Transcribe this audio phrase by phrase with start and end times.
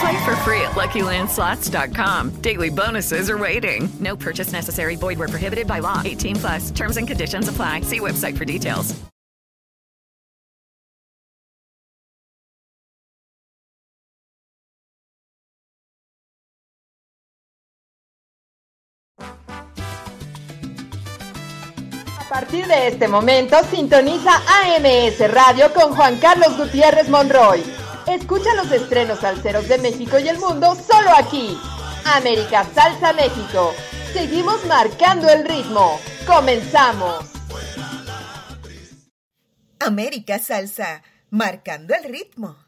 [0.00, 2.30] Play for free at LuckyLandSlots.com.
[2.40, 3.88] Daily bonuses are waiting.
[4.00, 4.96] No purchase necessary.
[4.96, 6.02] Void where prohibited by law.
[6.04, 6.70] 18 plus.
[6.70, 7.82] Terms and conditions apply.
[7.82, 8.94] See website for details.
[22.34, 27.83] A partir de este momento, sintoniza AMS Radio con Juan Carlos Gutiérrez Monroy.
[28.06, 31.58] Escucha los estrenos salseros de México y el mundo solo aquí.
[32.04, 33.72] América Salsa México.
[34.12, 35.98] Seguimos marcando el ritmo.
[36.26, 37.24] Comenzamos.
[39.80, 42.63] América Salsa, marcando el ritmo.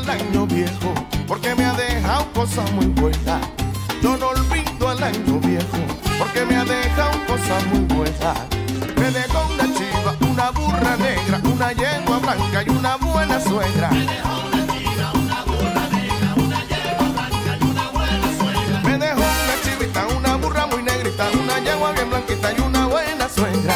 [0.00, 0.94] Al año viejo
[1.26, 3.40] porque me ha dejado cosas muy buenas.
[4.02, 5.78] Yo no olvido al año viejo
[6.18, 8.38] porque me ha dejado cosas muy buenas.
[8.96, 13.90] Me dejó una chiva, una burra negra, una yegua blanca y una buena suegra.
[13.90, 18.80] Me dejó una chiva, una burra negra, una yegua blanca y una buena suegra.
[18.84, 23.28] Me dejó una chivita, una burra muy negrita, una yegua bien blanquita y una buena
[23.28, 23.74] suegra.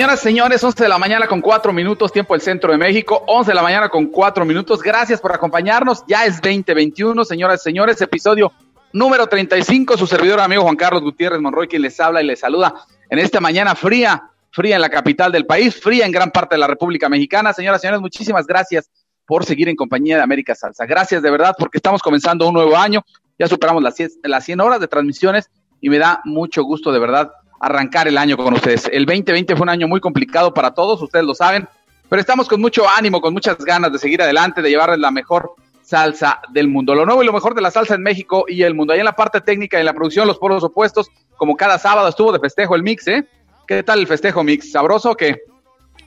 [0.00, 3.50] Señoras, señores, 11 de la mañana con 4 minutos, tiempo del centro de México, 11
[3.50, 4.80] de la mañana con 4 minutos.
[4.82, 6.04] Gracias por acompañarnos.
[6.08, 8.50] Ya es 2021, señoras, señores, episodio
[8.94, 9.98] número 35.
[9.98, 12.76] Su servidor amigo Juan Carlos Gutiérrez Monroy, quien les habla y les saluda
[13.10, 16.60] en esta mañana fría, fría en la capital del país, fría en gran parte de
[16.60, 17.52] la República Mexicana.
[17.52, 18.90] Señoras, señores, muchísimas gracias
[19.26, 20.86] por seguir en compañía de América Salsa.
[20.86, 23.04] Gracias de verdad porque estamos comenzando un nuevo año.
[23.38, 27.00] Ya superamos las 100, las 100 horas de transmisiones y me da mucho gusto de
[27.00, 28.88] verdad arrancar el año con ustedes.
[28.90, 31.68] El 2020 fue un año muy complicado para todos, ustedes lo saben,
[32.08, 35.52] pero estamos con mucho ánimo, con muchas ganas de seguir adelante, de llevarles la mejor
[35.82, 36.94] salsa del mundo.
[36.94, 38.92] Lo nuevo y lo mejor de la salsa en México y el mundo.
[38.92, 42.08] Ahí en la parte técnica y en la producción, los polos opuestos, como cada sábado
[42.08, 43.26] estuvo de festejo el mix, ¿eh?
[43.66, 44.72] ¿Qué tal el festejo mix?
[44.72, 45.42] ¿Sabroso o qué?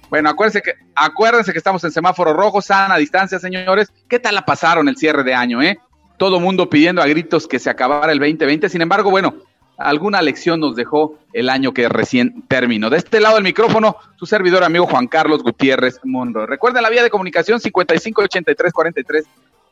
[0.10, 3.92] Bueno, acuérdense que, acuérdense que estamos en semáforo rojo, sana distancia, señores.
[4.08, 5.80] ¿Qué tal la pasaron el cierre de año, eh?
[6.18, 8.70] Todo mundo pidiendo a gritos que se acabara el 2020.
[8.70, 9.36] Sin embargo, bueno,
[9.78, 12.90] alguna lección nos dejó el año que recién terminó.
[12.90, 16.46] De este lado del micrófono, su servidor amigo Juan Carlos Gutiérrez Monroy.
[16.46, 19.25] Recuerden la vía de comunicación 558343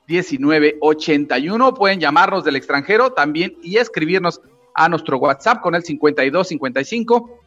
[0.07, 1.74] 1981.
[1.74, 4.42] Pueden llamarnos del extranjero también y escribirnos
[4.74, 7.39] a nuestro WhatsApp con el 5255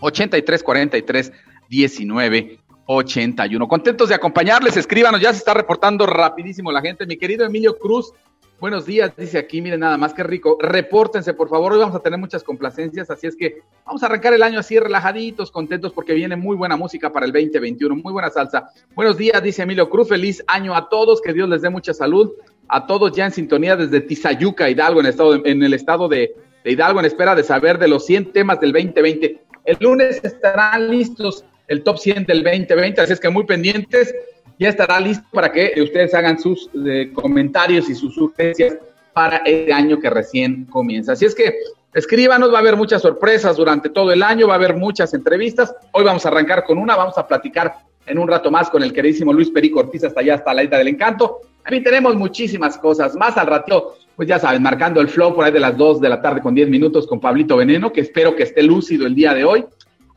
[0.00, 1.32] 8343
[1.68, 3.68] 1981.
[3.68, 7.06] Contentos de acompañarles, escríbanos, ya se está reportando rapidísimo la gente.
[7.06, 8.12] Mi querido Emilio Cruz,
[8.60, 10.58] buenos días, dice aquí, miren nada más que rico.
[10.60, 14.34] Repórtense, por favor, hoy vamos a tener muchas complacencias, así es que vamos a arrancar
[14.34, 18.30] el año así relajaditos, contentos, porque viene muy buena música para el 2021, muy buena
[18.30, 18.70] salsa.
[18.94, 22.32] Buenos días, dice Emilio Cruz, feliz año a todos, que Dios les dé mucha salud.
[22.68, 26.34] A todos ya en sintonía desde Tizayuca, Hidalgo, en el estado de, estado de,
[26.64, 29.40] de Hidalgo, en espera de saber de los 100 temas del 2020.
[29.64, 34.14] El lunes estarán listos el top 100 del 2020, así es que muy pendientes,
[34.58, 38.76] ya estará listo para que ustedes hagan sus eh, comentarios y sus sugerencias
[39.12, 41.12] para este año que recién comienza.
[41.12, 41.54] Así es que
[41.94, 45.74] escríbanos, va a haber muchas sorpresas durante todo el año, va a haber muchas entrevistas.
[45.92, 47.74] Hoy vamos a arrancar con una, vamos a platicar
[48.06, 50.78] en un rato más con el queridísimo Luis Perico Ortiz hasta allá, hasta la isla
[50.78, 51.40] del encanto.
[51.62, 55.52] También tenemos muchísimas cosas más al rato, pues ya saben, marcando el flow por ahí
[55.52, 58.44] de las 2 de la tarde con 10 minutos con Pablito Veneno, que espero que
[58.44, 59.64] esté lúcido el día de hoy.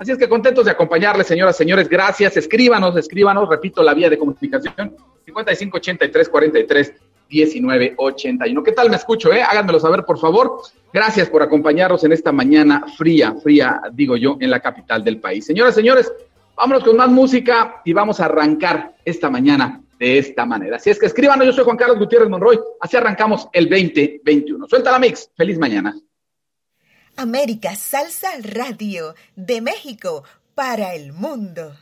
[0.01, 1.87] Así es que contentos de acompañarles, señoras, señores.
[1.87, 2.35] Gracias.
[2.35, 3.47] Escríbanos, escríbanos.
[3.47, 4.95] Repito, la vía de comunicación
[5.25, 6.93] 5583 43
[7.29, 8.63] 1981.
[8.63, 9.31] ¿Qué tal me escucho?
[9.31, 9.43] Eh?
[9.43, 10.59] Háganmelo saber, por favor.
[10.91, 15.45] Gracias por acompañarnos en esta mañana fría, fría, digo yo, en la capital del país.
[15.45, 16.11] Señoras, señores,
[16.55, 20.77] vámonos con más música y vamos a arrancar esta mañana de esta manera.
[20.77, 22.59] Así es que escríbanos, yo soy Juan Carlos Gutiérrez Monroy.
[22.79, 24.67] Así arrancamos el 2021.
[24.67, 25.29] Suelta la mix.
[25.37, 25.93] Feliz mañana.
[27.21, 30.23] América Salsa Radio de México
[30.55, 31.75] para el mundo.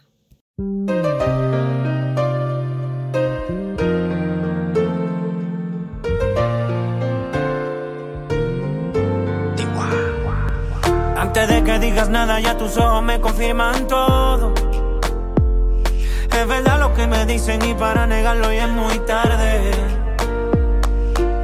[11.16, 14.54] Antes de que digas nada, ya tus ojos me confirman todo.
[16.38, 19.72] Es verdad lo que me dicen y para negarlo ya es muy tarde.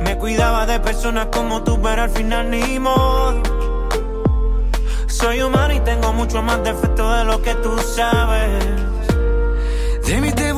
[0.03, 3.54] Me cuidaba de personas como tú, pero al final ni modo.
[5.17, 8.65] Soy humano y tengo mucho más defecto de lo que tú sabes.
[10.05, 10.51] De mí te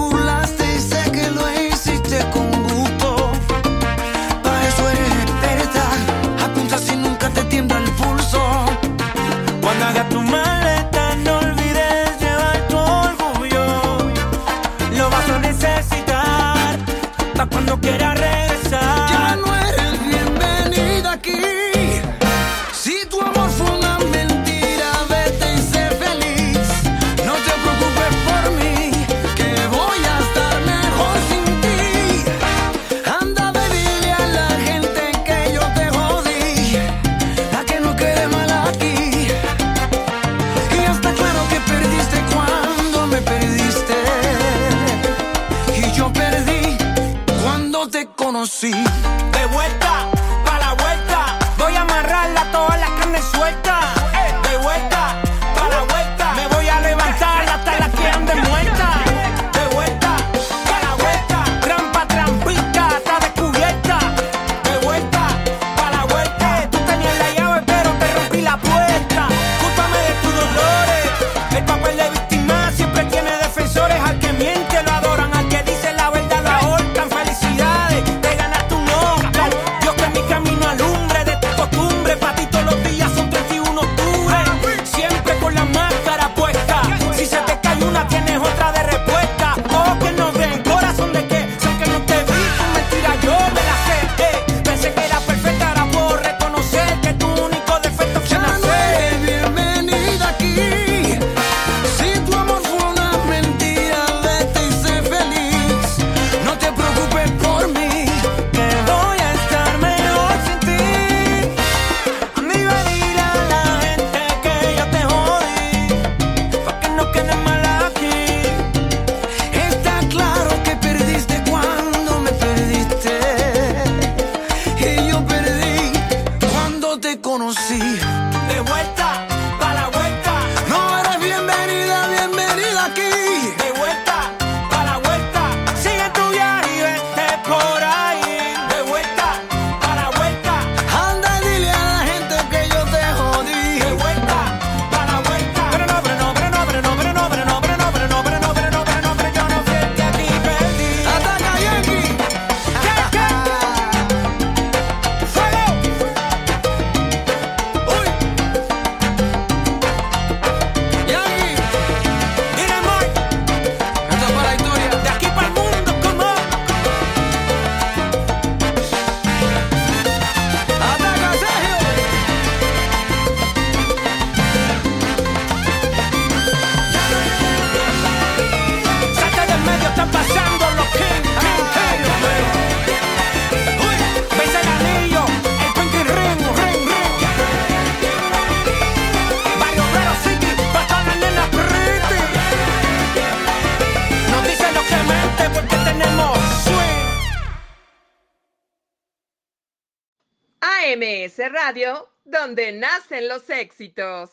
[201.37, 204.31] MBS Radio, donde nacen los éxitos.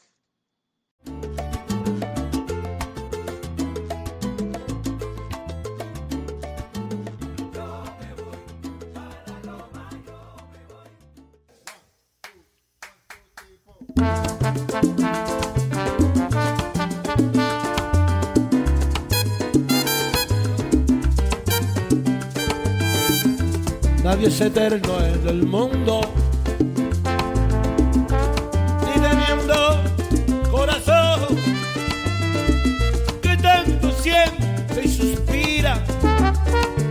[24.03, 26.24] Nadie es eterno en el mundo.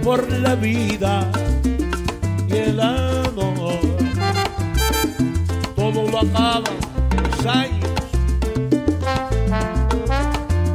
[0.03, 1.31] por la vida
[2.50, 3.79] y el amor.
[5.75, 6.63] Todo lo acaba
[7.22, 7.89] los años.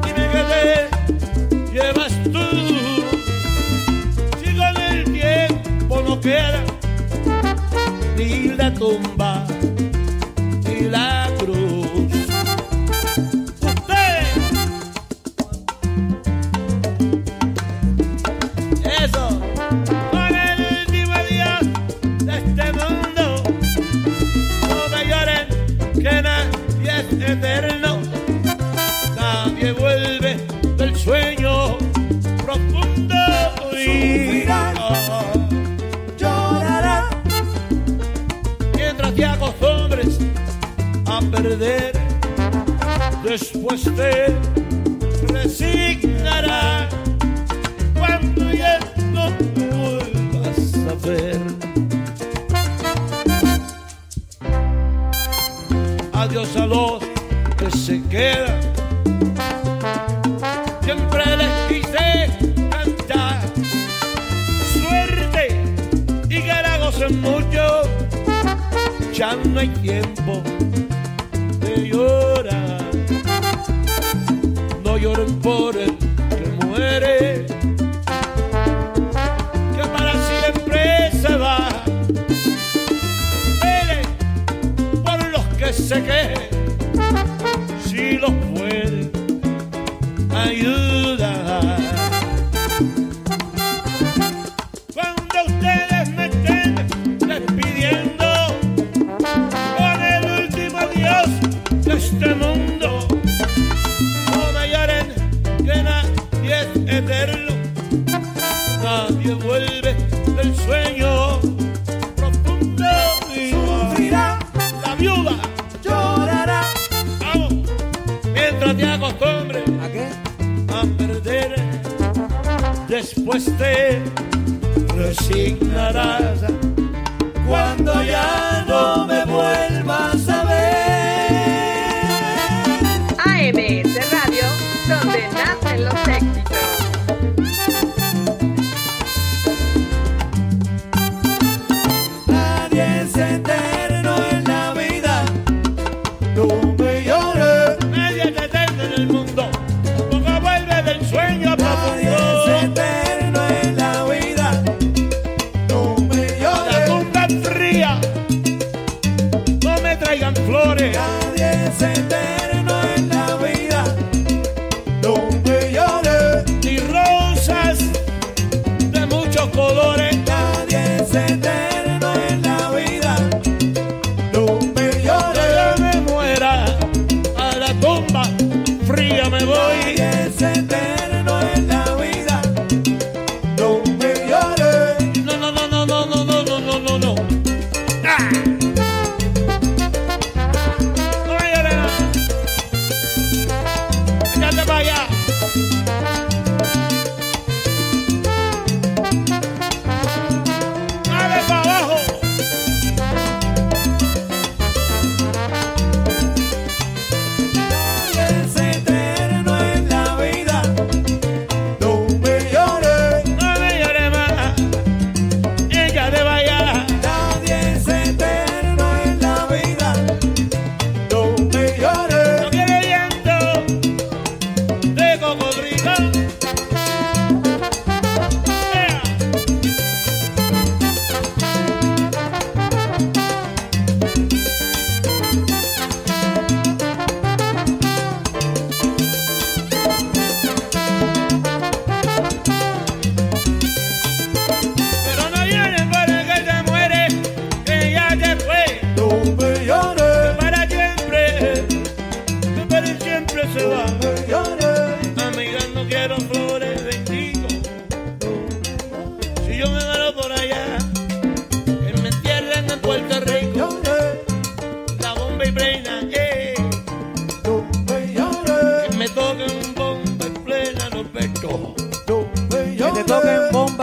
[0.05, 2.47] Dime que te llevas tú.
[4.41, 6.65] Si con el tiempo no queda
[8.17, 9.18] ni la tumba.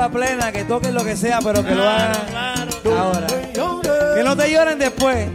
[0.10, 3.28] Plena, que toquen lo que sea, pero que lo hagan ahora.
[4.16, 5.30] Que no te lloren después.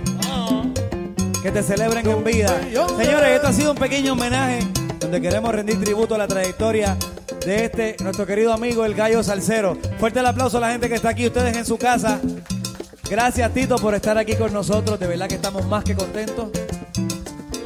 [1.42, 2.60] Que te celebren en vida.
[2.98, 4.66] Señores, esto ha sido un pequeño homenaje
[4.98, 6.96] donde queremos rendir tributo a la trayectoria
[7.44, 9.78] de este, nuestro querido amigo, el gallo salsero.
[9.98, 12.20] Fuerte el aplauso a la gente que está aquí, ustedes en su casa.
[13.08, 15.00] Gracias, Tito, por estar aquí con nosotros.
[15.00, 16.50] De verdad que estamos más que contentos.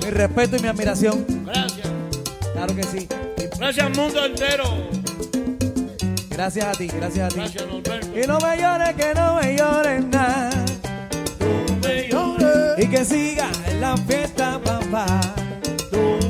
[0.04, 1.24] Mi respeto y mi admiración.
[1.44, 1.88] Gracias.
[2.52, 3.08] Claro que sí.
[3.58, 4.93] Gracias, mundo entero.
[6.34, 7.36] Gracias a ti, gracias a ti.
[7.36, 7.64] Gracias.
[8.12, 10.50] Y no me llores, que no me llores nada.
[12.76, 15.20] Y que siga en la fiesta, papá.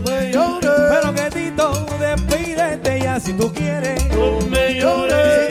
[0.04, 4.04] Pero que Tito, despídete ya si tú quieres.
[4.14, 5.43] No me llores.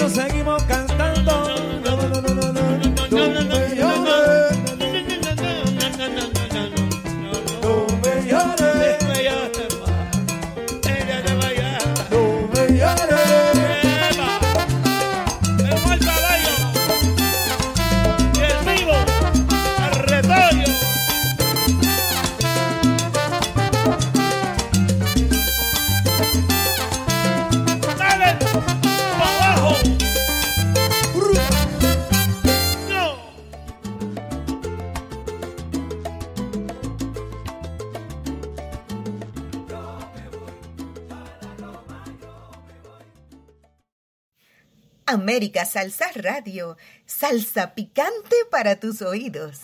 [45.33, 49.61] América Salsa Radio, salsa picante para tus oídos.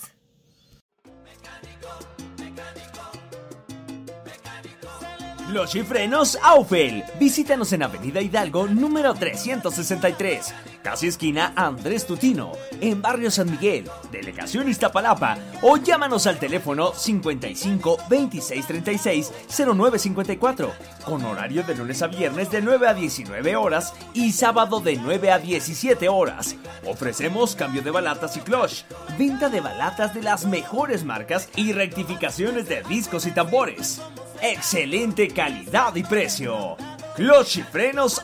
[5.52, 7.04] Los chifrenos Aufel.
[7.20, 14.70] Visítanos en Avenida Hidalgo número 363, casi esquina Andrés Tutino, en Barrio San Miguel, Delegación
[14.70, 20.72] Iztapalapa, o llámanos al teléfono 55 26 36 0954,
[21.04, 25.32] con horario de lunes a viernes de 9 a 19 horas y sábado de 9
[25.32, 26.58] a 17 horas.
[26.86, 28.84] Ofrecemos cambio de balatas y clutch,
[29.18, 34.00] venta de balatas de las mejores marcas y rectificaciones de discos y tambores.
[34.42, 36.78] Excelente calidad y precio.
[37.16, 38.22] Clutch y frenos.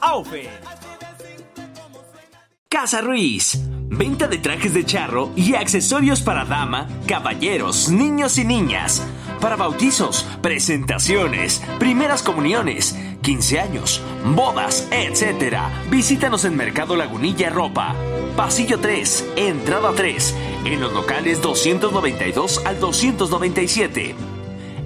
[2.70, 3.60] Casa Ruiz.
[3.88, 9.06] Venta de trajes de charro y accesorios para dama, caballeros, niños y niñas.
[9.40, 14.02] Para bautizos, presentaciones, primeras comuniones, 15 años,
[14.36, 15.58] bodas, etc.
[15.90, 17.96] Visítanos en Mercado Lagunilla Ropa.
[18.36, 24.35] Pasillo 3, entrada 3, en los locales 292 al 297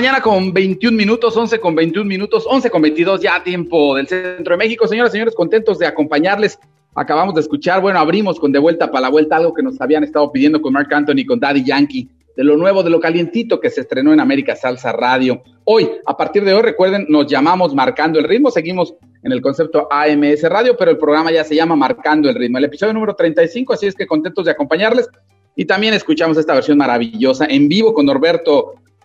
[0.00, 4.54] Mañana con 21 minutos, 11 con 21 minutos, 11 con 22 ya tiempo del centro
[4.54, 4.88] de México.
[4.88, 6.58] Señoras y señores, contentos de acompañarles.
[6.94, 10.02] Acabamos de escuchar, bueno, abrimos con De Vuelta para la Vuelta, algo que nos habían
[10.02, 13.68] estado pidiendo con Mark Anthony, con Daddy Yankee, de lo nuevo, de lo calientito que
[13.68, 15.42] se estrenó en América Salsa Radio.
[15.64, 19.86] Hoy, a partir de hoy, recuerden, nos llamamos Marcando el Ritmo, seguimos en el concepto
[19.90, 23.74] AMS Radio, pero el programa ya se llama Marcando el Ritmo, el episodio número 35,
[23.74, 25.10] así es que contentos de acompañarles.
[25.56, 28.76] Y también escuchamos esta versión maravillosa en vivo con Norberto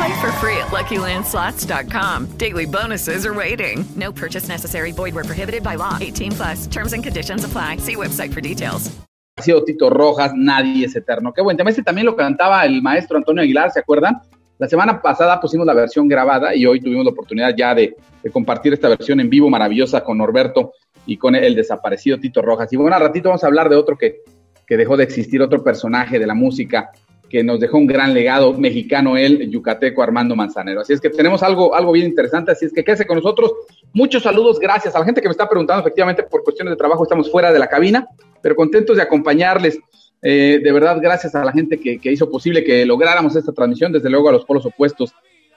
[0.00, 2.38] Play for free at LuckyLandSlots.com.
[2.38, 3.84] Daily bonuses are waiting.
[3.96, 4.92] No purchase necessary.
[4.92, 5.98] Void where prohibited by law.
[6.00, 6.66] 18 plus.
[6.68, 7.76] Terms and conditions apply.
[7.76, 8.90] See website for details.
[9.36, 11.34] Ha sido Tito Rojas, nadie es eterno.
[11.34, 11.68] Qué buen tema.
[11.68, 14.22] Este también lo cantaba el maestro Antonio Aguilar, ¿se acuerdan?
[14.58, 18.30] La semana pasada pusimos la versión grabada y hoy tuvimos la oportunidad ya de, de
[18.30, 20.72] compartir esta versión en vivo maravillosa con Norberto
[21.04, 22.72] y con el, desaparecido Tito Rojas.
[22.72, 24.20] Y bueno, al ratito vamos a hablar de otro que,
[24.66, 26.90] que dejó de existir, otro personaje de la música
[27.30, 30.80] que nos dejó un gran legado mexicano, él, yucateco Armando Manzanero.
[30.80, 33.52] Así es que tenemos algo, algo bien interesante, así es que quédese con nosotros.
[33.92, 37.04] Muchos saludos, gracias a la gente que me está preguntando, efectivamente, por cuestiones de trabajo
[37.04, 38.08] estamos fuera de la cabina,
[38.42, 39.78] pero contentos de acompañarles.
[40.20, 44.10] Eh, de verdad, gracias a la gente que, hizo posible que lográramos esta transmisión, desde
[44.10, 45.14] luego a los polos opuestos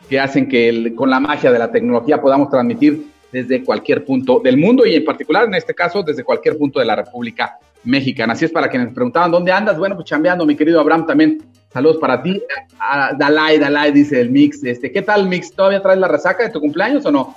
[0.07, 4.57] que hacen que con la magia de la tecnología podamos transmitir desde cualquier punto del
[4.57, 8.33] mundo y en particular en este caso desde cualquier punto de la República Mexicana.
[8.33, 11.43] Así es para quienes preguntaban dónde andas, bueno, pues chambeando, mi querido Abraham también.
[11.71, 12.41] Saludos para ti.
[12.79, 14.63] Ah, Dalai, Dalai, dice el Mix.
[14.63, 15.51] Este, ¿Qué tal, Mix?
[15.51, 17.35] ¿Todavía traes la resaca de tu cumpleaños o no?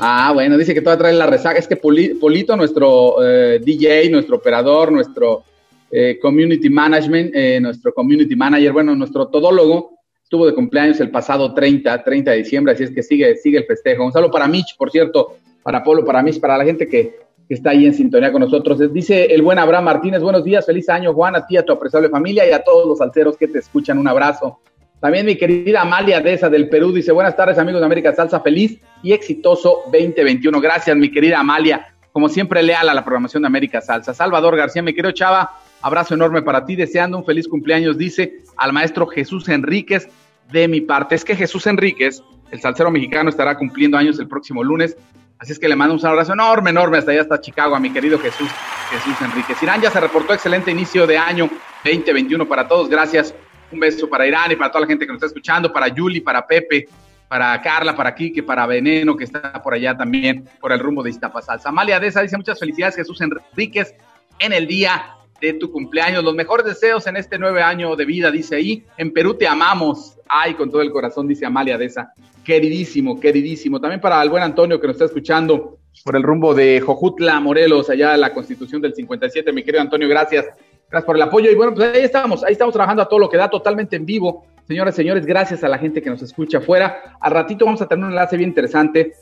[0.00, 1.58] Ah, bueno, dice que todavía trae la resaca.
[1.58, 5.44] Es que Polito, nuestro eh, DJ, nuestro operador, nuestro
[5.90, 11.52] eh, community management, eh, nuestro community manager, bueno, nuestro todólogo, estuvo de cumpleaños el pasado
[11.52, 14.04] 30, 30 de diciembre, así es que sigue, sigue el festejo.
[14.04, 17.18] Un saludo para Mitch, por cierto, para Polo, para Mitch, para la gente que,
[17.50, 18.78] que está ahí en sintonía con nosotros.
[18.92, 22.08] Dice el buen Abraham Martínez, buenos días, feliz año, Juan, a ti, a tu apreciable
[22.08, 24.60] familia y a todos los alceros que te escuchan, un abrazo.
[25.00, 28.78] También mi querida Amalia Deza del Perú dice, buenas tardes amigos de América Salsa, feliz
[29.02, 30.60] y exitoso 2021.
[30.60, 34.14] Gracias mi querida Amalia, como siempre leal a la programación de América Salsa.
[34.14, 35.50] Salvador García, mi querido Chava,
[35.82, 40.08] abrazo enorme para ti, deseando un feliz cumpleaños, dice al maestro Jesús Enríquez
[40.52, 41.16] de mi parte.
[41.16, 44.96] Es que Jesús Enríquez, el salsero mexicano, estará cumpliendo años el próximo lunes,
[45.40, 47.90] así es que le mando un abrazo enorme, enorme hasta allá, hasta Chicago, a mi
[47.90, 48.50] querido Jesús,
[48.90, 49.60] Jesús Enríquez.
[49.62, 51.50] Irán ya se reportó excelente inicio de año
[51.84, 53.34] 2021 para todos, gracias
[53.72, 56.20] un beso para Irán y para toda la gente que nos está escuchando, para Yuli,
[56.20, 56.88] para Pepe,
[57.28, 61.10] para Carla, para Kike, para Veneno, que está por allá también, por el rumbo de
[61.10, 61.68] Iztapasalsa.
[61.68, 63.94] Amalia Deza dice muchas felicidades, Jesús Enríquez,
[64.40, 66.24] en el día de tu cumpleaños.
[66.24, 68.84] Los mejores deseos en este nueve año de vida, dice ahí.
[68.96, 70.16] En Perú te amamos.
[70.28, 72.12] Ay, con todo el corazón, dice Amalia Deza.
[72.44, 73.80] Queridísimo, queridísimo.
[73.80, 77.90] También para el buen Antonio que nos está escuchando por el rumbo de Jojutla, Morelos,
[77.90, 79.52] allá la Constitución del 57.
[79.52, 80.46] Mi querido Antonio, gracias.
[80.88, 81.50] Gracias por el apoyo.
[81.50, 84.06] Y bueno, pues ahí estamos, ahí estamos trabajando a todo lo que da, totalmente en
[84.06, 84.44] vivo.
[84.66, 87.16] Señoras señores, gracias a la gente que nos escucha afuera.
[87.20, 89.14] Al ratito vamos a tener un enlace bien interesante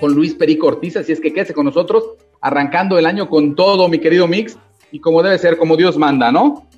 [0.00, 2.04] con Luis Perico Ortiz, así es que quédese con nosotros,
[2.40, 4.58] arrancando el año con todo, mi querido Mix,
[4.92, 6.68] y como debe ser, como Dios manda, ¿no?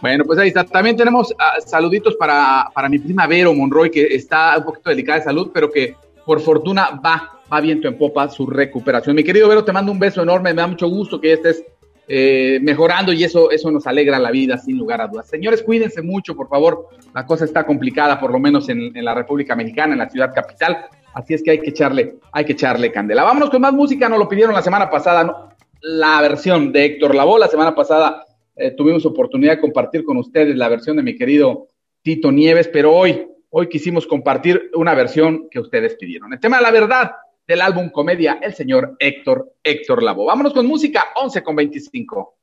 [0.00, 0.64] Bueno, pues ahí está.
[0.64, 5.20] También tenemos uh, saluditos para, para mi prima Vero Monroy, que está un poquito delicada
[5.20, 9.14] de salud, pero que por fortuna va, va viento en popa su recuperación.
[9.14, 11.64] Mi querido Vero, te mando un beso enorme, me da mucho gusto que estés
[12.08, 15.28] eh, mejorando y eso, eso nos alegra la vida sin lugar a dudas.
[15.28, 16.88] Señores, cuídense mucho, por favor.
[17.14, 20.34] La cosa está complicada, por lo menos en, en, la República Mexicana, en la ciudad
[20.34, 20.86] capital.
[21.14, 23.22] Así es que hay que echarle, hay que echarle candela.
[23.22, 25.49] Vámonos con más música, nos lo pidieron la semana pasada, ¿no?
[25.80, 27.38] La versión de Héctor Lavoe.
[27.38, 31.68] La semana pasada eh, tuvimos oportunidad de compartir con ustedes la versión de mi querido
[32.02, 36.32] Tito Nieves, pero hoy, hoy quisimos compartir una versión que ustedes pidieron.
[36.32, 37.12] El tema de la verdad
[37.46, 40.26] del álbum Comedia, el señor Héctor, Héctor Lavoe.
[40.26, 42.36] Vámonos con música, 11 con 25.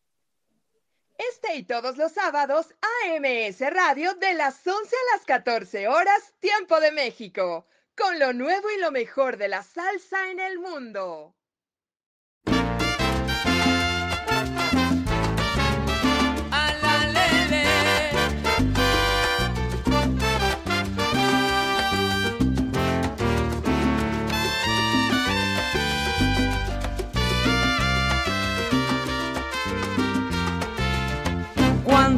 [1.18, 2.68] Este y todos los sábados,
[3.06, 8.68] AMS Radio de las 11 a las 14 horas, tiempo de México, con lo nuevo
[8.70, 11.37] y lo mejor de la salsa en el mundo.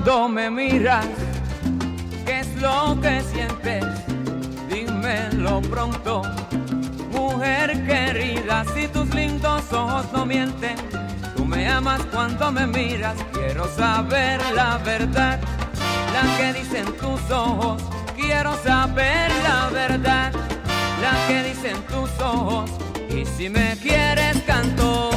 [0.01, 1.05] Cuando me miras,
[2.25, 3.83] ¿qué es lo que sientes?
[4.69, 6.21] Dímelo pronto,
[7.11, 10.77] mujer querida, si tus lindos ojos no mienten,
[11.35, 15.37] tú me amas cuando me miras, quiero saber la verdad,
[16.13, 17.83] la que dicen tus ojos,
[18.15, 20.31] quiero saber la verdad,
[21.01, 22.71] la que dicen tus ojos,
[23.09, 25.09] y si me quieres canto,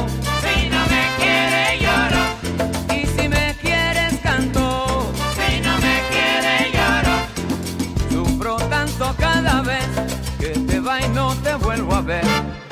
[12.05, 12.62] te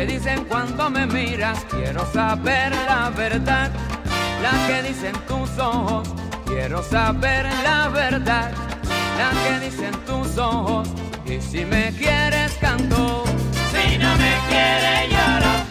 [0.00, 1.64] que dicen cuando me miras.
[1.66, 3.70] Quiero saber la verdad,
[4.42, 6.08] la que dicen tus ojos.
[6.46, 8.50] Quiero saber la verdad,
[9.18, 10.88] la que dicen tus ojos.
[11.26, 13.24] Y si me quieres canto,
[13.72, 15.69] si no me quieres lloro.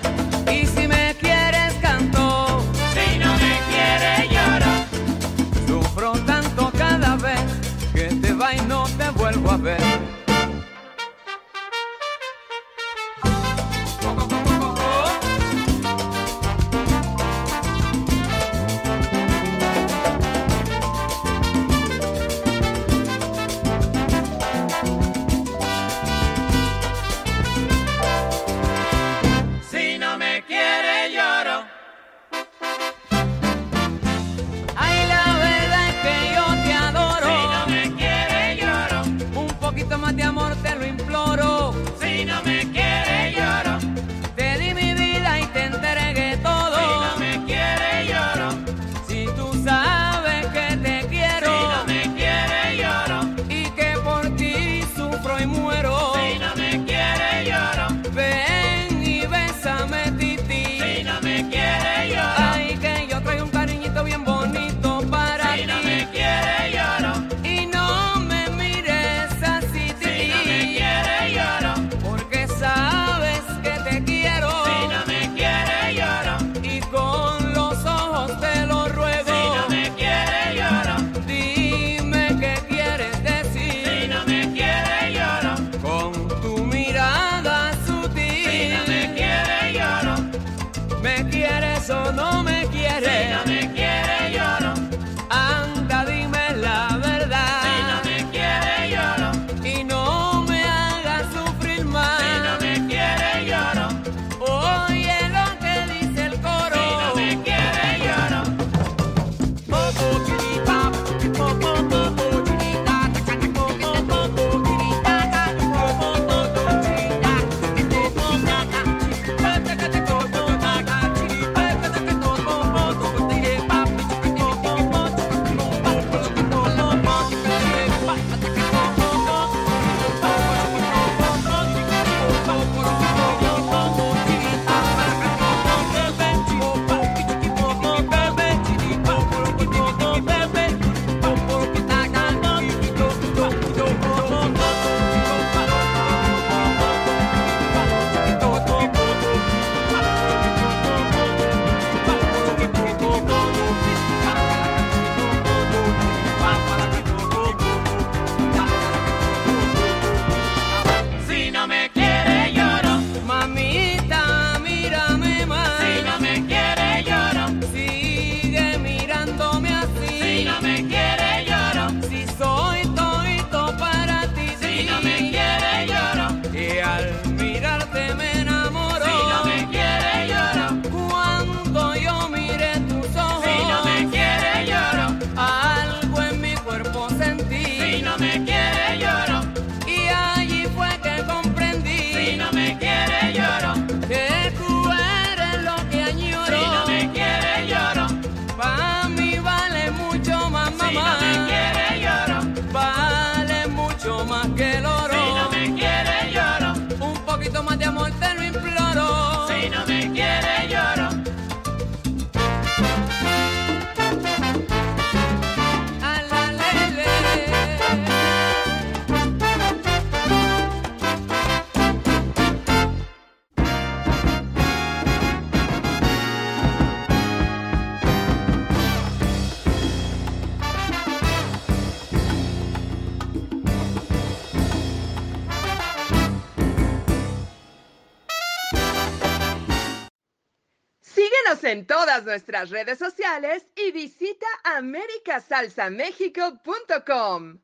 [242.18, 247.60] nuestras redes sociales y visita americasalsamexico.com.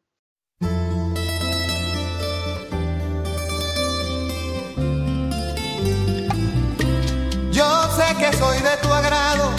[7.52, 9.50] Yo sé que soy de tu agrado,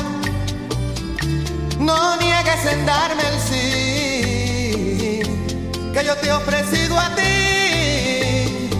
[1.80, 5.22] no niegues en darme el sí,
[5.92, 8.70] que yo te he ofrecido a ti.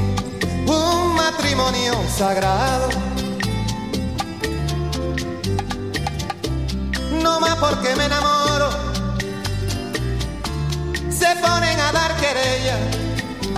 [0.66, 3.05] Un matrimonio sagrado.
[7.61, 8.70] porque me enamoro.
[11.11, 12.78] Se ponen a dar querella.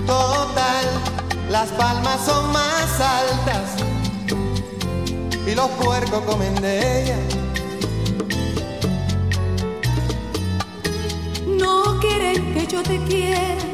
[0.07, 0.87] Total,
[1.51, 3.77] las palmas son más altas.
[5.47, 7.17] Y los puercos comen de ella.
[11.47, 13.68] No quieren que yo te quiera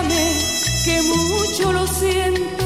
[0.00, 2.64] Que mucho lo siento,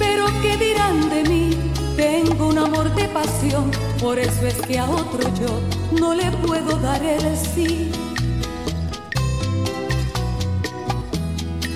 [0.00, 1.72] pero ¿qué dirán de mí?
[1.96, 5.60] Tengo un amor de pasión, por eso es que a otro yo
[6.00, 7.92] no le puedo dar el sí.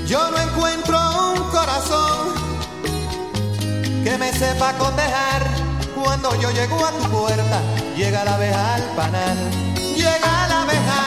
[0.09, 0.99] Yo no encuentro
[1.35, 2.35] un corazón
[4.03, 5.43] que me sepa condejar.
[5.95, 7.61] Cuando yo llego a tu puerta,
[7.97, 9.39] llega la abeja al panal,
[9.97, 11.04] llega la abeja.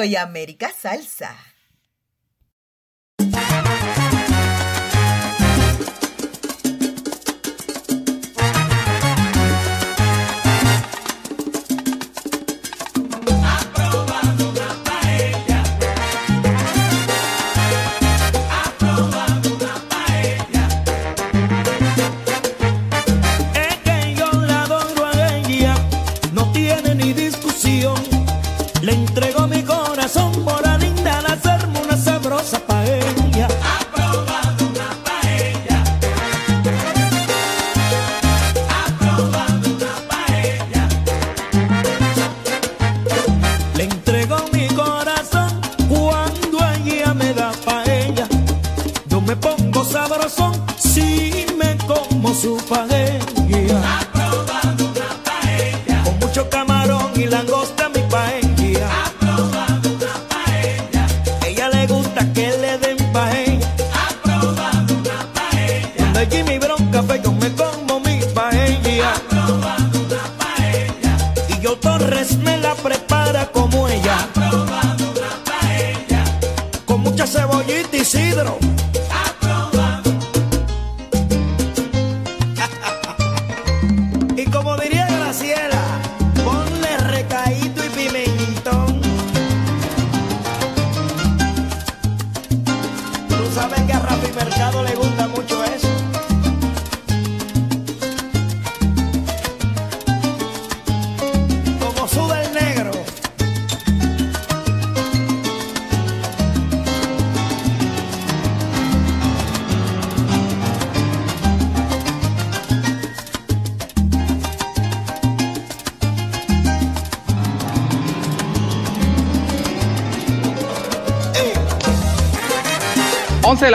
[0.00, 1.49] Soy América Salsa.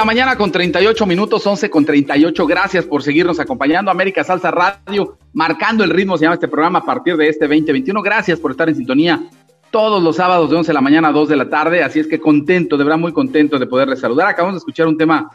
[0.05, 2.45] Mañana con 38 minutos, 11 con 38.
[2.47, 3.91] Gracias por seguirnos acompañando.
[3.91, 8.01] América Salsa Radio, marcando el ritmo, se llama este programa a partir de este 2021.
[8.01, 9.21] Gracias por estar en sintonía
[9.71, 11.83] todos los sábados de 11 de la mañana a 2 de la tarde.
[11.83, 14.27] Así es que contento, de verdad muy contento de poderles saludar.
[14.27, 15.29] Acabamos de escuchar un tema,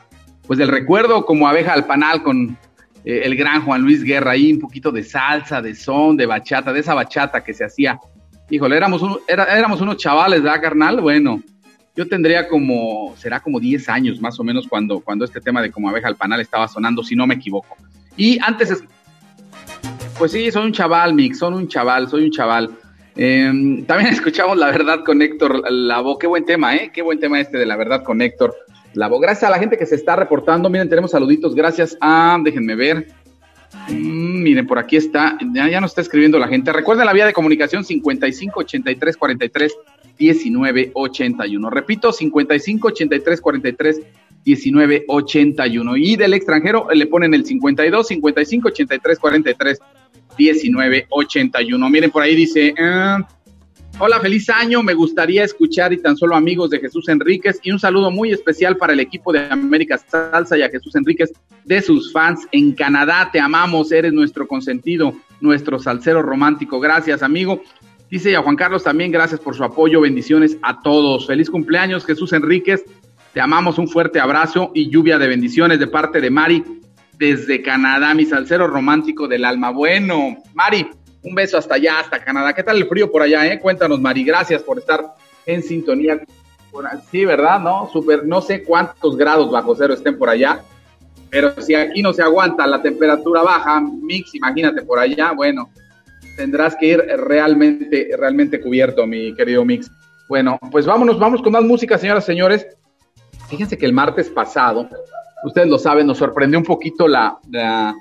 [0.46, 2.56] pues del recuerdo como abeja al panal con
[3.04, 6.72] eh, el gran Juan Luis Guerra ahí, un poquito de salsa, de son, de bachata,
[6.72, 7.98] de esa bachata que se hacía.
[8.48, 11.00] Híjole, éramos, un- éramos unos chavales, ¿verdad, carnal?
[11.00, 11.40] Bueno,
[12.00, 15.70] yo tendría como, será como 10 años más o menos cuando, cuando este tema de
[15.70, 17.76] como abeja al panal estaba sonando, si no me equivoco.
[18.16, 18.84] Y antes, es-
[20.18, 22.70] pues sí, soy un chaval, Mix, soy un chaval, soy un chaval.
[23.16, 26.90] Eh, también escuchamos La Verdad con Héctor Lavo, qué buen tema, ¿eh?
[26.90, 28.56] Qué buen tema este de La Verdad con Héctor
[28.94, 29.20] Lavo.
[29.20, 33.08] Gracias a la gente que se está reportando, miren, tenemos saluditos, gracias a, déjenme ver,
[33.88, 36.72] Mm, miren, por aquí está, ya, ya nos está escribiendo la gente.
[36.72, 39.76] Recuerden la vía de comunicación 55 83 43
[40.20, 41.70] 19 81.
[41.70, 44.00] Repito, 55 83 43
[44.44, 45.96] 19 81.
[45.96, 49.78] Y del extranjero le ponen el 52 55 83 43
[50.36, 51.90] 19 81.
[51.90, 52.74] Miren, por ahí dice.
[52.78, 53.26] ah,
[53.98, 54.82] Hola, feliz año.
[54.82, 58.76] Me gustaría escuchar y tan solo amigos de Jesús Enríquez y un saludo muy especial
[58.76, 61.32] para el equipo de América Salsa y a Jesús Enríquez
[61.64, 63.28] de sus fans en Canadá.
[63.30, 65.12] Te amamos, eres nuestro consentido,
[65.42, 66.80] nuestro salsero romántico.
[66.80, 67.62] Gracias, amigo.
[68.10, 70.00] Dice y a Juan Carlos también, gracias por su apoyo.
[70.00, 71.28] Bendiciones a todos.
[71.28, 72.84] Feliz cumpleaños, Jesús Enríquez.
[73.32, 76.64] Te amamos, un fuerte abrazo y lluvia de bendiciones de parte de Mari
[77.16, 79.70] desde Canadá, mi salsero romántico del alma.
[79.70, 80.88] Bueno, Mari,
[81.22, 82.52] un beso hasta allá, hasta Canadá.
[82.52, 83.60] ¿Qué tal el frío por allá, eh?
[83.60, 84.24] Cuéntanos, Mari.
[84.24, 85.14] Gracias por estar
[85.46, 86.20] en sintonía.
[87.12, 87.60] Sí, ¿verdad?
[87.60, 90.62] No, super, no sé cuántos grados bajo cero estén por allá,
[91.28, 95.70] pero si aquí no se aguanta la temperatura baja, Mix, imagínate por allá, bueno,
[96.40, 99.90] tendrás que ir realmente, realmente cubierto, mi querido Mix.
[100.26, 102.66] Bueno, pues vámonos, vamos con más música, señoras y señores.
[103.50, 104.88] Fíjense que el martes pasado,
[105.44, 107.94] ustedes lo saben, nos sorprendió un poquito la, la,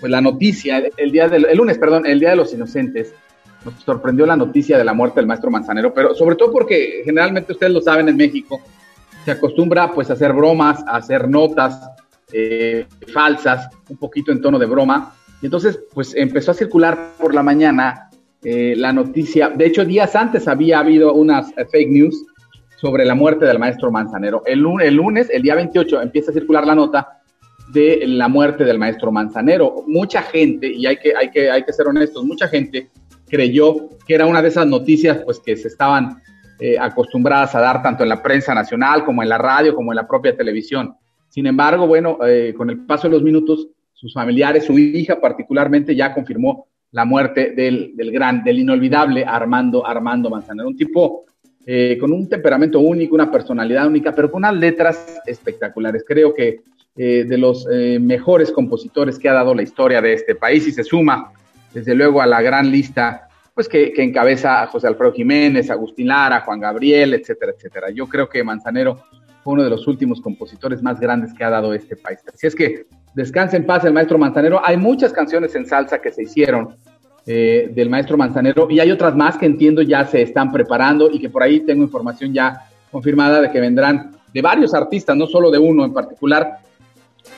[0.00, 3.12] pues la noticia, el, día del, el lunes, perdón, el Día de los Inocentes,
[3.66, 7.52] nos sorprendió la noticia de la muerte del maestro Manzanero, pero sobre todo porque generalmente
[7.52, 8.62] ustedes lo saben en México,
[9.26, 11.86] se acostumbra pues a hacer bromas, a hacer notas
[12.32, 15.14] eh, falsas, un poquito en tono de broma,
[15.44, 18.10] entonces pues empezó a circular por la mañana
[18.42, 22.24] eh, la noticia, de hecho días antes había habido unas eh, fake news
[22.76, 24.42] sobre la muerte del maestro Manzanero.
[24.44, 27.20] El, lun- el lunes, el día 28, empieza a circular la nota
[27.72, 29.84] de la muerte del maestro Manzanero.
[29.86, 32.90] Mucha gente, y hay que, hay que, hay que ser honestos, mucha gente
[33.26, 36.20] creyó que era una de esas noticias pues que se estaban
[36.60, 39.96] eh, acostumbradas a dar tanto en la prensa nacional como en la radio como en
[39.96, 40.94] la propia televisión.
[41.30, 42.18] Sin embargo, bueno,
[42.56, 43.66] con el paso de los minutos,
[44.04, 49.86] sus familiares, su hija particularmente, ya confirmó la muerte del, del gran, del inolvidable Armando,
[49.86, 51.24] Armando Manzanero, un tipo
[51.64, 56.04] eh, con un temperamento único, una personalidad única, pero con unas letras espectaculares.
[56.06, 56.60] Creo que
[56.94, 60.72] eh, de los eh, mejores compositores que ha dado la historia de este país y
[60.72, 61.32] se suma,
[61.72, 66.08] desde luego, a la gran lista pues que, que encabeza a José Alfredo Jiménez, Agustín
[66.08, 67.90] Lara, Juan Gabriel, etcétera, etcétera.
[67.90, 69.00] Yo creo que Manzanero
[69.44, 72.18] fue uno de los últimos compositores más grandes que ha dado este país.
[72.32, 74.60] Así es que descanse en paz el maestro Manzanero.
[74.64, 76.74] Hay muchas canciones en salsa que se hicieron
[77.26, 81.20] eh, del maestro Manzanero y hay otras más que entiendo ya se están preparando y
[81.20, 85.50] que por ahí tengo información ya confirmada de que vendrán de varios artistas, no solo
[85.50, 86.58] de uno en particular,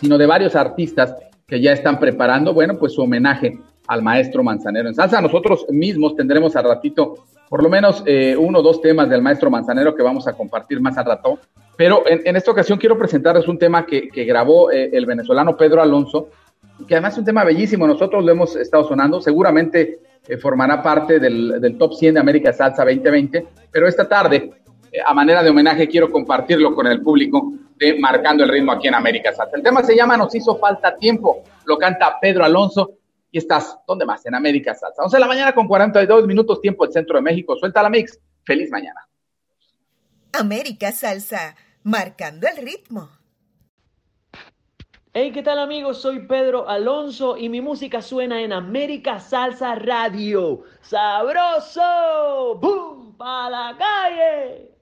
[0.00, 1.12] sino de varios artistas
[1.44, 4.88] que ya están preparando, bueno, pues su homenaje al maestro Manzanero.
[4.88, 9.08] En salsa nosotros mismos tendremos al ratito por lo menos eh, uno o dos temas
[9.08, 11.38] del maestro Manzanero que vamos a compartir más al rato.
[11.76, 16.28] Pero en, esta ocasión quiero presentarles un tema que, grabó eh, el venezolano Pedro Alonso,
[16.86, 17.86] que además es un tema bellísimo.
[17.86, 22.52] Nosotros lo hemos estado sonando, seguramente eh, formará parte del, del top 100 de América
[22.52, 24.50] Salsa 2020, pero esta tarde
[24.90, 28.88] eh, a manera de homenaje quiero compartirlo con el público de Marcando el Ritmo aquí
[28.88, 29.56] en América Salsa.
[29.56, 32.94] El tema se llama Nos hizo falta tiempo, lo canta Pedro Alonso
[33.30, 34.24] y estás, ¿dónde más?
[34.24, 35.02] En América Salsa.
[35.02, 37.56] 11 de la mañana con 42 minutos tiempo del centro de México.
[37.56, 38.18] Suelta la mix.
[38.44, 39.06] Feliz mañana.
[40.32, 41.56] América Salsa,
[41.86, 43.08] marcando el ritmo.
[45.12, 46.02] Hey, ¿qué tal amigos?
[46.02, 50.64] Soy Pedro Alonso y mi música suena en América Salsa Radio.
[50.82, 52.58] ¡Sabroso!
[52.60, 53.16] ¡Bum!
[53.16, 54.75] ¡Pa la calle!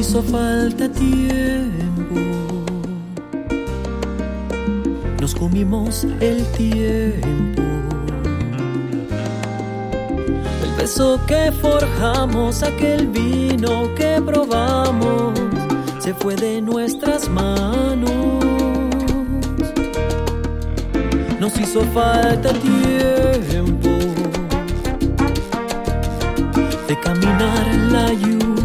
[0.00, 2.20] Hizo falta tiempo.
[5.20, 7.62] Nos comimos el tiempo.
[10.64, 15.38] El beso que forjamos, aquel vino que probamos,
[15.98, 18.10] se fue de nuestras manos.
[21.38, 23.90] Nos hizo falta tiempo
[26.88, 28.59] de caminar en la lluvia,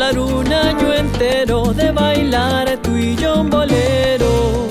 [0.00, 4.68] hablar un año entero, de bailar tú y yo un bolero.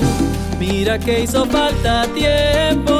[0.58, 2.94] Mira que hizo falta tiempo.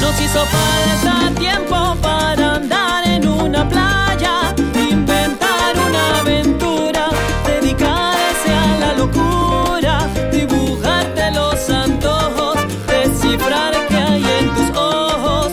[0.00, 4.54] Nos hizo falta tiempo para andar en una playa,
[4.88, 7.08] inventar una aventura,
[7.44, 12.56] dedicarse a la locura, dibujarte los antojos,
[12.86, 15.52] descifrar qué hay en tus ojos.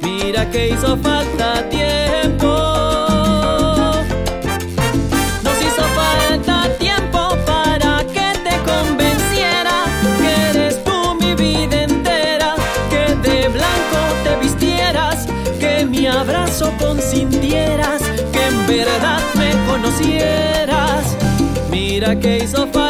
[0.00, 2.09] Mira que hizo falta tiempo.
[17.10, 18.02] Abrazo consintieras,
[18.32, 21.16] que en verdad me conocieras.
[21.70, 22.89] Mira que hizo falta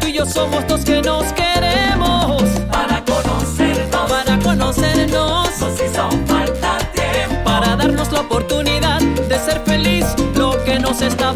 [0.00, 2.42] tú y yo somos dos que nos queremos.
[2.70, 7.44] Para conocernos, Para conocernos, nos hizo falta tiempo.
[7.44, 11.35] para darnos la oportunidad de ser feliz, lo que nos estábamos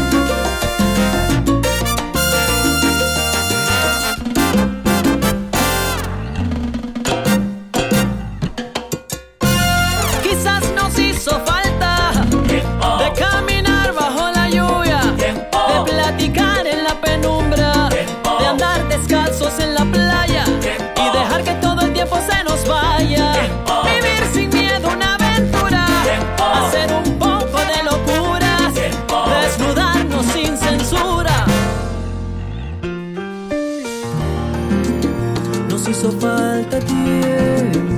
[36.01, 37.90] hizo falta tiempo.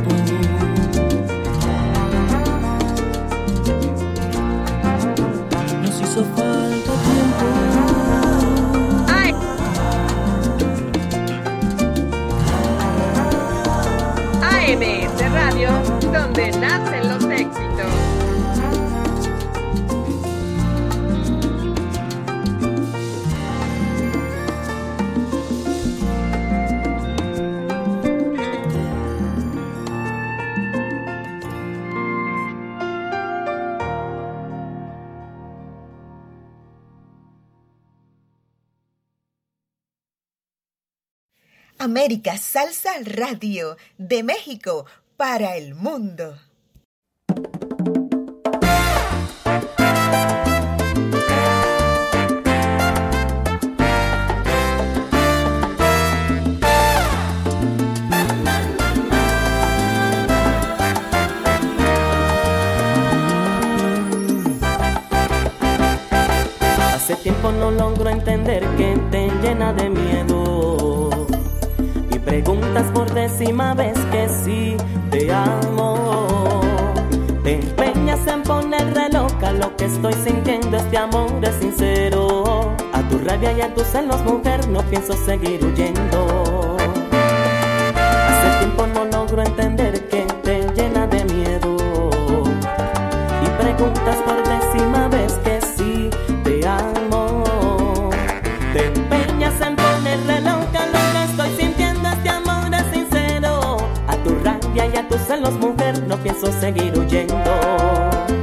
[41.84, 44.86] América Salsa Radio de México
[45.18, 46.38] para el mundo.
[66.94, 68.63] Hace tiempo no logro entender
[72.82, 74.78] por décima vez que sí
[75.12, 76.62] te amo.
[77.44, 82.76] Te empeñas en ponerle loca lo que estoy sintiendo, este amor es sincero.
[82.94, 86.78] A tu rabia y a tus celos, mujer, no pienso seguir huyendo.
[87.96, 89.93] Hace tiempo no logro entender
[105.34, 108.43] celos, mujer, no pienso seguir huyendo.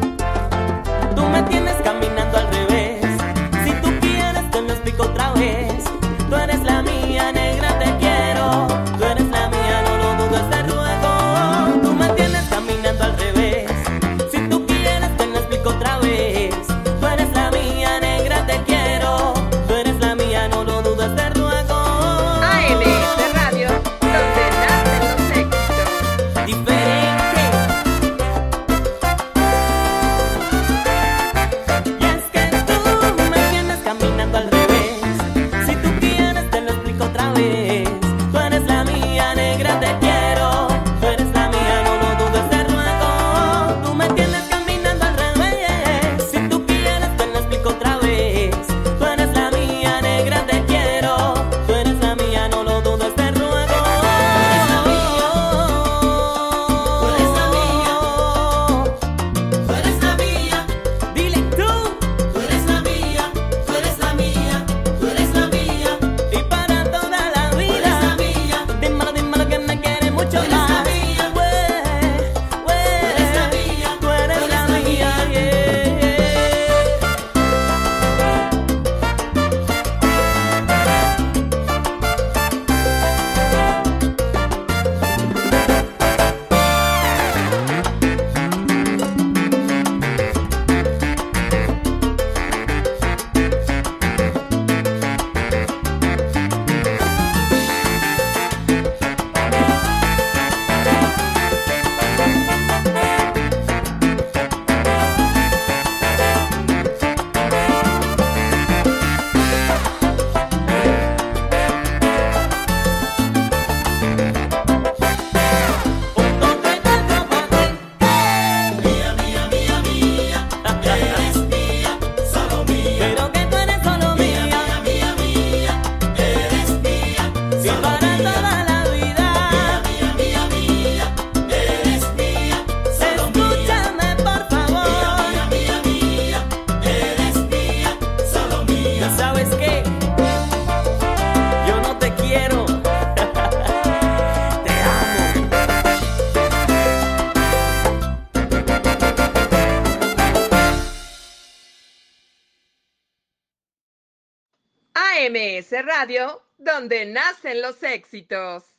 [155.70, 158.69] Radio, donde nacen los éxitos.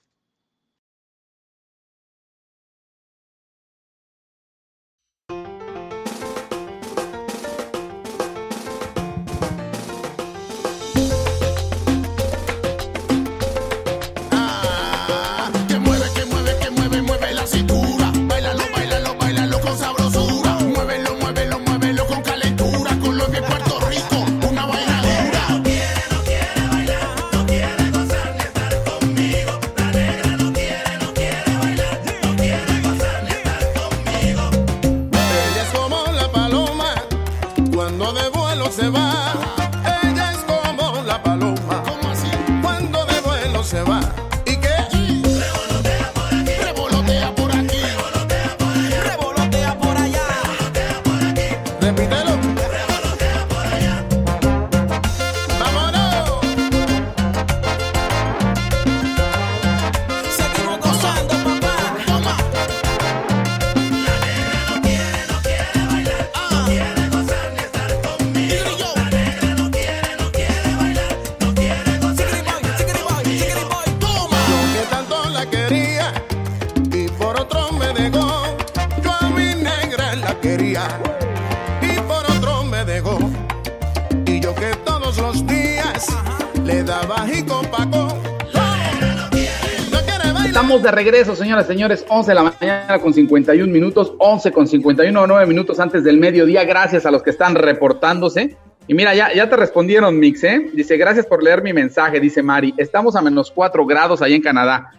[90.72, 95.28] De regreso, señoras y señores, 11 de la mañana con 51 minutos, 11 con 51,
[95.28, 96.64] 9 minutos antes del mediodía.
[96.64, 98.56] Gracias a los que están reportándose.
[98.88, 100.70] Y mira, ya, ya te respondieron, Mix, ¿eh?
[100.72, 102.74] Dice, gracias por leer mi mensaje, dice Mari.
[102.78, 104.92] Estamos a menos 4 grados ahí en Canadá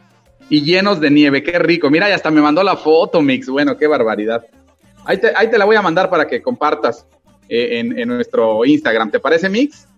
[0.50, 1.88] y llenos de nieve, qué rico.
[1.88, 3.48] Mira, ya hasta me mandó la foto, Mix.
[3.48, 4.44] Bueno, qué barbaridad.
[5.06, 7.06] Ahí te, ahí te la voy a mandar para que compartas
[7.48, 9.10] eh, en nuestro Instagram.
[9.10, 9.88] ¿Te parece, Mix?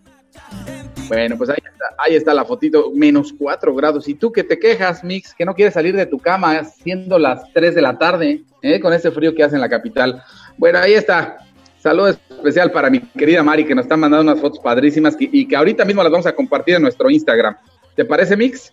[1.09, 4.09] Bueno, pues ahí está, ahí está la fotito, menos 4 grados.
[4.09, 7.53] Y tú que te quejas, Mix, que no quieres salir de tu cama siendo las
[7.53, 8.81] 3 de la tarde, ¿eh?
[8.81, 10.23] con ese frío que hace en la capital.
[10.57, 11.39] Bueno, ahí está.
[11.79, 15.55] Saludo especial para mi querida Mari, que nos está mandando unas fotos padrísimas y que
[15.55, 17.57] ahorita mismo las vamos a compartir en nuestro Instagram.
[17.95, 18.73] ¿Te parece, Mix?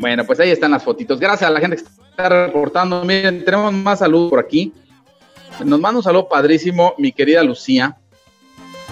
[0.00, 1.20] Bueno, pues ahí están las fotitos.
[1.20, 3.04] Gracias a la gente que está reportando.
[3.04, 4.72] Miren, tenemos más salud por aquí.
[5.64, 7.96] Nos manda un saludo padrísimo, mi querida Lucía.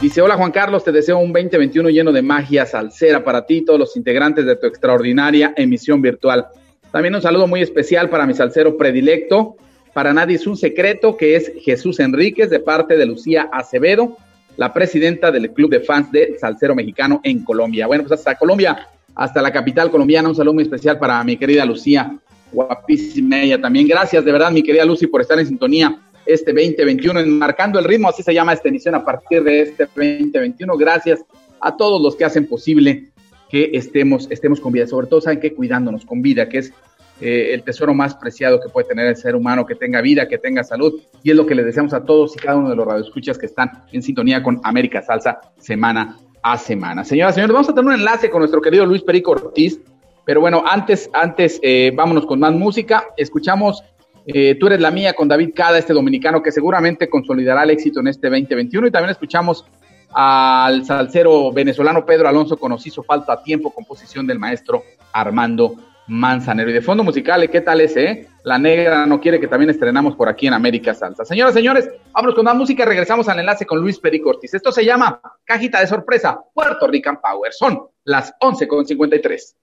[0.01, 3.65] Dice, hola Juan Carlos, te deseo un 2021 lleno de magia salsera para ti y
[3.67, 6.47] todos los integrantes de tu extraordinaria emisión virtual.
[6.91, 9.57] También un saludo muy especial para mi salsero predilecto.
[9.93, 14.17] Para nadie es un secreto que es Jesús Enríquez de parte de Lucía Acevedo,
[14.57, 17.87] la presidenta del club de fans de Salsero Mexicano en Colombia.
[17.87, 21.67] Bueno, pues hasta Colombia, hasta la capital colombiana, un saludo muy especial para mi querida
[21.67, 22.17] Lucía,
[22.51, 23.87] guapísima ella también.
[23.87, 28.09] Gracias de verdad, mi querida Lucy, por estar en sintonía este 2021, marcando el ritmo,
[28.09, 30.77] así se llama esta emisión a partir de este 2021.
[30.77, 31.25] Gracias
[31.61, 33.11] a todos los que hacen posible
[33.49, 35.53] que estemos, estemos con vida, sobre todo, ¿saben qué?
[35.53, 36.73] Cuidándonos con vida, que es
[37.21, 40.39] eh, el tesoro más preciado que puede tener el ser humano, que tenga vida, que
[40.39, 42.87] tenga salud, y es lo que le deseamos a todos y cada uno de los
[42.87, 47.05] radioescuchas que están en sintonía con América Salsa semana a semana.
[47.05, 49.81] Señoras y señores, vamos a tener un enlace con nuestro querido Luis Perico Ortiz,
[50.25, 53.09] pero bueno, antes, antes, eh, vámonos con más música.
[53.17, 53.83] Escuchamos
[54.27, 58.01] eh, Tú eres la mía con David Cada, este dominicano que seguramente consolidará el éxito
[58.01, 58.87] en este 2021.
[58.87, 59.65] Y también escuchamos
[60.13, 65.75] al salsero venezolano Pedro Alonso con Nos hizo falta tiempo, composición del maestro Armando
[66.09, 66.71] Manzanero.
[66.71, 68.05] Y de fondo musical, ¿qué tal ese?
[68.05, 68.27] eh?
[68.43, 71.25] La negra no quiere que también estrenamos por aquí en América Salsa.
[71.25, 72.85] Señoras, señores, vámonos con más música.
[72.85, 74.55] Regresamos al enlace con Luis Perico Ortiz.
[74.55, 77.53] Esto se llama Cajita de Sorpresa, Puerto Rican Power.
[77.53, 79.55] Son las 11.53.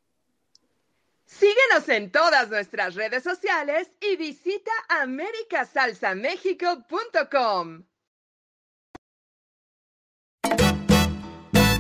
[1.39, 7.83] Síguenos en todas nuestras redes sociales y visita americasalsamexico.com.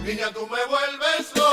[0.03, 1.46] Niña, tú me vuelves loco.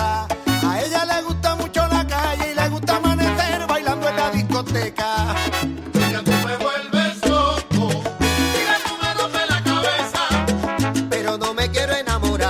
[0.00, 0.26] A
[0.82, 5.34] ella le gusta mucho la calle y le gusta amanecer bailando en la discoteca.
[5.92, 7.88] Niña, tú me vuelves loco.
[8.18, 11.08] Niña, tú me rompes la cabeza.
[11.10, 12.41] Pero no me quiero enamorar,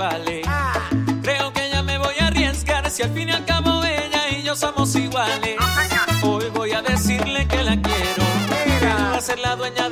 [0.00, 0.40] vale.
[1.22, 4.42] Creo que ya me voy a arriesgar si al fin y al cabo ella y
[4.42, 5.56] yo somos iguales.
[6.22, 8.24] Hoy voy a decirle que la quiero,
[8.80, 9.89] que va a ser la dueña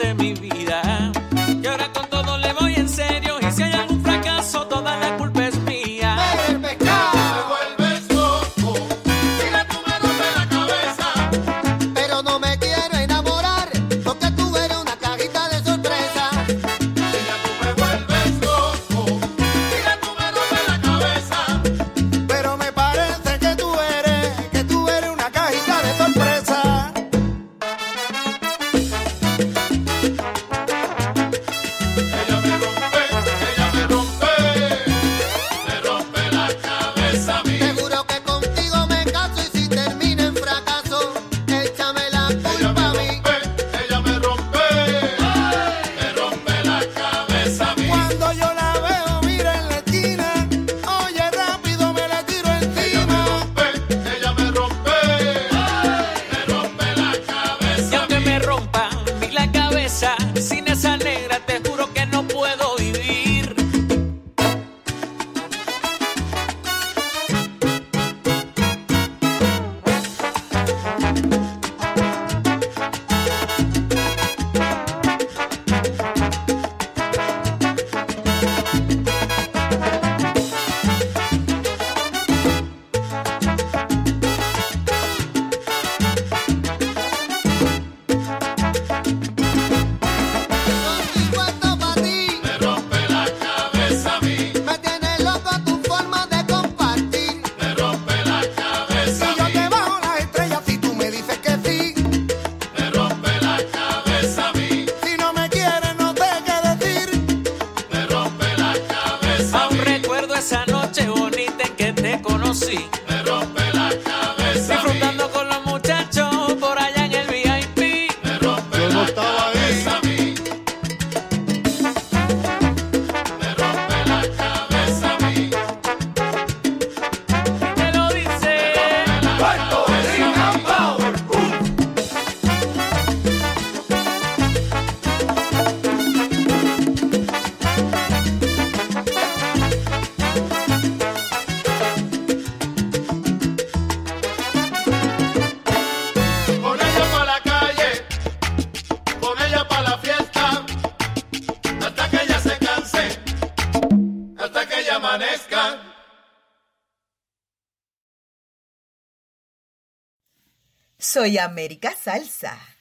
[161.36, 162.77] América Salsa.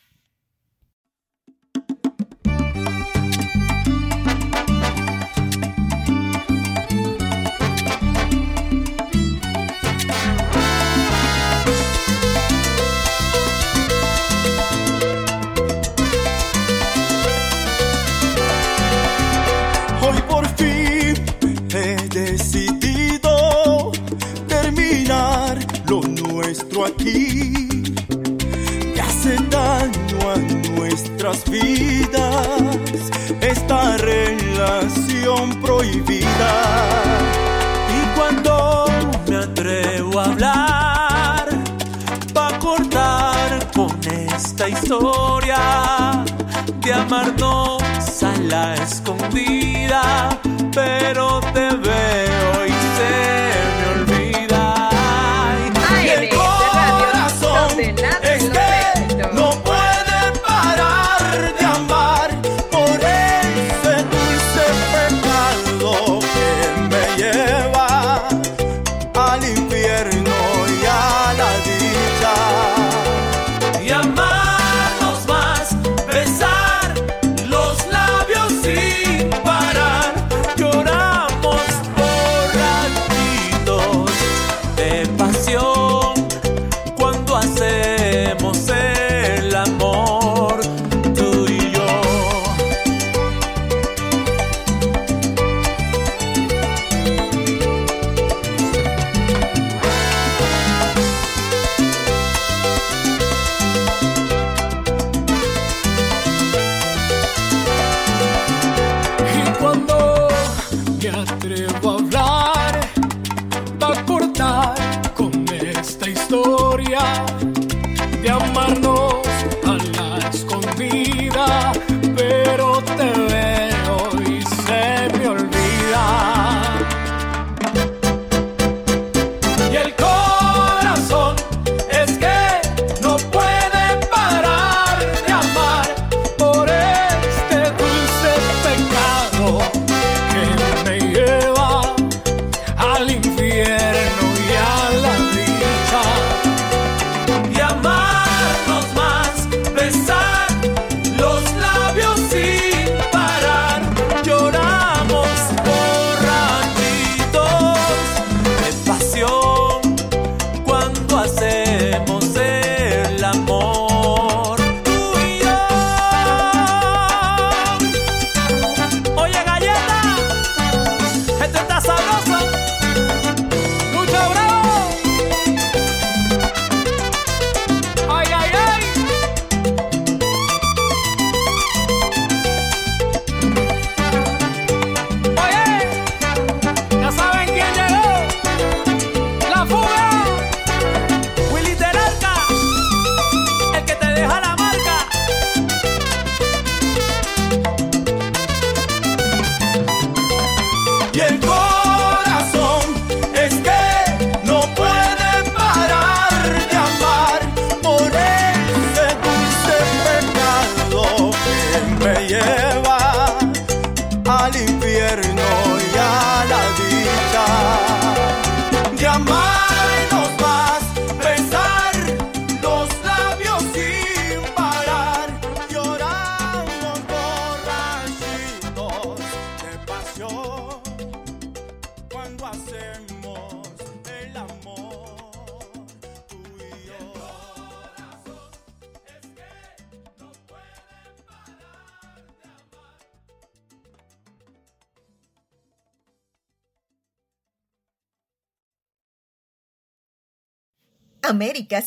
[47.28, 49.16] recuerdos.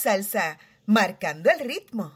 [0.01, 2.13] salsa, marcando el ritmo.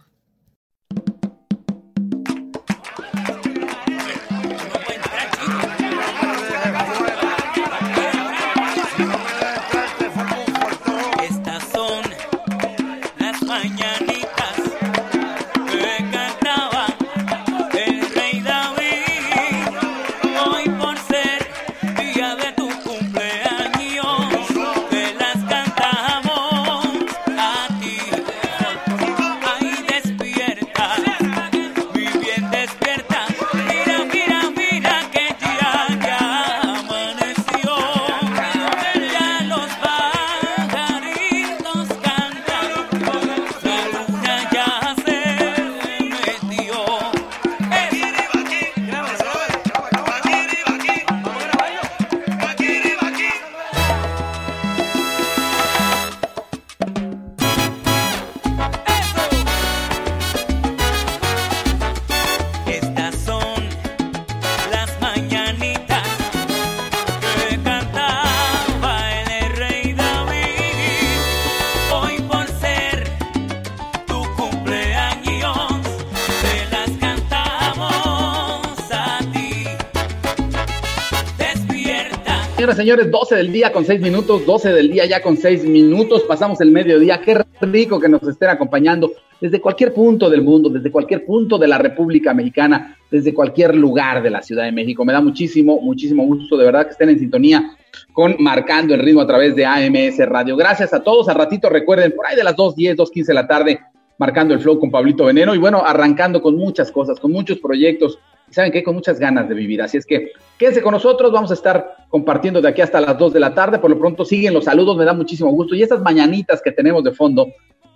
[82.64, 85.64] Señoras y señores, 12 del día con 6 minutos, 12 del día ya con 6
[85.66, 90.70] minutos, pasamos el mediodía, qué rico que nos estén acompañando desde cualquier punto del mundo,
[90.70, 95.04] desde cualquier punto de la República Mexicana, desde cualquier lugar de la Ciudad de México.
[95.04, 97.76] Me da muchísimo, muchísimo gusto de verdad que estén en sintonía
[98.14, 100.56] con Marcando el Ritmo a través de AMS Radio.
[100.56, 103.80] Gracias a todos, al ratito recuerden, por ahí de las 2.10, 2.15 de la tarde,
[104.16, 108.18] Marcando el Flow con Pablito Veneno y bueno, arrancando con muchas cosas, con muchos proyectos,
[108.54, 109.82] saben que con muchas ganas de vivir.
[109.82, 113.32] Así es que quédense con nosotros, vamos a estar compartiendo de aquí hasta las 2
[113.34, 113.78] de la tarde.
[113.78, 115.74] Por lo pronto siguen los saludos, me da muchísimo gusto.
[115.74, 117.48] Y esas mañanitas que tenemos de fondo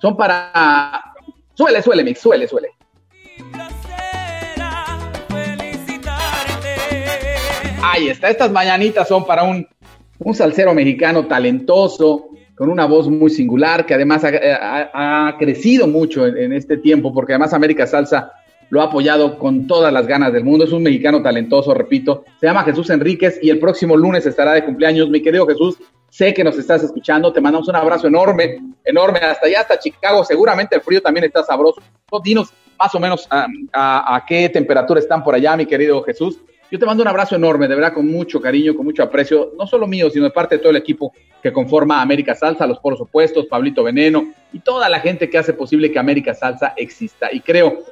[0.02, 1.02] son para.
[1.54, 2.68] Suele, suele, Mix, suele, suele.
[7.82, 9.66] Ahí está, estas mañanitas son para un,
[10.18, 15.86] un salsero mexicano talentoso, con una voz muy singular, que además ha, ha- ha crecido
[15.86, 18.32] mucho en, en este tiempo, porque además América Salsa
[18.70, 20.64] lo ha apoyado con todas las ganas del mundo.
[20.64, 22.24] Es un mexicano talentoso, repito.
[22.40, 25.08] Se llama Jesús Enríquez y el próximo lunes estará de cumpleaños.
[25.08, 25.78] Mi querido Jesús,
[26.10, 27.32] sé que nos estás escuchando.
[27.32, 30.24] Te mandamos un abrazo enorme, enorme, hasta allá, hasta Chicago.
[30.24, 31.80] Seguramente el frío también está sabroso.
[32.22, 36.38] Dinos más o menos a, qué temperatura están por allá, mi querido Jesús.
[36.70, 39.66] Yo te mando un abrazo enorme, de verdad, con mucho cariño, con mucho aprecio, no
[39.66, 43.01] solo mío, sino de parte de todo el equipo que conforma América Salsa, los polos
[43.01, 47.30] opuestos, Pablito Veneno y toda la gente que hace posible que América Salsa exista.
[47.32, 47.84] Y creo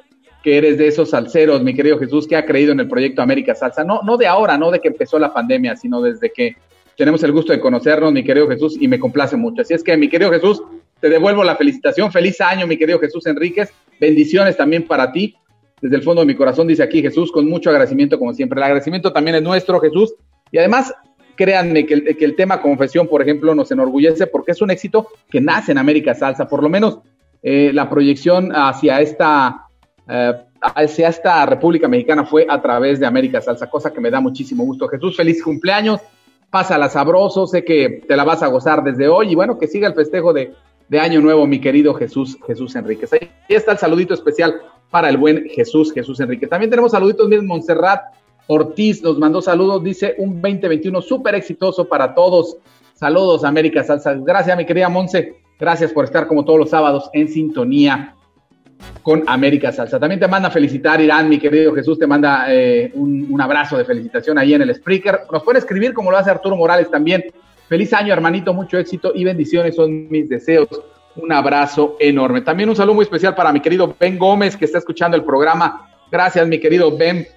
[0.43, 3.55] que eres de esos salseros, mi querido Jesús, que ha creído en el proyecto América
[3.55, 6.55] Salsa, no, no de ahora, no de que empezó la pandemia, sino desde que
[6.95, 9.61] tenemos el gusto de conocernos, mi querido Jesús, y me complace mucho.
[9.61, 10.63] Así es que, mi querido Jesús,
[10.99, 12.11] te devuelvo la felicitación.
[12.11, 13.69] Feliz año, mi querido Jesús Enríquez.
[13.99, 15.35] Bendiciones también para ti.
[15.79, 18.57] Desde el fondo de mi corazón, dice aquí Jesús, con mucho agradecimiento, como siempre.
[18.57, 20.15] El agradecimiento también es nuestro, Jesús.
[20.51, 20.91] Y además,
[21.35, 25.07] créanme que el, que el tema confesión, por ejemplo, nos enorgullece porque es un éxito
[25.29, 26.47] que nace en América Salsa.
[26.47, 26.99] Por lo menos
[27.43, 29.66] eh, la proyección hacia esta,
[30.09, 30.33] eh,
[30.85, 34.87] esta República Mexicana fue a través de América Salsa, cosa que me da muchísimo gusto.
[34.87, 36.01] Jesús, feliz cumpleaños.
[36.49, 39.85] Pásala sabroso, sé que te la vas a gozar desde hoy y bueno, que siga
[39.85, 40.53] el festejo de,
[40.87, 43.11] de Año Nuevo, mi querido Jesús, Jesús Enríquez.
[43.11, 46.49] Ahí está el saludito especial para el buen Jesús, Jesús Enríquez.
[46.49, 48.13] También tenemos saluditos, miren, Montserrat
[48.47, 52.57] Ortiz nos mandó saludos, dice un 2021 súper exitoso para todos.
[52.93, 54.13] Saludos, América Salsa.
[54.13, 55.35] Gracias, mi querida Monse.
[55.59, 58.15] Gracias por estar como todos los sábados en sintonía
[59.03, 59.99] con América Salsa.
[59.99, 64.37] También te manda felicitar, Irán, mi querido Jesús, te manda eh, un, abrazo de felicitación
[64.37, 65.21] ahí en el Spreaker.
[65.31, 67.23] Nos puede escribir como lo hace Arturo Morales también.
[67.67, 70.67] Feliz año, hermanito, mucho éxito y bendiciones son mis deseos.
[71.15, 72.41] Un abrazo enorme.
[72.41, 75.89] También un saludo muy especial para mi querido Ben Gómez, que está escuchando el programa.
[76.11, 77.27] Gracias, mi querido Ben.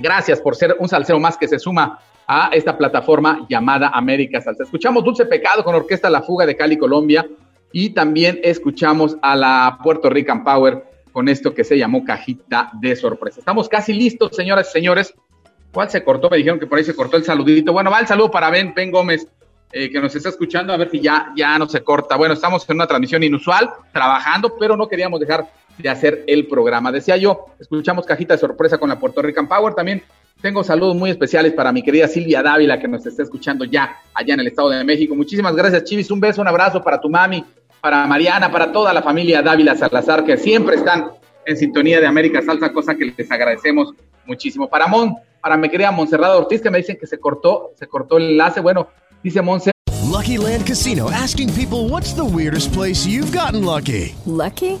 [0.00, 4.64] Gracias por ser un salsero más que se suma a esta plataforma llamada América Salsa.
[4.64, 7.26] Escuchamos Dulce Pecado con Orquesta La Fuga de Cali, Colombia,
[7.76, 12.94] y también escuchamos a la Puerto Rican Power con esto que se llamó Cajita de
[12.94, 13.40] Sorpresa.
[13.40, 15.12] Estamos casi listos, señoras y señores.
[15.72, 16.30] ¿Cuál se cortó?
[16.30, 17.72] Me dijeron que por ahí se cortó el saludito.
[17.72, 19.26] Bueno, va el saludo para Ben, Ben Gómez,
[19.72, 22.14] eh, que nos está escuchando, a ver si ya, ya no se corta.
[22.14, 26.92] Bueno, estamos en una transmisión inusual, trabajando, pero no queríamos dejar de hacer el programa.
[26.92, 29.74] Decía yo, escuchamos Cajita de Sorpresa con la Puerto Rican Power.
[29.74, 30.04] También
[30.40, 34.34] tengo saludos muy especiales para mi querida Silvia Dávila, que nos está escuchando ya allá
[34.34, 35.16] en el Estado de México.
[35.16, 36.10] Muchísimas gracias, Chivis.
[36.12, 37.44] Un beso, un abrazo para tu mami,
[37.84, 41.10] para Mariana, para toda la familia Dávila Salazar, que siempre están
[41.44, 43.92] en sintonía de América Salsa, cosa que les agradecemos
[44.24, 44.70] muchísimo.
[44.70, 48.16] Para Mon, para mi querida Montserrat Ortiz, que me dicen que se cortó, se cortó
[48.16, 48.60] el enlace.
[48.62, 48.88] Bueno,
[49.22, 49.70] dice Monse.
[50.10, 54.14] Lucky Land Casino asking people what's the weirdest place you've gotten lucky?
[54.24, 54.80] Lucky?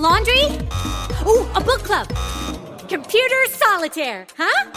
[0.00, 0.44] A laundry?
[1.26, 2.08] Ooh, a book club.
[2.88, 4.70] Computer solitaire, huh?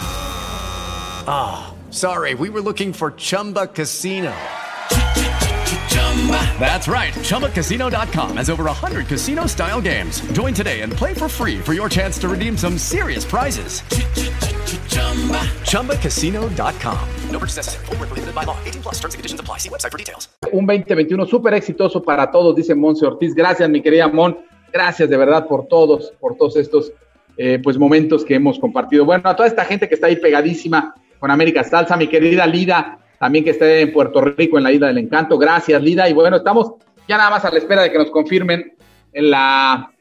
[1.26, 4.34] Ah, sorry, we were looking for Chumba Casino.
[6.60, 7.14] That's right.
[7.14, 10.20] ChumbaCasino.com has over 100 casino style games.
[10.34, 13.82] Join today and play for free for your chance to redeem some serious prizes.
[15.70, 17.10] ChumbaCasino.com.
[17.32, 17.86] No purchase necessary.
[17.86, 18.58] Void prohibited by law.
[18.66, 18.96] 18 plus.
[18.96, 19.60] Terms and conditions apply.
[19.60, 20.28] See website for details.
[20.52, 23.34] un 2021 súper exitoso para todos, dice Monse Ortiz.
[23.34, 24.53] Gracias, mi querida Mon.
[24.74, 26.92] Gracias de verdad por todos, por todos estos
[27.38, 29.06] eh, pues momentos que hemos compartido.
[29.06, 32.98] Bueno, a toda esta gente que está ahí pegadísima con América Salsa, mi querida Lida,
[33.20, 35.38] también que está en Puerto Rico, en la Isla del Encanto.
[35.38, 36.10] Gracias, Lida.
[36.10, 36.74] Y bueno, estamos
[37.08, 38.76] ya nada más a la espera de que nos confirmen
[39.14, 39.94] en la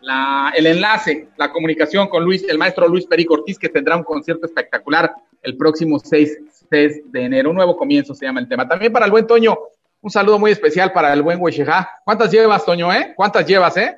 [0.00, 4.04] la, el enlace, la comunicación con Luis, el maestro Luis Perico Ortiz, que tendrá un
[4.04, 6.38] concierto espectacular el próximo 6,
[6.70, 7.50] 6 de enero.
[7.50, 8.68] Un nuevo comienzo se llama el tema.
[8.68, 9.56] También para el buen Toño,
[10.00, 11.90] un saludo muy especial para el buen Huechejá.
[12.04, 13.12] ¿Cuántas llevas, Toño, eh?
[13.16, 13.96] ¿Cuántas llevas, eh?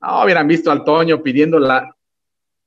[0.00, 1.94] No, hubieran visto al Toño pidiendo la,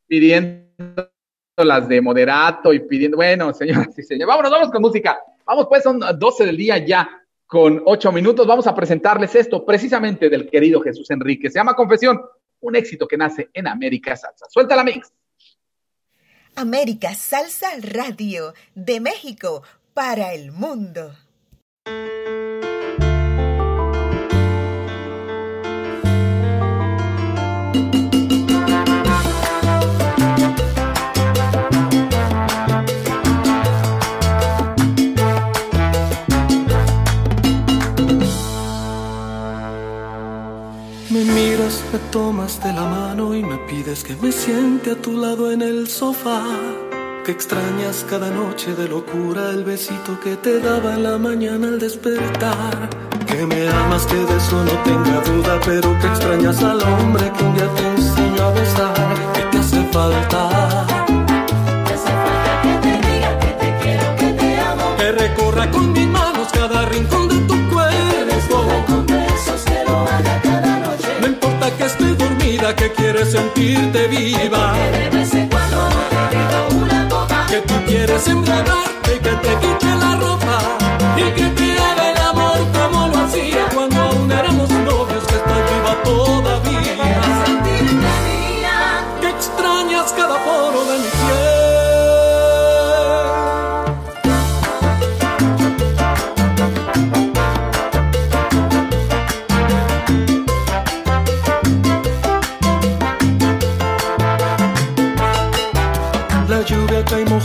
[0.07, 1.11] pidiendo
[1.57, 5.19] las de moderato y pidiendo, bueno, señoras y señores, vámonos, vamos con música.
[5.45, 7.09] Vamos, pues, son 12 del día ya,
[7.45, 8.47] con 8 minutos.
[8.47, 11.49] Vamos a presentarles esto precisamente del querido Jesús Enrique.
[11.49, 12.21] Se llama Confesión,
[12.61, 14.47] un éxito que nace en América Salsa.
[14.49, 15.11] Suelta la mix.
[16.55, 19.63] América Salsa Radio, de México
[19.93, 21.13] para el mundo.
[41.23, 45.15] Me miras, me tomas de la mano y me pides que me siente a tu
[45.15, 46.41] lado en el sofá.
[47.23, 51.77] Que extrañas cada noche de locura el besito que te daba en la mañana al
[51.77, 52.89] despertar.
[53.27, 57.43] Que me amas, que de eso no tenga duda, pero que extrañas al hombre que
[57.43, 59.15] un día te enseñó a besar.
[59.35, 60.87] Que te hace falta.
[61.85, 64.95] Te hace falta que te diga que te quiero, que te amo.
[64.97, 67.30] Que recorra con mis manos cada rincón
[72.15, 74.73] dormida, que quieres sentirte viva.
[74.73, 75.89] Que de vez en cuando
[76.29, 77.45] te una copa.
[77.47, 80.57] Que tú quieres embriagarte y que te quite la ropa.
[81.17, 85.61] Y que te haga el amor como lo hacía cuando aún éramos novios, que estás
[85.71, 87.20] viva todavía.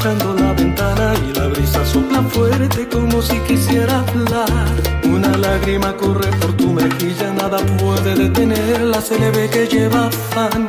[0.06, 4.48] Mojando la ventana y la brisa sopla fuerte como si quisiera hablar.
[5.04, 10.68] Una lágrima corre por tu mejilla, nada puede detenerla, se le ve que lleva afán.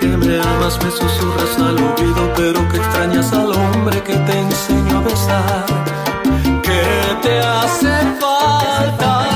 [0.00, 4.98] Que me amas, me susurras al oído, pero que extrañas al hombre que te enseñó
[4.98, 5.66] a besar.
[6.62, 6.82] Que
[7.22, 7.90] te hace
[8.20, 9.27] falta.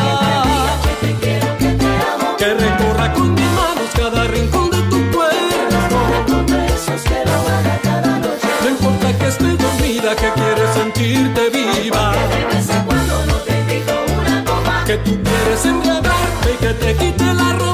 [10.12, 12.12] Dormida, que quieres sentirte viva.
[12.12, 14.84] Que de vez en cuando no te digo una copa.
[14.86, 17.71] Que tú quieres embriagarte y que te quite la ropa.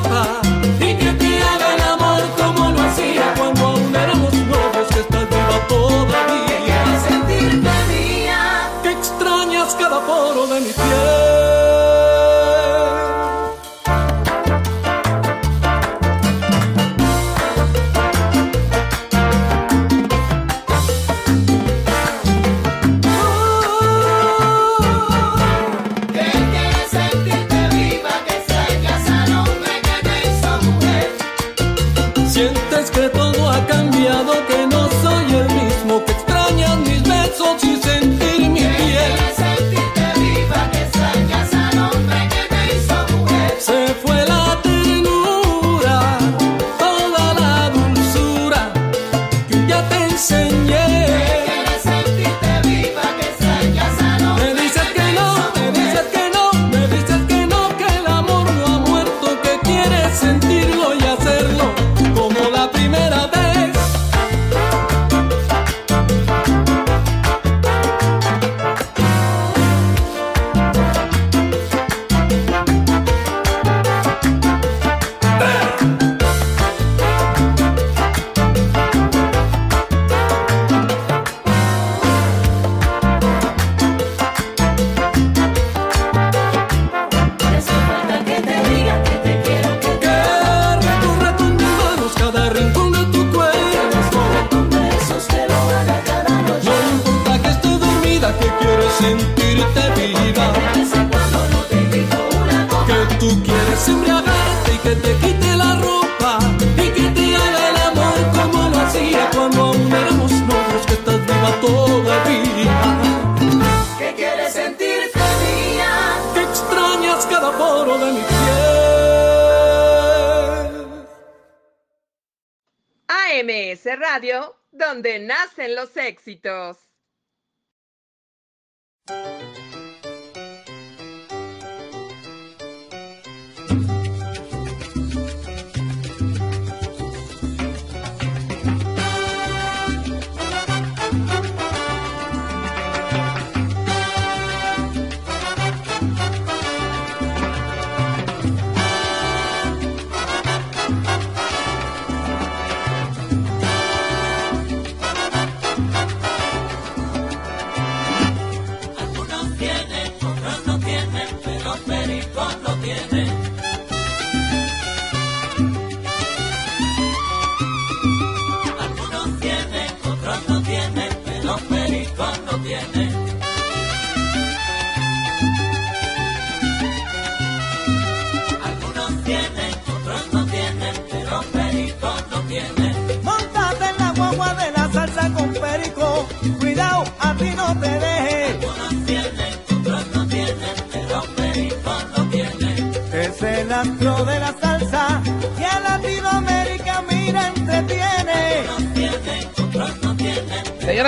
[125.78, 126.87] Los éxitos.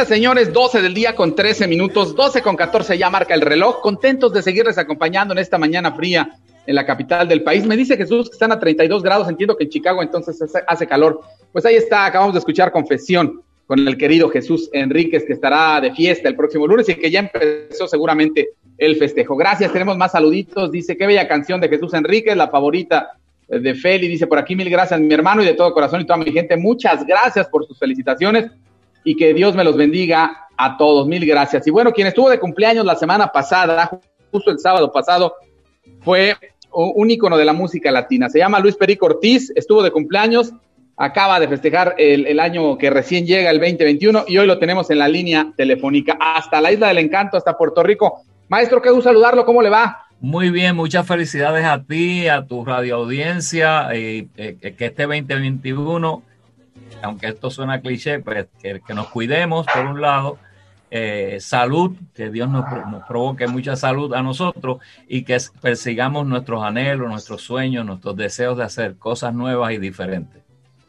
[0.06, 3.80] Señores, 12 del día con 13 minutos, 12 con 14 ya marca el reloj.
[3.80, 6.36] Contentos de seguirles acompañando en esta mañana fría
[6.66, 7.64] en la capital del país.
[7.66, 11.20] Me dice Jesús que están a 32 grados, entiendo que en Chicago entonces hace- calor.
[11.52, 15.92] Pues ahí está, acabamos de escuchar Confesión con el querido Jesús Enríquez, que estará de
[15.92, 19.36] fiesta el próximo lunes y que ya empezó seguramente el festejo.
[19.36, 20.72] Gracias, tenemos más saluditos.
[20.72, 23.10] Dice, qué bella canción de Jesús Enríquez, la favorita
[23.48, 24.08] de Feli.
[24.08, 26.56] Dice, por aquí mil gracias, mi hermano, y de todo corazón y toda mi gente.
[26.56, 28.50] Muchas gracias por sus felicitaciones
[29.04, 31.06] y que Dios me los bendiga a todos.
[31.06, 31.66] Mil gracias.
[31.66, 33.90] Y bueno, quien estuvo de cumpleaños la semana pasada,
[34.30, 35.34] justo el sábado pasado,
[36.00, 36.36] fue
[36.72, 38.28] un ícono de la música latina.
[38.28, 40.52] Se llama Luis Perico Ortiz, estuvo de cumpleaños,
[40.96, 44.98] acaba de festejar el, año que recién llega, el 2021, y hoy lo tenemos en
[44.98, 48.22] la línea telefónica hasta la Isla del Encanto, hasta Puerto Rico.
[48.48, 50.06] Maestro, qué gusto saludarlo, ¿cómo le va?
[50.20, 56.22] Muy bien, muchas felicidades a ti, a tu radio audiencia, y eh, que este 2021,
[57.02, 60.38] aunque esto suena cliché, pues que, que nos cuidemos por un lado,
[60.92, 66.62] eh, salud, que Dios nos, nos provoque mucha salud a nosotros y que persigamos nuestros
[66.64, 70.42] anhelos, nuestros sueños, nuestros deseos de hacer cosas nuevas y diferentes.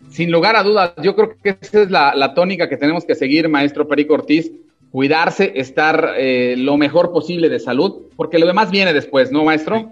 [0.09, 3.13] Sin lugar a dudas, yo creo que esa es la, la tónica que tenemos que
[3.13, 4.51] seguir, maestro Perico Ortiz,
[4.91, 9.77] cuidarse, estar eh, lo mejor posible de salud, porque lo demás viene después, ¿no, maestro?
[9.77, 9.87] Sí,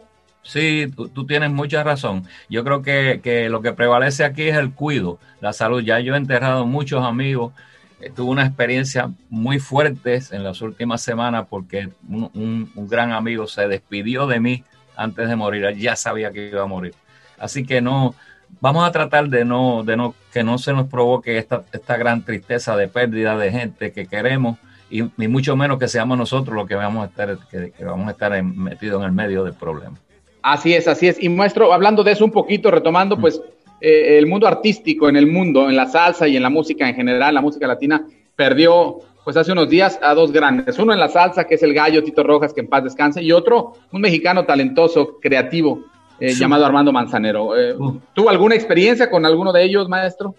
[0.95, 2.26] tú, tú tienes mucha razón.
[2.49, 5.82] Yo creo que, que lo que prevalece aquí es el cuido, la salud.
[5.84, 7.53] Ya yo he enterrado muchos amigos.
[7.99, 12.32] eh, tuve una experiencia muy fuerte en las últimas semanas porque un,
[12.76, 14.64] un- gran amigo se despidió de mí
[14.95, 15.76] antes de morir.
[15.78, 16.95] Ya sabía que iba a morir.
[17.38, 18.16] Así que no,
[18.61, 22.24] vamos a tratar de no, de no, que no se nos provoque esta, esta gran
[22.24, 24.57] tristeza de pérdida de gente que queremos
[24.90, 28.11] y, y mucho menos que seamos nosotros los que vamos a estar, que, vamos a
[28.11, 29.98] estar metidos en el medio del problema.
[30.41, 31.22] Así es, así es.
[31.22, 33.41] Y maestro, hablando de eso un poquito, retomando, pues
[33.82, 36.95] eh, el mundo artístico en el mundo, en la salsa y en la música en
[36.95, 38.06] general, la música latina,
[38.36, 40.80] perdió pues hace unos días a dos grandes.
[40.80, 43.32] Uno en la salsa, que es el gallo Tito Rojas, que en paz descanse, y
[43.32, 45.82] otro, un mexicano talentoso, creativo,
[46.20, 46.40] eh, Sí.
[46.40, 47.56] llamado Armando Manzanero.
[47.57, 47.76] Eh,
[48.14, 50.34] ¿Tuvo alguna experiencia con alguno de ellos, maestro?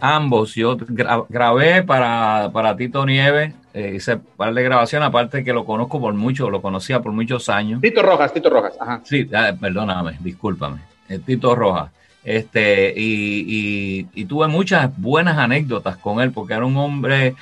[0.00, 5.44] Ambos, yo gra- grabé para, para Tito Nieves, eh, hice un par de grabaciones, aparte
[5.44, 7.80] que lo conozco por mucho, lo conocía por muchos años.
[7.82, 9.00] Tito Rojas, Tito Rojas, ajá.
[9.04, 9.28] Sí,
[9.60, 10.78] perdóname, discúlpame.
[11.08, 11.90] eh, Tito Rojas.
[12.22, 17.34] Este, y, y- y tuve muchas buenas anécdotas con él, porque era un hombre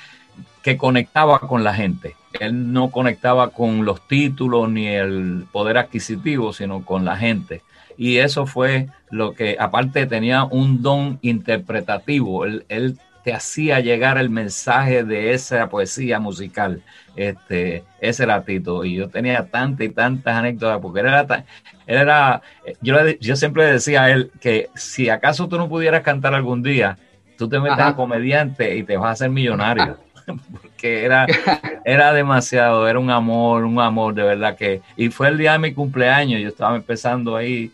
[0.62, 2.16] que conectaba con la gente.
[2.40, 7.62] Él no conectaba con los títulos ni el poder adquisitivo, sino con la gente.
[7.98, 12.44] Y eso fue lo que, aparte, tenía un don interpretativo.
[12.46, 16.82] Él, él te hacía llegar el mensaje de esa poesía musical.
[17.15, 18.85] Este, ese era Tito.
[18.85, 21.44] Y yo tenía tantas y tantas anécdotas, porque él era tan,
[21.86, 22.43] él era,
[22.81, 26.35] yo, le- yo siempre le decía a él que si acaso tú no pudieras cantar
[26.35, 26.99] algún día,
[27.36, 27.89] tú te metes Ajá.
[27.89, 29.99] a comediante y te vas a hacer millonario.
[30.62, 31.27] Porque era,
[31.85, 34.82] era demasiado, era un amor, un amor de verdad que.
[34.97, 37.73] Y fue el día de mi cumpleaños, yo estaba empezando ahí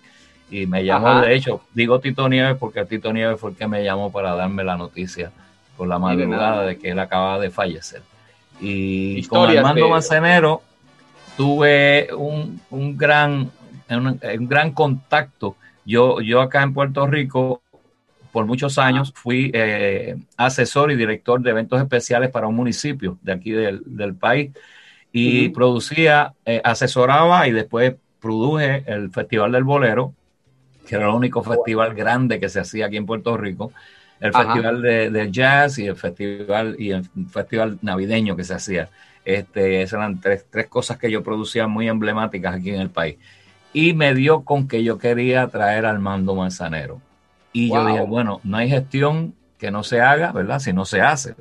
[0.50, 1.22] y me llamó, Ajá.
[1.22, 4.64] de hecho, digo Tito Nieves porque Tito Nieves fue el que me llamó para darme
[4.64, 5.30] la noticia
[5.76, 8.02] por la madrugada de que él acababa de fallecer.
[8.60, 10.62] Y con Armando Manzanero
[11.36, 13.50] tuve un, un gran,
[13.88, 15.54] un, un gran contacto.
[15.84, 17.62] Yo, yo acá en Puerto Rico,
[18.32, 23.32] por muchos años, fui eh, asesor y director de eventos especiales para un municipio de
[23.32, 24.50] aquí del, del país
[25.12, 30.12] y producía, eh, asesoraba y después produje el Festival del Bolero,
[30.88, 33.72] que era el único festival grande que se hacía aquí en Puerto Rico,
[34.20, 34.44] el Ajá.
[34.44, 38.88] festival de, de jazz y el festival y el festival navideño que se hacía.
[39.24, 43.16] Este, esas eran tres, tres cosas que yo producía muy emblemáticas aquí en el país.
[43.74, 47.00] Y me dio con que yo quería traer al mando manzanero.
[47.52, 50.58] Y yo dije, bueno, no hay gestión que no se haga, ¿verdad?
[50.60, 51.34] Si no se hace.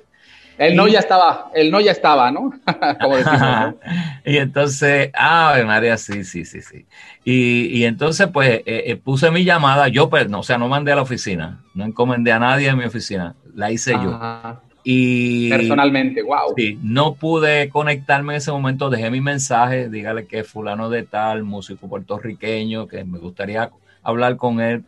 [0.58, 2.52] El no Y- ya estaba, el no ya estaba, ¿no?
[3.02, 3.78] Como decimos, ¿no?
[4.26, 6.86] y entonces, ah, María, sí, sí, sí, sí.
[7.24, 10.68] Y, y entonces, pues, eh, eh, puse mi llamada, yo, pues, no, o sea, no
[10.68, 14.14] mandé a la oficina, no encomendé a nadie en mi oficina, la hice yo.
[14.14, 14.62] Ajá.
[14.90, 16.54] Y Personalmente, wow.
[16.56, 21.04] Sí, no pude conectarme en ese momento, dejé mi mensaje, dígale que es fulano de
[21.04, 23.70] tal, músico puertorriqueño, que me gustaría
[24.02, 24.86] hablar con él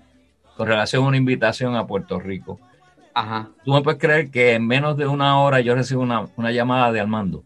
[0.56, 2.60] con relación a una invitación a Puerto Rico.
[3.14, 3.50] Ajá.
[3.64, 6.92] Tú me puedes creer que en menos de una hora yo recibo una, una llamada
[6.92, 7.44] de Armando.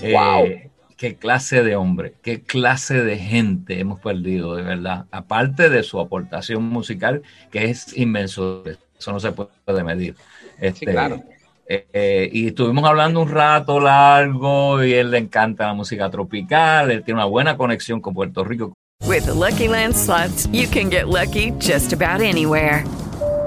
[0.00, 0.44] Wow.
[0.44, 5.06] Eh, qué clase de hombre, qué clase de gente hemos perdido, de verdad.
[5.10, 8.64] Aparte de su aportación musical, que es inmenso,
[8.98, 10.16] eso no se puede medir.
[10.60, 11.22] Este, claro.
[11.68, 16.90] eh, eh, y estuvimos hablando un rato largo y él le encanta la música tropical,
[16.90, 18.72] él tiene una buena conexión con Puerto Rico,
[19.04, 22.84] With the Lucky Land slots, you can get lucky just about anywhere.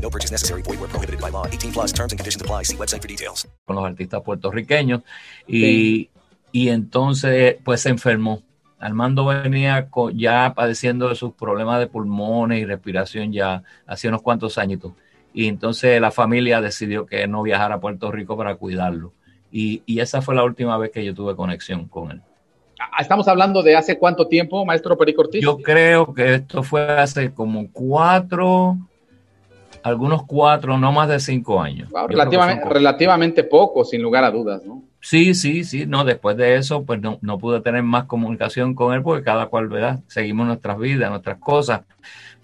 [0.00, 0.62] No purchase necessary.
[0.62, 1.46] Void where prohibited by law.
[1.46, 2.64] 18 plus terms and conditions apply.
[2.64, 3.46] See website for details.
[3.66, 5.02] con los artistas puertorriqueños
[5.46, 6.08] y,
[6.52, 8.42] y entonces pues se enfermó.
[8.80, 14.56] Armando venía ya padeciendo de sus problemas de pulmones y respiración ya hace unos cuantos
[14.56, 14.92] añitos.
[15.34, 19.12] Y entonces la familia decidió que no viajara a Puerto Rico para cuidarlo.
[19.50, 22.22] Y, y esa fue la última vez que yo tuve conexión con él.
[22.80, 25.42] Ah, Estamos hablando de hace cuánto tiempo, maestro Perico Ortiz.
[25.42, 28.78] Yo creo que esto fue hace como cuatro,
[29.82, 31.90] algunos cuatro, no más de cinco años.
[31.90, 34.82] Wow, relativamente, relativamente poco, sin lugar a dudas, ¿no?
[35.00, 38.94] Sí, sí, sí, no, después de eso, pues no, no pude tener más comunicación con
[38.94, 40.00] él porque cada cual, ¿verdad?
[40.08, 41.82] Seguimos nuestras vidas, nuestras cosas,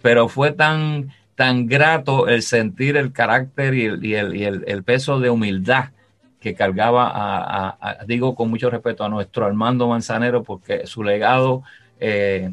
[0.03, 4.65] pero fue tan, tan grato el sentir el carácter y el, y el, y el-
[4.69, 5.87] el peso de humildad
[6.41, 11.03] que cargaba, a, a- a- digo con mucho respeto, a nuestro Armando Manzanero porque su
[11.03, 11.63] legado
[12.01, 12.53] eh,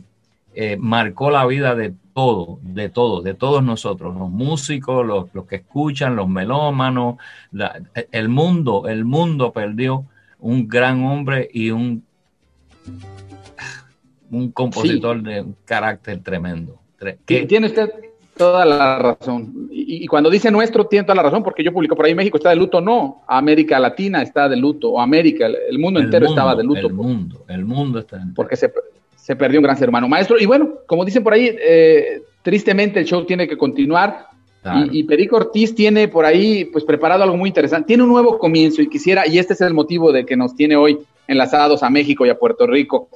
[0.55, 5.45] eh, marcó la vida de todo, de todos, de todos nosotros, los músicos, los, los
[5.45, 7.15] que escuchan, los melómanos,
[7.51, 7.81] la-
[8.11, 10.05] el mundo, el mundo perdió
[10.39, 12.03] un gran hombre y un,
[14.29, 16.79] un compositor de un carácter tremendo.
[16.99, 17.89] Tre- Ti- Tiene usted
[18.37, 19.67] toda la razón.
[19.71, 22.37] Y, y cuando dice nuestro, tiene toda la razón, porque yo publico por ahí México
[22.37, 23.23] está de luto, no.
[23.27, 26.87] América Latina está de luto, o América, el, mundo El entero mundo, estaba de luto.
[26.87, 28.71] El mundo, el mundo está porque se,
[29.21, 30.07] se perdió un gran ser humano.
[30.07, 34.25] Maestro, y bueno, como dicen por ahí, eh, tristemente el show tiene que continuar.
[34.63, 34.87] Claro.
[34.91, 37.87] Y, y Perico Ortiz tiene por ahí pues preparado algo muy interesante.
[37.87, 40.75] Tiene un nuevo comienzo y quisiera, y este es el motivo de que nos tiene
[40.75, 43.09] hoy enlazados a México y a Puerto Rico,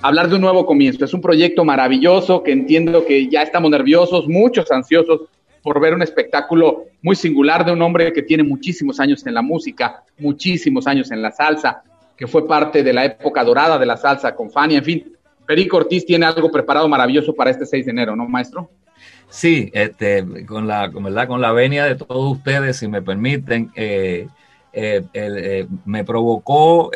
[0.00, 1.04] hablar de un nuevo comienzo.
[1.04, 5.22] Es un proyecto maravilloso que entiendo que ya estamos nerviosos, muchos ansiosos
[5.62, 9.42] por ver un espectáculo muy singular de un hombre que tiene muchísimos años en la
[9.42, 11.82] música, muchísimos años en la salsa,
[12.16, 15.12] que fue parte de la época dorada de la salsa con Fania, en fin.
[15.52, 18.70] Perico Ortiz tiene algo preparado maravilloso para este 6 de enero, ¿no, maestro?
[19.28, 21.28] Sí, este, con la, ¿verdad?
[21.28, 24.28] con la venia de todos ustedes, si me permiten, eh,
[24.72, 26.90] eh, eh, me provocó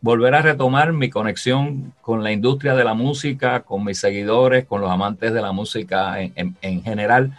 [0.00, 4.80] volver a retomar mi conexión con la industria de la música, con mis seguidores, con
[4.82, 7.32] los amantes de la música en, en- en general.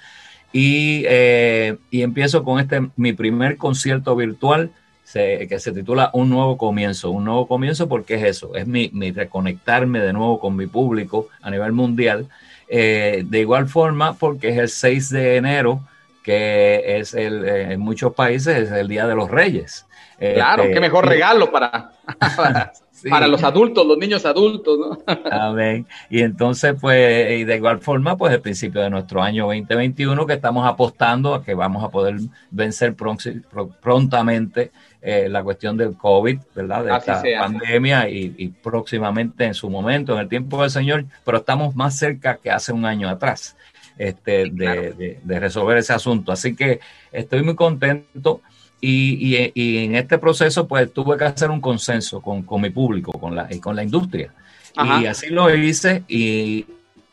[0.51, 1.05] Y,
[1.91, 4.71] y empiezo con este, mi primer concierto virtual
[5.07, 7.11] se- que se titula Un nuevo comienzo.
[7.11, 11.29] Un nuevo comienzo porque es eso, es mi, mi reconectarme de nuevo con mi público
[11.41, 12.27] a nivel mundial.
[12.67, 15.79] Eh, de igual forma, porque es el 6 de enero,
[16.23, 19.85] que es el, eh, en muchos países es el Día de los Reyes.
[20.19, 21.91] Claro, Este, qué mejor regalo para,
[22.35, 23.09] para, Sí.
[23.09, 24.97] para los adultos, los niños adultos, ¿no?
[25.31, 25.85] Amén.
[26.09, 30.33] Y entonces, pues, y de igual forma, pues el principio de nuestro año 2021, que
[30.33, 32.15] estamos apostando a que vamos a poder
[32.49, 32.95] vencer
[33.81, 34.71] prontamente
[35.09, 36.83] eh, la cuestión del COVID, ¿verdad?
[36.83, 37.39] De Así esta sea.
[37.39, 41.97] pandemia y, y próximamente en su momento, en el tiempo del Señor, pero estamos más
[41.97, 43.55] cerca que hace un año atrás
[43.97, 46.31] este, de, de- de resolver ese asunto.
[46.31, 46.79] Así que
[47.11, 48.41] estoy muy contento.
[48.79, 52.69] Y, y- y en este proceso, pues tuve que hacer un consenso con, con mi
[52.69, 54.31] público con la, y con la industria.
[54.75, 55.01] Ajá.
[55.01, 56.65] Y así lo hice y,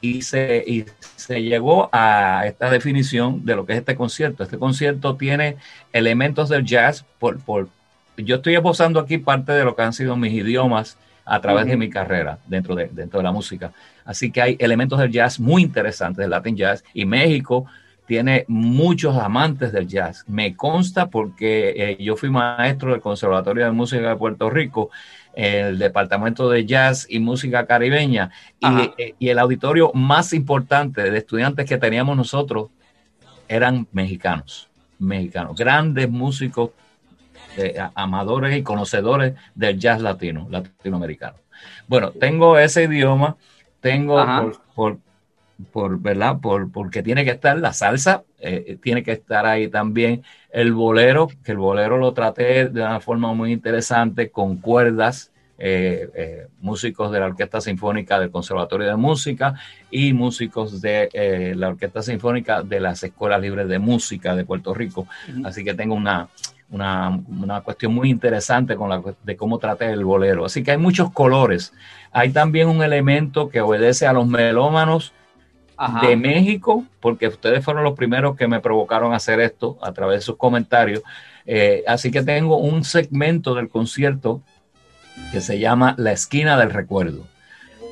[0.03, 0.85] y, se, y
[1.17, 4.43] se llegó a esta definición de lo que es este concierto.
[4.43, 5.57] Este concierto tiene
[5.93, 7.05] elementos del jazz.
[7.19, 7.69] Por, por,
[8.17, 11.77] yo estoy esbozando aquí parte de lo que han sido mis idiomas a través de
[11.77, 13.73] mi carrera dentro de, dentro de la música.
[14.05, 16.85] Así que hay elementos del jazz muy interesantes, del Latin jazz.
[16.93, 17.67] Y México
[18.07, 20.25] tiene muchos amantes del jazz.
[20.29, 24.91] Me consta porque eh, yo fui maestro del Conservatorio de Música de Puerto Rico,
[25.33, 28.31] el Departamento de Jazz y Música Caribeña,
[28.61, 28.67] y,
[28.99, 32.69] eh, y el auditorio más importante de estudiantes que teníamos nosotros
[33.49, 34.69] eran mexicanos,
[34.99, 36.71] mexicanos, grandes músicos,
[37.57, 41.39] eh, amadores y conocedores del jazz latino, latinoamericano.
[41.87, 43.37] Bueno, tengo ese idioma,
[43.81, 44.99] tengo por, por
[45.71, 50.23] por verdad, por, porque tiene que estar la salsa, eh, tiene que estar ahí también
[50.51, 56.11] el bolero, que el bolero lo traté de una forma muy interesante con cuerdas, eh,
[56.15, 59.55] eh, músicos de la Orquesta Sinfónica del Conservatorio de Música
[59.89, 64.75] y músicos de eh, la Orquesta Sinfónica de las Escuelas Libres de Música de Puerto
[64.75, 65.07] Rico.
[65.45, 66.29] Así que tengo una,
[66.75, 70.45] una, una cuestión muy interesante con la, de cómo traté el bolero.
[70.45, 71.73] Así que hay muchos colores.
[72.11, 75.13] Hay también un elemento que obedece a los melómanos
[75.77, 76.05] Ajá.
[76.05, 80.19] de México, porque ustedes fueron los primeros que me provocaron a hacer esto a través
[80.19, 81.03] de sus comentarios.
[81.47, 84.43] Eh, así que tengo un segmento del concierto
[85.31, 87.25] que se llama La Esquina del Recuerdo.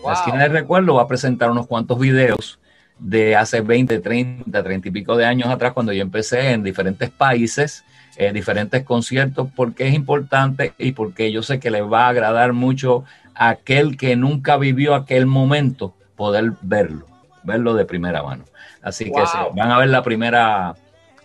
[0.05, 2.59] La Esquina del Recuerdo va a presentar unos cuantos videos
[2.99, 7.11] de hace 20, 30, 30 y pico de años atrás, cuando yo empecé en diferentes
[7.11, 7.85] países,
[8.17, 12.53] eh, diferentes conciertos, porque es importante y porque yo sé que le va a agradar
[12.53, 17.07] mucho a aquel que nunca vivió aquel momento, poder verlo,
[17.43, 18.45] verlo de primera mano.
[18.83, 20.75] Así que se- van a ver la primera,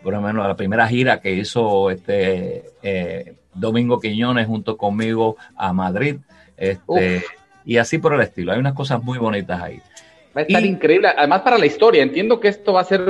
[0.02, 5.74] por lo menos la primera gira que hizo este eh, Domingo Quiñones junto conmigo a
[5.74, 6.18] Madrid.
[6.56, 7.24] Este,
[7.66, 8.54] y así por el estilo.
[8.54, 9.80] Hay unas cosas muy bonitas ahí.
[10.36, 11.10] Va a estar increíble.
[11.18, 13.02] Además, para la historia, entiendo que esto va a ser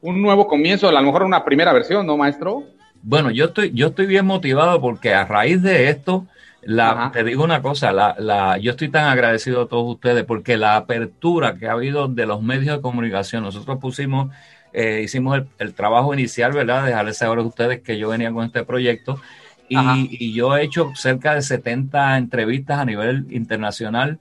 [0.00, 2.64] un nuevo comienzo, a lo mejor una primera versión, ¿no, maestro?
[3.04, 6.28] Bueno, yo estoy, yo estoy bien motivado porque a raíz de esto,
[6.62, 10.56] la, te digo una cosa, la, la, yo estoy tan agradecido a todos ustedes porque
[10.56, 14.32] la apertura que ha habido de los medios de comunicación, nosotros pusimos,
[14.72, 16.86] eh, hicimos el, el trabajo inicial, ¿verdad?
[16.86, 19.20] Dejarles saber a ustedes que yo venía con este proyecto
[19.68, 24.20] y, y yo he hecho cerca de 70 entrevistas a nivel internacional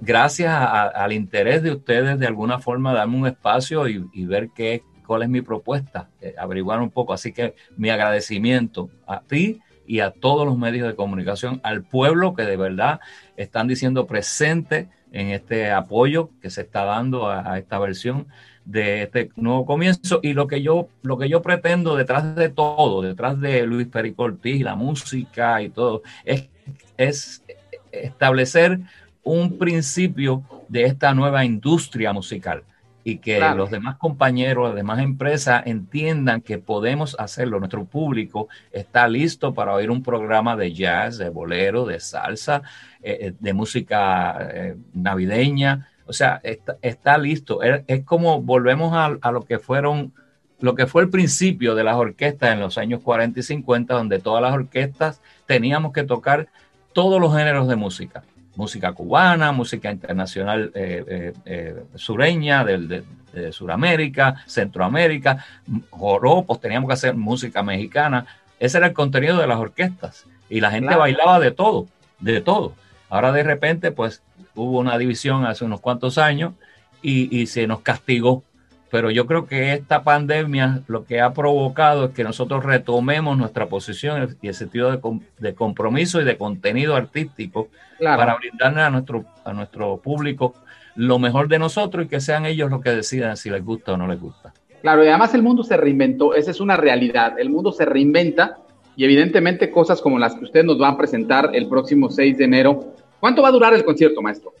[0.00, 4.50] gracias a- al interés de ustedes de alguna forma darme un espacio y, y ver
[4.54, 7.12] qué, cuál es mi propuesta, eh, averiguar un poco.
[7.12, 12.34] Así que mi agradecimiento a ti y a todos los medios de comunicación, al pueblo
[12.34, 13.00] que de verdad
[13.36, 18.26] están diciendo presente en este apoyo que se está dando a, esta versión
[18.64, 23.02] de este nuevo comienzo y lo que yo lo que yo pretendo detrás de todo,
[23.02, 26.48] detrás de Luis Perico Ortiz, la música y todo, es,
[26.96, 27.44] es
[27.90, 28.80] establecer
[29.24, 32.62] un principio de esta nueva industria musical
[33.04, 33.56] y que Claro.
[33.56, 37.58] los demás compañeros, las demás empresas entiendan que podemos hacerlo.
[37.58, 42.62] Nuestro público está listo para oír un programa de jazz, de bolero, de salsa,
[43.02, 45.88] eh, eh, de música eh, navideña.
[46.06, 47.62] O sea, está, está listo.
[47.62, 50.12] Es, es como volvemos a, a lo que fueron
[50.60, 54.20] lo que fue el principio de las orquestas en los años 40 y 50, donde
[54.20, 56.46] todas las orquestas teníamos que tocar
[56.92, 58.22] todos los géneros de música.
[58.54, 63.02] Música cubana, música internacional eh, eh, eh, sureña, del, de,
[63.32, 65.44] de Suramérica, Centroamérica,
[65.90, 68.26] joropos, teníamos que hacer música mexicana.
[68.60, 70.26] Ese era el contenido de las orquestas.
[70.50, 71.00] Y la gente Claro.
[71.00, 71.86] bailaba de todo,
[72.20, 72.74] de todo.
[73.08, 74.22] Ahora de repente, pues
[74.54, 76.52] hubo una división hace unos cuantos años
[77.00, 78.44] y, y se nos castigó
[78.92, 83.66] pero yo creo que esta pandemia lo que ha provocado es que nosotros retomemos nuestra
[83.66, 88.18] posición y el sentido de, com- de compromiso y de contenido artístico Claro.
[88.18, 90.54] para brindarle a nuestro, a nuestro público
[90.94, 93.96] lo mejor de nosotros y que sean ellos los que decidan si les gusta o
[93.96, 94.52] no les gusta.
[94.82, 98.58] Claro, y además el mundo se reinventó, esa es una realidad, el mundo se reinventa
[98.96, 102.44] y evidentemente cosas como las que usted nos va a presentar el próximo 6 de
[102.44, 102.92] enero.
[103.20, 104.52] ¿Cuánto va a durar el concierto, maestro?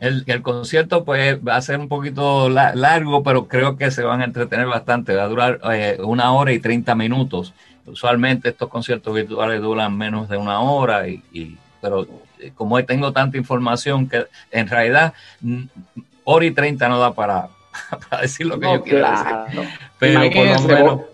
[0.00, 4.02] El, el concierto pues va a ser un poquito la- largo, pero creo que se
[4.02, 5.14] van a entretener bastante.
[5.14, 7.52] Va a durar eh, una hora y 30 minutos.
[7.86, 12.06] Usualmente estos conciertos virtuales duran menos de una hora, y, y- pero
[12.38, 15.62] eh, como tengo tanta información que en realidad mm,
[16.24, 17.48] hora y 30 no da para,
[18.10, 19.44] para decir lo que No, yo quiero claro.
[19.62, 19.70] decir.
[19.98, 20.96] Pero por lo Imagínense, menos...
[20.96, 21.08] bo-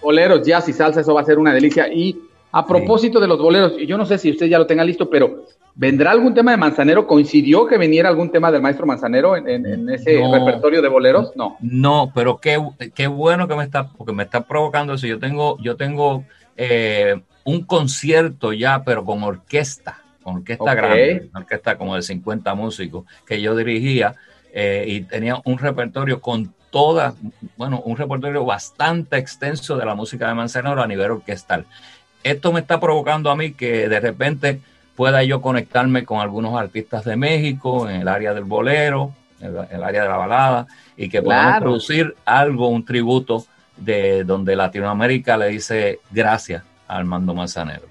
[0.00, 1.88] boleros, jazz y salsa, eso va a ser una delicia.
[1.92, 2.16] Y
[2.52, 5.44] a propósito de los boleros, yo no sé si usted ya lo tenga listo, pero
[5.74, 7.06] ¿vendrá algún tema de Manzanero?
[7.06, 10.32] ¿Coincidió que viniera algún tema del maestro Manzanero en, en- en ese No.
[10.32, 11.32] repertorio de boleros?
[11.36, 11.56] No.
[11.60, 12.58] No, pero qué,
[12.94, 15.06] qué bueno que me está, porque me está provocando eso.
[15.06, 16.24] Yo tengo, yo tengo
[16.56, 22.54] eh, un concierto ya, pero con orquesta, con orquesta grande, una orquesta como de 50
[22.54, 24.14] músicos que yo dirigía
[24.52, 27.14] eh, y tenía un repertorio con todas,
[27.56, 31.64] bueno, un repertorio bastante extenso de la música de Manzanero a nivel orquestal.
[32.30, 34.60] Esto me está provocando a mí que de repente
[34.94, 39.82] pueda yo conectarme con algunos artistas de México en el área del bolero, en el,
[39.84, 41.62] área de la balada, y que podamos Claro.
[41.64, 43.44] producir algo, un tributo
[43.76, 47.82] de donde Latinoamérica le dice gracias a Armando Manzanero.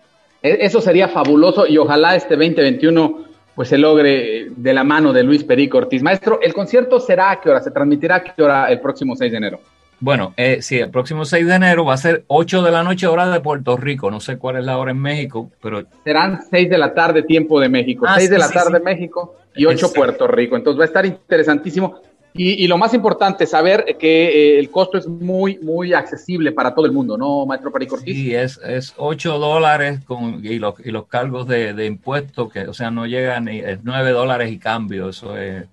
[0.44, 5.24] E- Eso sería fabuloso y ojalá este 2021 pues se logre de la mano de
[5.24, 6.04] Luis Perico Ortiz.
[6.04, 7.60] Maestro, ¿el concierto será a qué hora?
[7.62, 9.60] ¿Se transmitirá a qué hora el próximo 6 de enero?
[10.00, 13.08] Bueno, eh, sí, el próximo 6 de enero va a ser 8 de la noche
[13.08, 14.12] hora de Puerto Rico.
[14.12, 17.60] No sé cuál es la hora en México, pero Serán 6 de la tarde tiempo
[17.60, 18.84] de México, Ah, 6 de sí, la sí, tarde sí.
[18.84, 19.96] México y 8 Exacto.
[19.96, 20.56] Puerto Rico.
[20.56, 22.00] Entonces va a estar interesantísimo.
[22.34, 26.76] Y, y lo más importante, saber que eh, el costo es muy, muy accesible para
[26.76, 28.16] todo el mundo, ¿no, maestro Perico Ortiz?
[28.16, 32.68] Sí, es, es 8 dólares con, y, los, y los cargos de, de impuestos, que
[32.68, 35.66] o sea, no llegan ni, es 9 dólares y cambio, eso es.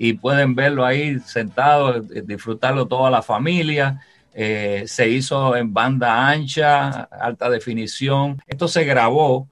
[0.00, 4.00] Y pueden verlo ahí sentado, eh, disfrutarlo toda la familia.
[4.32, 8.40] Eh, se hizo en banda ancha, alta definición.
[8.46, 9.48] Esto se grabó,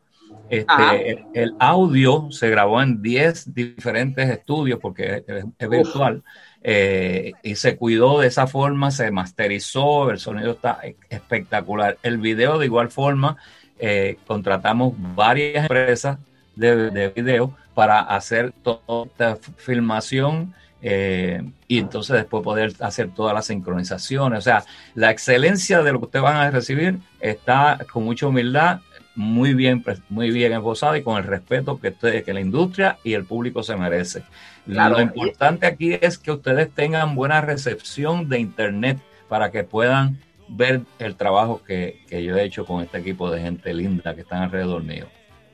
[0.48, 6.22] este, el, el audio se grabó en 10 diferentes estudios porque es, es virtual.
[6.62, 11.98] Eh, y se cuidó de esa forma, se masterizó, el sonido está e- espectacular.
[12.02, 13.36] El video de igual forma,
[13.78, 16.18] eh, contratamos varias empresas
[16.54, 23.34] de, de video para hacer toda esta filmación eh, y entonces después poder hacer todas
[23.34, 24.38] las sincronizaciones.
[24.38, 28.80] O sea, la excelencia de lo que ustedes van a recibir está con mucha humildad,
[29.14, 33.12] muy bien, muy bien esbozada y con el respeto que, ustedes, que la industria y
[33.12, 34.22] el público se merece.
[34.64, 34.94] Claro.
[34.94, 38.98] Lo importante aquí es que ustedes tengan buena recepción de internet
[39.28, 43.42] para que puedan ver el trabajo que, que yo he hecho con este equipo de
[43.42, 45.08] gente linda que están alrededor mío.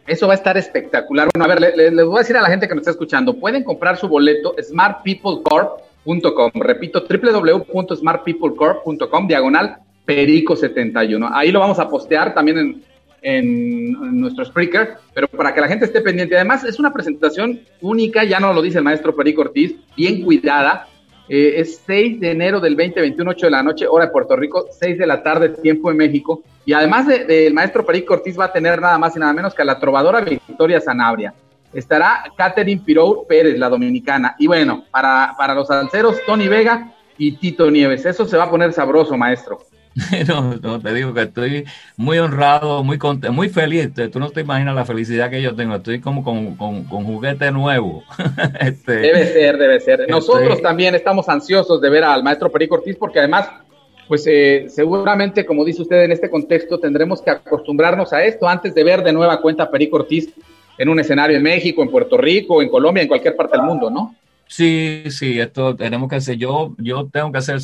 [0.07, 1.29] Eso va a estar espectacular.
[1.33, 2.91] Bueno, a ver, le- le- les voy a decir a la gente que nos está
[2.91, 6.51] escuchando, pueden comprar su boleto smartpeoplecorp.com.
[6.55, 9.77] Repito, www.smartpeoplecorp.com, diagonal
[10.07, 11.31] perico71.
[11.33, 12.83] Ahí lo vamos a postear también en,
[13.23, 16.35] en- en nuestro speaker, pero para que la gente esté pendiente.
[16.35, 20.89] Además, es una presentación única, ya no lo dice el maestro Perico Ortiz, bien cuidada.
[21.29, 24.67] Eh, es 6 de enero del 2021, 8 de la noche, hora de Puerto Rico,
[24.71, 26.43] 6 de la tarde, tiempo de México.
[26.65, 29.55] Y además del de, maestro Perico Ortiz va a tener nada más y nada menos
[29.55, 31.35] que a la trovadora Victoria Sanabria.
[31.73, 34.37] Estará Catherine Pirou Pérez, la dominicana.
[34.39, 38.05] Y bueno, para, para los salseros, Tony Vega y Tito Nieves.
[38.05, 39.61] Eso se va a poner sabroso, maestro.
[40.29, 41.65] No, no, te digo que estoy
[41.97, 43.91] muy honrado, muy contento, muy feliz.
[44.11, 45.77] Tú no te imaginas la felicidad que yo tengo.
[45.77, 48.05] Estoy como con, con, con juguete nuevo.
[48.61, 50.09] Este, Debe ser, debe ser.
[50.09, 53.49] Nosotros Estoy- también estamos ansiosos de ver al maestro Perico Ortiz porque además,
[54.09, 58.75] pues eh, seguramente, como dice usted en este contexto, tendremos que acostumbrarnos a esto antes
[58.75, 60.33] de ver de nueva cuenta a Perico Ortiz
[60.79, 63.91] en un escenario en México, en Puerto Rico, en Colombia, en cualquier parte del mundo,
[63.91, 64.17] ¿no?
[64.47, 66.37] Sí, sí, esto tenemos que hacer.
[66.37, 67.59] Yo, yo tengo que ser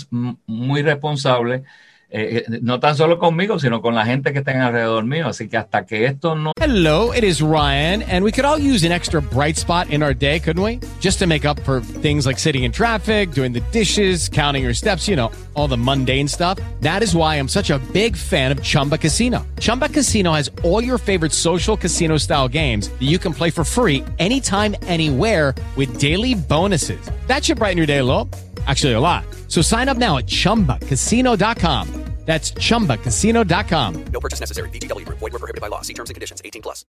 [0.47, 1.65] muy responsable,
[2.10, 5.28] eh, eh, no tan solo conmigo, sino con la gente que está alrededor mío.
[5.28, 8.85] Así que hasta que esto no Hello, it is Ryan, and we could all use
[8.85, 10.80] an extra bright spot in our day, couldn't we?
[11.01, 14.74] Just to make up for things like sitting in traffic, doing the dishes, counting your
[14.74, 16.59] steps, you know, all the mundane stuff.
[16.80, 19.47] That is why I'm such a big fan of Chumba Casino.
[19.60, 23.64] Chumba Casino has all your favorite social casino style games that you can play for
[23.64, 27.01] free anytime, anywhere with daily bonuses.
[27.28, 28.28] That should brighten your day a little.
[28.69, 29.24] Actually, a lot.
[29.49, 31.89] So sign up now at chumbacasino.com.
[32.28, 34.05] That's chumbacasino.com.
[34.12, 34.69] No purchase necessary.
[34.69, 35.19] VGW Group.
[35.19, 35.81] Void were prohibited by law.
[35.81, 36.43] See terms and conditions.
[36.45, 36.85] 18 plus.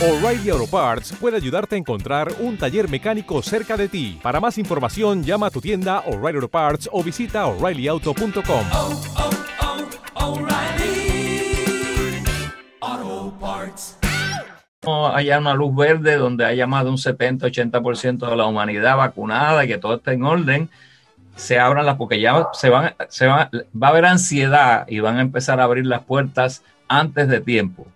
[0.00, 4.18] O'Reilly Auto Parts puede ayudarte a encontrar un taller mecánico cerca de ti.
[4.22, 8.66] Para más información, llama a tu tienda O'Reilly Auto Parts o visita oreillyauto.com.
[12.80, 13.98] Auto Parts.
[14.84, 19.64] no haya una luz verde donde haya más de un 70-80% de la humanidad vacunada
[19.64, 20.70] y que todo esté en orden,
[21.36, 23.48] se abran las, porque ya se van, se van,
[23.80, 27.86] va a haber ansiedad y van a empezar a abrir las puertas antes de tiempo.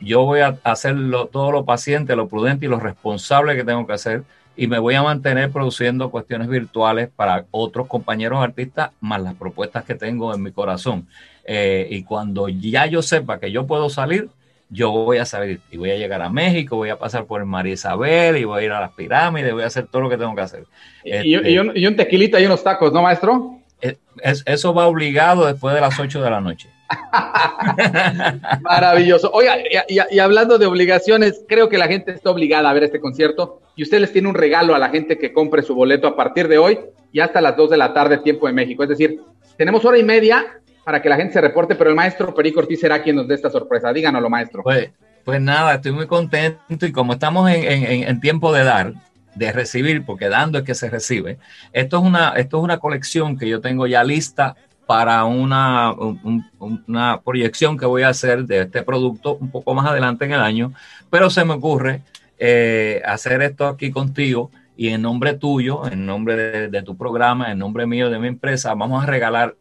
[0.00, 3.94] Yo voy a hacerlo todo lo paciente, lo prudente y lo responsable que tengo que
[3.94, 4.24] hacer
[4.56, 9.84] y me voy a mantener produciendo cuestiones virtuales para otros compañeros artistas más las propuestas
[9.84, 11.06] que tengo en mi corazón.
[11.44, 14.30] Eh, y cuando ya yo sepa que yo puedo salir,
[14.68, 17.74] yo voy a salir y voy a llegar a México, voy a pasar por María
[17.74, 20.34] Isabel y voy a ir a las pirámides, voy a hacer todo lo que tengo
[20.34, 20.64] que hacer.
[21.04, 23.52] Y, Este, y un, y un tequilita y unos tacos, ¿no, maestro?
[23.80, 26.68] es- es- eso va obligado después de las 8 de la noche.
[28.62, 29.30] Maravilloso.
[29.32, 32.84] Oiga, y, y- y hablando de obligaciones, creo que la gente está obligada a ver
[32.84, 36.06] este concierto y usted les tiene un regalo a la gente que compre su boleto
[36.06, 36.78] a partir de hoy
[37.12, 38.82] y hasta las 2 de la tarde, tiempo de México.
[38.82, 39.20] Es decir,
[39.56, 42.78] tenemos hora y media para que la gente se reporte, pero el maestro Perico Ortiz
[42.78, 43.92] será quien nos dé esta sorpresa.
[43.92, 44.62] Díganoslo, maestro.
[44.62, 44.92] Pues,
[45.24, 48.92] pues nada, estoy muy contento y como estamos en, tiempo de dar,
[49.34, 51.38] de recibir, porque dando es que se recibe,
[51.72, 54.54] esto es una, esto es una colección que yo tengo ya lista
[54.86, 59.74] para una, un- un- una proyección que voy a hacer de este producto un poco
[59.74, 60.72] más adelante en el año,
[61.10, 62.02] pero se me ocurre
[62.38, 67.58] eh, hacer esto aquí contigo y en nombre tuyo, en nombre de tu programa, en
[67.58, 69.56] nombre mío, de mi empresa, vamos a regalar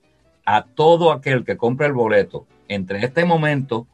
[0.46, 3.88] a todo aquel que compre el boleto entre este momento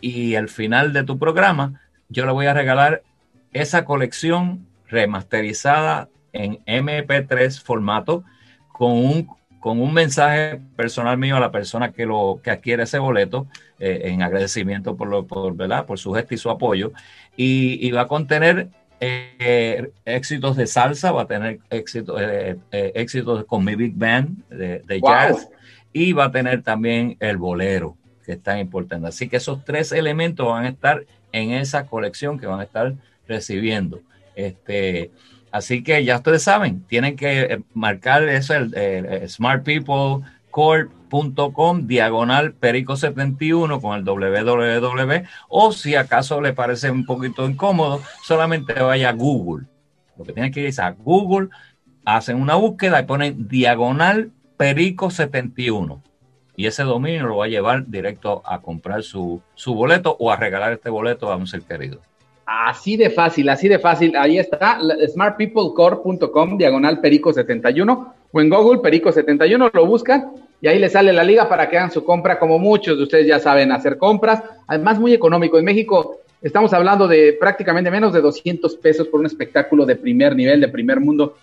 [0.00, 3.02] y el final de tu programa, yo le voy a regalar
[3.52, 8.24] esa colección remasterizada en MP3 formato
[8.72, 9.28] con un,
[9.60, 13.46] con un mensaje personal mío a la persona que, lo, que adquiere ese boleto
[13.78, 15.86] eh, en agradecimiento por, lo, por, ¿verdad?
[15.86, 16.92] por su gesto y su apoyo.
[17.36, 18.68] Y, y va a contener
[19.00, 24.48] eh, éxitos de salsa, va a tener éxito, eh, eh, éxitos con mi Big Band
[24.48, 25.10] de, de Wow.
[25.10, 25.48] jazz
[25.94, 27.96] y va a tener también el bolero,
[28.26, 29.08] que es tan importante.
[29.08, 32.94] Así que esos tres elementos van a estar en esa colección que van a estar
[33.26, 34.00] recibiendo.
[34.34, 35.12] Este,
[35.52, 39.28] así que ya ustedes saben, tienen que eh, marcar eso, el, el
[41.86, 48.74] diagonal perico 71 con el www, o si acaso le parece un poquito incómodo, solamente
[48.74, 49.66] vaya a Google.
[50.18, 51.50] Lo que tienen que ir es a Google,
[52.04, 56.02] hacen una búsqueda y ponen diagonal perico 71
[56.56, 60.36] y ese dominio lo va a llevar directo a comprar su, su boleto o a
[60.36, 62.00] regalar este boleto a un ser querido.
[62.46, 64.16] Así de fácil, así de fácil.
[64.16, 64.78] Ahí está,
[65.12, 71.48] smartpeoplecorp.com, diagonal perico71, o en Google perico71, lo buscan y ahí les sale la liga
[71.48, 74.42] para que hagan su compra, como muchos de ustedes ya saben hacer compras.
[74.66, 75.58] Además, muy económico.
[75.58, 80.36] En México estamos hablando de prácticamente menos de 200 pesos por un espectáculo de primer
[80.36, 81.36] nivel, de primer mundo,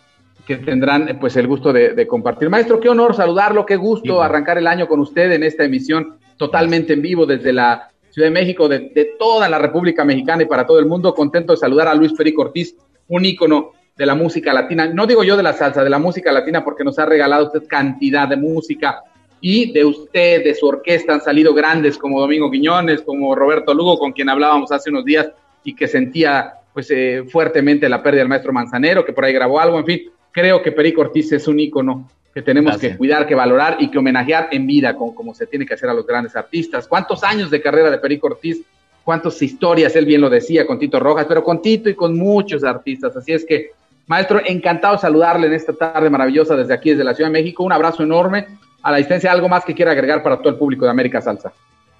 [0.59, 2.49] que tendrán eh, pues el gusto de, de compartir.
[2.49, 6.93] Maestro, qué honor saludarlo, qué gusto arrancar el año con usted en esta emisión totalmente
[6.93, 10.65] en vivo desde la Ciudad de México, de, de toda la República Mexicana y para
[10.65, 11.13] todo el mundo.
[11.13, 12.75] Contento de saludar a Luis Perico Ortiz,
[13.07, 14.87] un ícono de la música latina.
[14.87, 17.67] No digo yo de la salsa, de la música latina, porque nos ha regalado usted
[17.67, 19.03] cantidad de música
[19.39, 23.97] y de usted, de su orquesta, han salido grandes como Domingo Quiñones, como Roberto Lugo,
[23.97, 25.29] con quien hablábamos hace unos días
[25.63, 29.59] y que sentía pues eh, fuertemente la pérdida del maestro Manzanero, que por ahí grabó
[29.59, 30.01] algo, en fin,
[30.31, 32.93] creo que Perico Ortiz es un ícono que tenemos Gracias.
[32.93, 35.89] que cuidar, que valorar y que homenajear en vida, como, como se tiene que hacer
[35.89, 36.87] a los grandes artistas.
[36.87, 38.61] ¿Cuántos años de carrera de Perico Ortiz?
[39.03, 39.95] ¿Cuántas historias?
[39.95, 43.15] Él bien lo decía con Tito Rojas, pero con Tito y con muchos artistas.
[43.17, 43.71] Así es que,
[44.07, 47.63] maestro, encantado de saludarle en esta tarde maravillosa desde aquí, desde la Ciudad de México.
[47.63, 48.47] Un abrazo enorme.
[48.83, 51.51] A la distancia, algo más que quiera agregar para todo el público de América Salsa.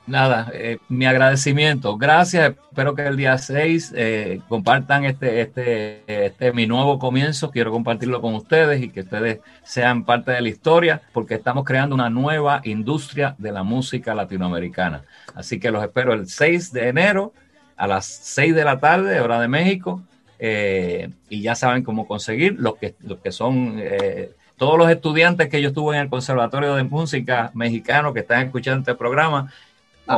[0.08, 1.98] Nada, eh, mi agradecimiento.
[1.98, 2.56] Gracias.
[2.70, 7.52] Espero que el día 6 eh, compartan este, este, este mi nuevo comienzo.
[7.52, 11.96] Quiero compartirlo con ustedes y que ustedes sean parte de la historia porque estamos creando
[11.96, 15.04] una nueva industria de la música latinoamericana.
[15.36, 17.34] Así que los espero el 6 de enero
[17.78, 20.02] a las 6 de la tarde, hora de México.
[20.40, 25.50] eh, y ya saben cómo conseguir los que, los que son eh, todos los estudiantes
[25.50, 29.52] que yo estuve en el Conservatorio de Música Mexicano que están escuchando este programa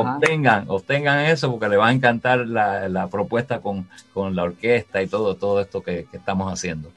[0.00, 0.16] Ajá.
[0.16, 5.02] obtengan, obtengan eso porque les va a encantar la, la propuesta con, con la orquesta
[5.02, 6.90] y todo, todo esto que, que estamos haciendo.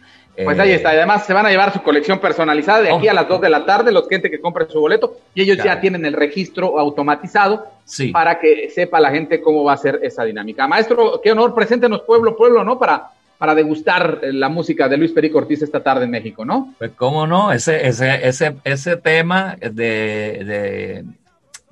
[0.43, 0.93] Pues Eh, ahí está.
[0.93, 3.11] Y además se van a llevar su colección personalizada de aquí Oh.
[3.11, 5.71] a las 2 de la tarde, los gente que compre su boleto, y ellos Claro.
[5.75, 8.09] ya tienen el registro automatizado Sí.
[8.11, 10.67] para que sepa la gente cómo va a ser esa dinámica.
[10.67, 12.77] Maestro, qué honor, preséntenos pueblo, pueblo, ¿no?
[12.77, 13.07] Para,
[13.39, 16.73] para degustar eh, la música de Luis Perico Ortiz esta tarde en México, ¿no?
[16.77, 21.03] Pues cómo no, ese, ese, ese, ese tema de, de-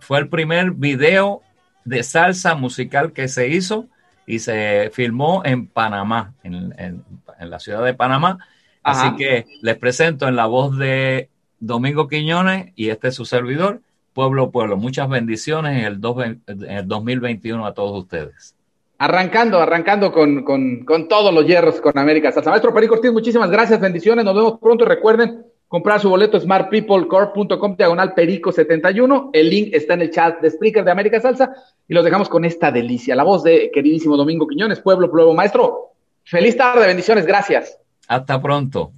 [0.06, 1.42] fue el primer video
[1.84, 3.88] de salsa musical que se hizo
[4.28, 7.04] y se filmó en Panamá, en, en-
[7.40, 8.38] en la ciudad de Panamá.
[8.82, 9.08] Ajá.
[9.08, 11.30] Así que les presento en la voz de
[11.60, 13.82] Domingo Quiñones y este es su servidor,
[14.14, 14.78] Pueblo Pueblo.
[14.78, 18.56] Muchas bendiciones en el, dos- en el 2021 a todos ustedes.
[18.98, 22.50] Arrancando, arrancando con, con, con todos los hierros con América Salsa.
[22.50, 24.86] Maestro Perico Ortiz, muchísimas gracias, bendiciones, nos vemos pronto.
[24.86, 25.44] Recuerden
[25.76, 29.32] comprar su boleto smartpeoplecorp.com diagonal perico 71.
[29.34, 31.54] El link está en el chat de Spreaker de América Salsa
[31.86, 33.14] y los dejamos con esta delicia.
[33.14, 35.34] La voz de queridísimo Domingo Quiñones, Pueblo Pueblo.
[35.34, 35.92] Maestro,
[36.24, 37.78] feliz tarde, bendiciones, gracias.
[38.08, 38.94] Hasta pronto.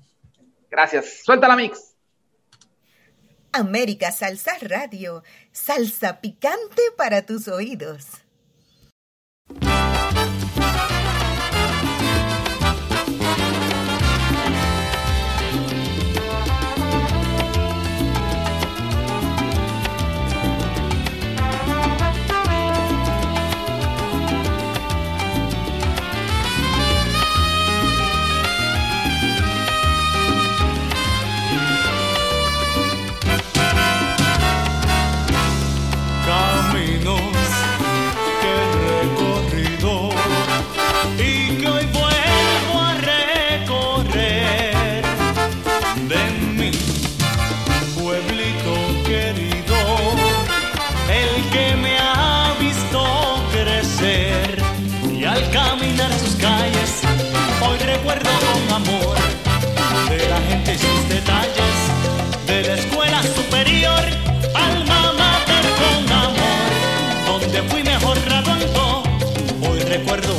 [0.70, 1.24] Gracias.
[1.24, 1.96] Suelta la mix.
[3.54, 8.27] América Salsa Radio, salsa picante para tus oídos.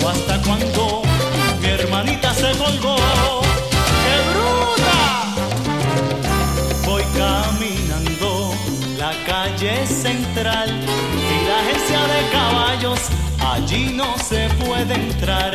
[0.08, 1.02] hasta cuando
[1.60, 2.96] mi hermanita se colgó.
[4.04, 4.98] ¡Qué bruta!
[6.84, 8.54] Voy caminando
[8.98, 13.00] la calle central y la agencia de caballos
[13.40, 15.54] allí no se puede entrar.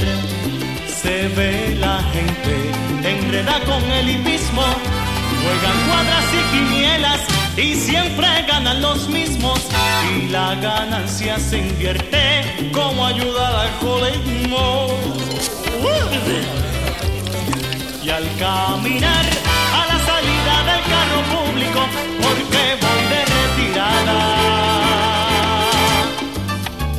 [1.01, 2.71] Se ve la gente
[3.03, 4.63] enreda con el hipismo,
[5.41, 9.59] juegan cuadras y quinielas y siempre ganan los mismos
[10.17, 14.87] y la ganancia se invierte como ayuda al colegio.
[18.03, 19.25] Y al caminar
[19.79, 21.81] a la salida del carro público,
[22.21, 24.19] porque voy de retirada.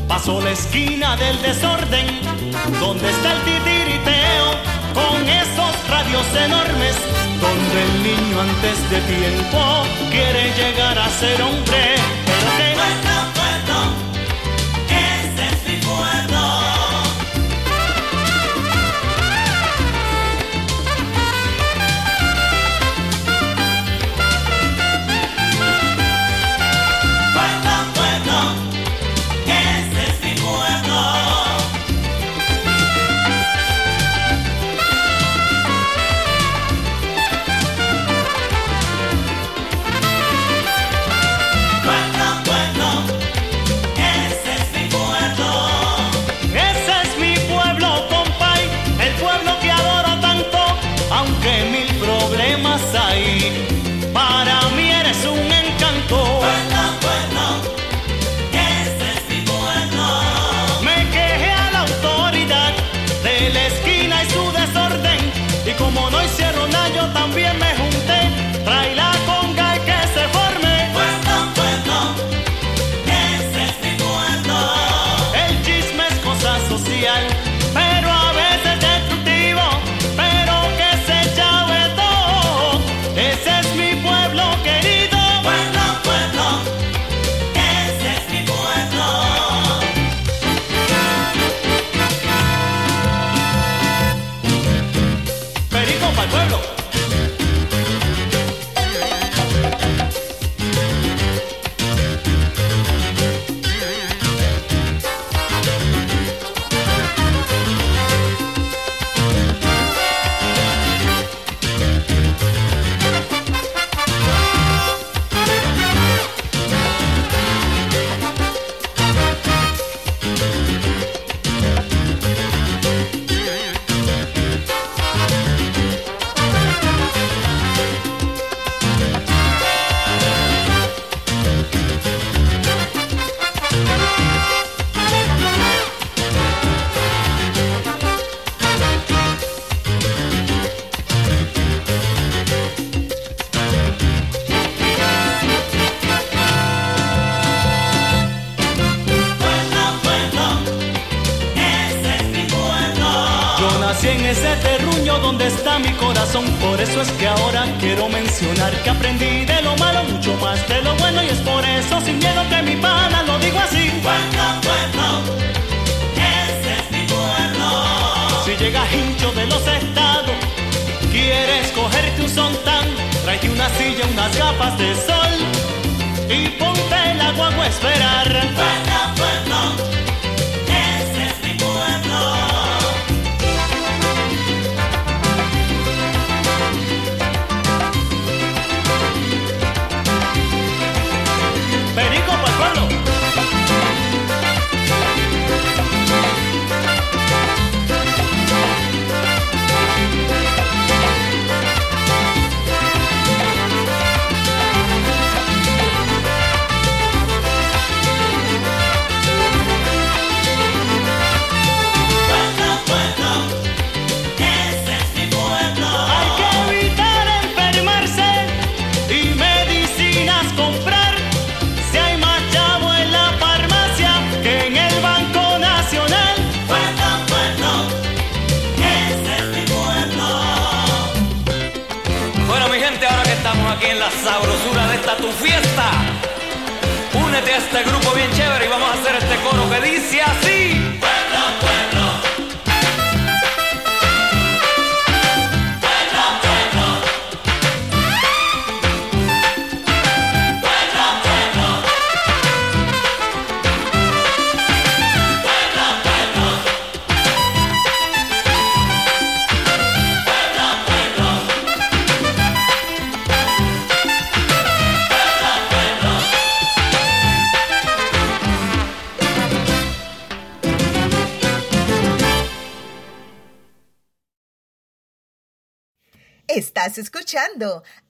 [0.09, 2.06] Paso la esquina del desorden,
[2.81, 4.47] donde está el titiriteo,
[4.94, 5.64] con eso
[5.95, 6.97] radios enormes,
[7.41, 9.61] donde el niño antes de tiempo
[10.11, 11.83] quiere llegar a ser hombre,
[12.27, 13.14] pero que no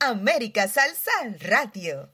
[0.00, 1.10] América Salsa
[1.40, 2.13] Radio.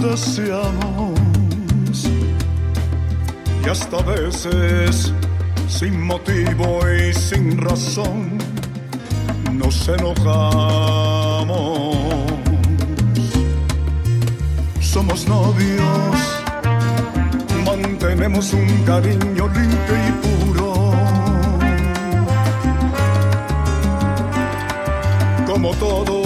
[0.00, 1.18] deseamos
[3.64, 5.12] y hasta veces
[5.68, 8.38] sin motivo y sin razón
[9.52, 11.46] nos enojamos.
[14.80, 16.16] Somos novios,
[17.64, 20.92] mantenemos un cariño limpio y puro.
[25.46, 26.25] Como todos,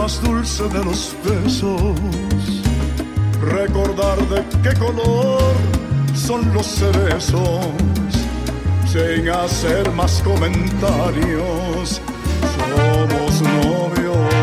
[0.00, 1.94] Más dulce de los besos,
[3.42, 5.42] recordar de qué color
[6.14, 7.66] son los cerezos,
[8.86, 12.00] sin hacer más comentarios,
[12.56, 14.39] somos novios.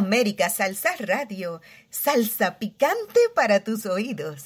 [0.00, 1.60] América Salsa Radio,
[1.90, 4.44] salsa picante para tus oídos.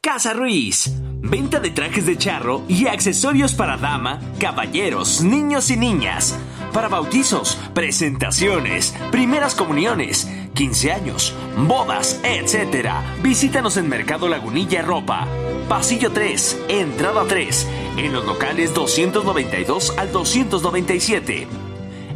[0.00, 0.92] Casa Ruiz.
[1.18, 6.38] Venta de trajes de charro y accesorios para dama, caballeros, niños y niñas.
[6.72, 12.90] Para bautizos, presentaciones, primeras comuniones, 15 años, bodas, etc.
[13.20, 15.26] Visítanos en Mercado Lagunilla Ropa.
[15.68, 17.66] Pasillo 3, entrada 3,
[17.96, 21.48] en los locales 292 al 297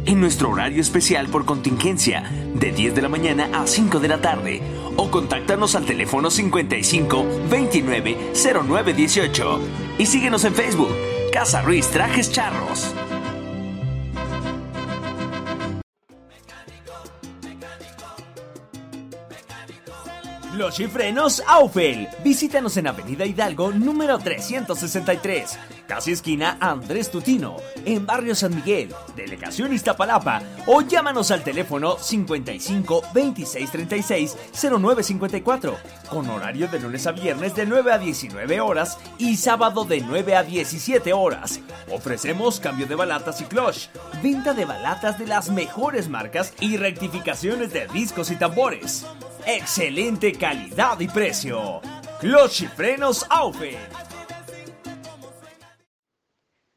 [0.05, 2.23] en nuestro horario especial por contingencia,
[2.55, 4.61] de 10 de la mañana a 5 de la tarde,
[4.97, 8.17] o contáctanos al teléfono 55 29
[8.67, 9.59] 09 18
[9.99, 10.91] y síguenos en Facebook,
[11.31, 12.93] Casa Ruiz Trajes Charros.
[20.55, 22.09] Los chifrenos Aufel.
[22.25, 25.57] Visítanos en Avenida Hidalgo, número 363,
[25.87, 27.55] casi esquina Andrés Tutino,
[27.85, 35.77] en Barrio San Miguel, Delegación Iztapalapa, o llámanos al teléfono 55 26 36 0954,
[36.09, 40.35] con horario de lunes a viernes de 9 a 19 horas y sábado de 9
[40.35, 41.61] a 17 horas.
[41.89, 43.89] Ofrecemos cambio de balatas y cloche,
[44.21, 49.05] venta de balatas de las mejores marcas y rectificaciones de discos y tambores.
[49.45, 51.79] Excelente calidad y precio.
[52.19, 53.77] Clutch y frenos Aufe.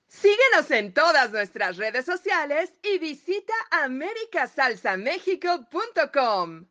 [0.08, 6.64] Síguenos en todas nuestras redes sociales y visita americasalsamexico.com.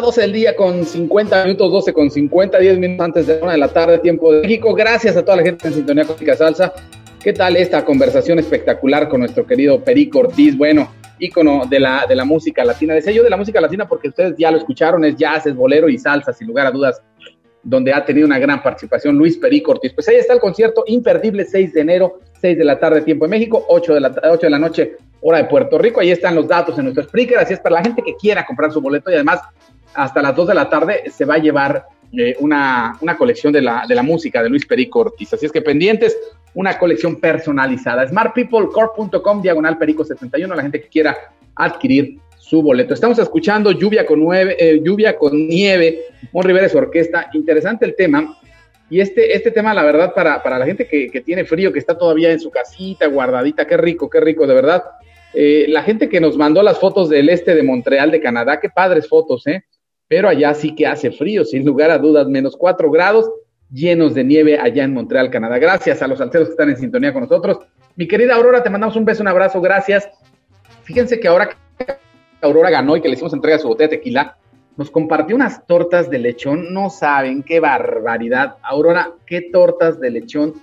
[0.00, 3.04] Estamos de vuelta a 12 del día con 50 minutos, 12 con 50, 10 minutos
[3.04, 4.72] antes de una de la tarde, tiempo de México.
[4.72, 6.72] Gracias a toda la gente en sintonía con Salsa.
[7.22, 10.56] ¿Qué tal esta conversación espectacular con nuestro querido Perico Ortiz?
[10.56, 14.08] Bueno, ícono de la, de la música latina, de sello de la música latina, porque
[14.08, 17.02] ustedes ya lo escucharon, es jazz, es bolero y salsa, sin lugar a dudas,
[17.62, 19.92] donde ha tenido una gran participación Luis Perico Ortiz.
[19.92, 23.32] Pues ahí está el concierto imperdible, 6 de enero, 6 de la tarde, tiempo de
[23.32, 26.00] México, 8 de la, 8 de la noche, hora de Puerto Rico.
[26.00, 28.72] Ahí están los datos en nuestro speaker, así es para la gente que quiera comprar
[28.72, 29.40] su boleto y además
[29.94, 33.62] hasta las 2 de la tarde se va a llevar eh, una, una colección de
[33.62, 35.32] la, de la música de Luis Perico Ortiz.
[35.32, 36.16] Así es que pendientes,
[36.54, 38.06] una colección personalizada.
[38.08, 41.16] smartpeoplecorp.com, diagonal Perico 71, la gente que quiera
[41.54, 42.94] adquirir su boleto.
[42.94, 46.00] Estamos escuchando Lluvia con, nueve, eh, lluvia con Nieve,
[46.32, 47.30] Mon Rivera su orquesta.
[47.34, 48.36] Interesante el tema.
[48.88, 51.78] Y este, este tema, la verdad, para, para la gente que, que, tiene frío, que
[51.78, 54.82] está todavía en su casita, guardadita, qué rico, qué rico, de verdad.
[55.32, 58.68] Eh, la gente que nos mandó las fotos del este de Montreal, de Canadá, qué
[58.68, 59.62] padres fotos, ¿eh?
[60.10, 63.30] Pero allá sí que hace frío, sin lugar a dudas, menos cuatro grados,
[63.72, 65.56] llenos de nieve allá en Montreal, Canadá.
[65.58, 67.60] Gracias a los salteros que están en sintonía con nosotros.
[67.94, 70.10] Mi querida Aurora, te mandamos un beso, un abrazo, gracias.
[70.82, 71.86] Fíjense que ahora que
[72.40, 74.36] Aurora ganó y que le hicimos entrega de su botella de tequila,
[74.76, 78.56] nos compartió unas tortas de lechón, no saben qué barbaridad.
[78.62, 80.54] Aurora, qué tortas de lechón.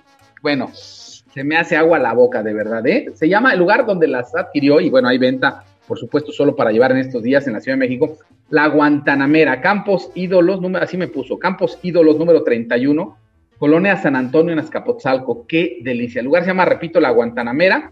[0.42, 3.12] Bueno, se me hace agua la boca, de verdad, ¿eh?
[3.14, 6.72] Se llama el lugar donde las adquirió y bueno, hay venta por supuesto, solo para
[6.72, 8.18] llevar en estos días en la Ciudad de México,
[8.50, 13.18] la Guantanamera, Campos Ídolos, número, así me puso, Campos Ídolos número 31,
[13.58, 16.20] Colonia San Antonio en Azcapotzalco, qué delicia.
[16.20, 17.92] El lugar se llama, repito, la Guantanamera.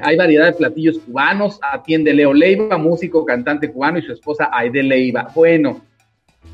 [0.00, 4.82] Hay variedad de platillos cubanos, atiende Leo Leiva, músico, cantante cubano, y su esposa Aide
[4.82, 5.28] Leiva.
[5.34, 5.82] Bueno,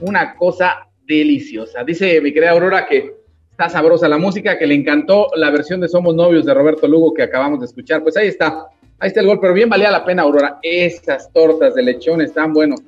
[0.01, 1.85] una cosa deliciosa.
[1.85, 3.15] Dice mi querida Aurora que
[3.51, 7.13] está sabrosa la música, que le encantó la versión de Somos Novios de Roberto Lugo
[7.13, 8.03] que acabamos de escuchar.
[8.03, 8.67] Pues ahí está,
[9.01, 10.59] ahí está el gol, pero bien valía la pena, Aurora.
[10.63, 12.81] Esas tortas de lechón están buenos.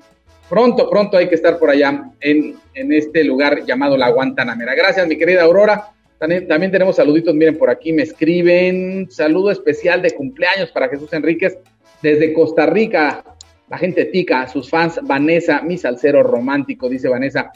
[0.48, 4.74] Pronto, pronto hay que estar por allá en, en este lugar llamado La Guantanamera.
[4.74, 5.90] Gracias, mi querida Aurora.
[6.18, 9.08] También, también, tenemos saluditos, miren por aquí, me escriben.
[9.10, 11.56] Saludo especial de cumpleaños para Jesús Enríquez
[12.02, 13.24] desde Costa Rica.
[13.68, 17.52] La gente tica, sus fans, Vanessa, mi salsero romántico, dice Vanessa.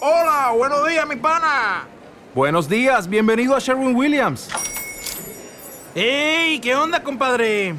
[0.00, 1.88] Hola, buenos días, mi pana.
[2.34, 4.48] Buenos días, bienvenido a Sherwin Williams.
[5.96, 6.58] ¡Ey!
[6.58, 7.72] ¿Qué onda, compadre?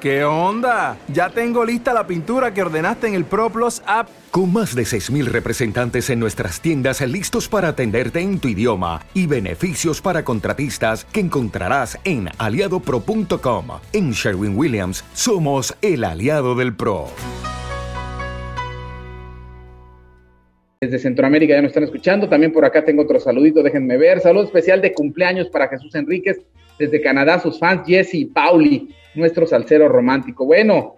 [0.00, 0.96] ¿Qué onda?
[1.12, 4.08] Ya tengo lista la pintura que ordenaste en el ProPlus app.
[4.30, 9.26] Con más de 6.000 representantes en nuestras tiendas listos para atenderte en tu idioma y
[9.26, 13.66] beneficios para contratistas que encontrarás en aliadopro.com.
[13.92, 17.08] En Sherwin Williams somos el aliado del PRO.
[20.80, 22.28] Desde Centroamérica ya nos están escuchando.
[22.28, 24.20] También por acá tengo otro saludito, déjenme ver.
[24.20, 26.38] Saludo especial de cumpleaños para Jesús Enríquez.
[26.78, 30.44] Desde Canadá, sus fans Jesse y Pauli, nuestro salsero romántico.
[30.44, 30.96] Bueno,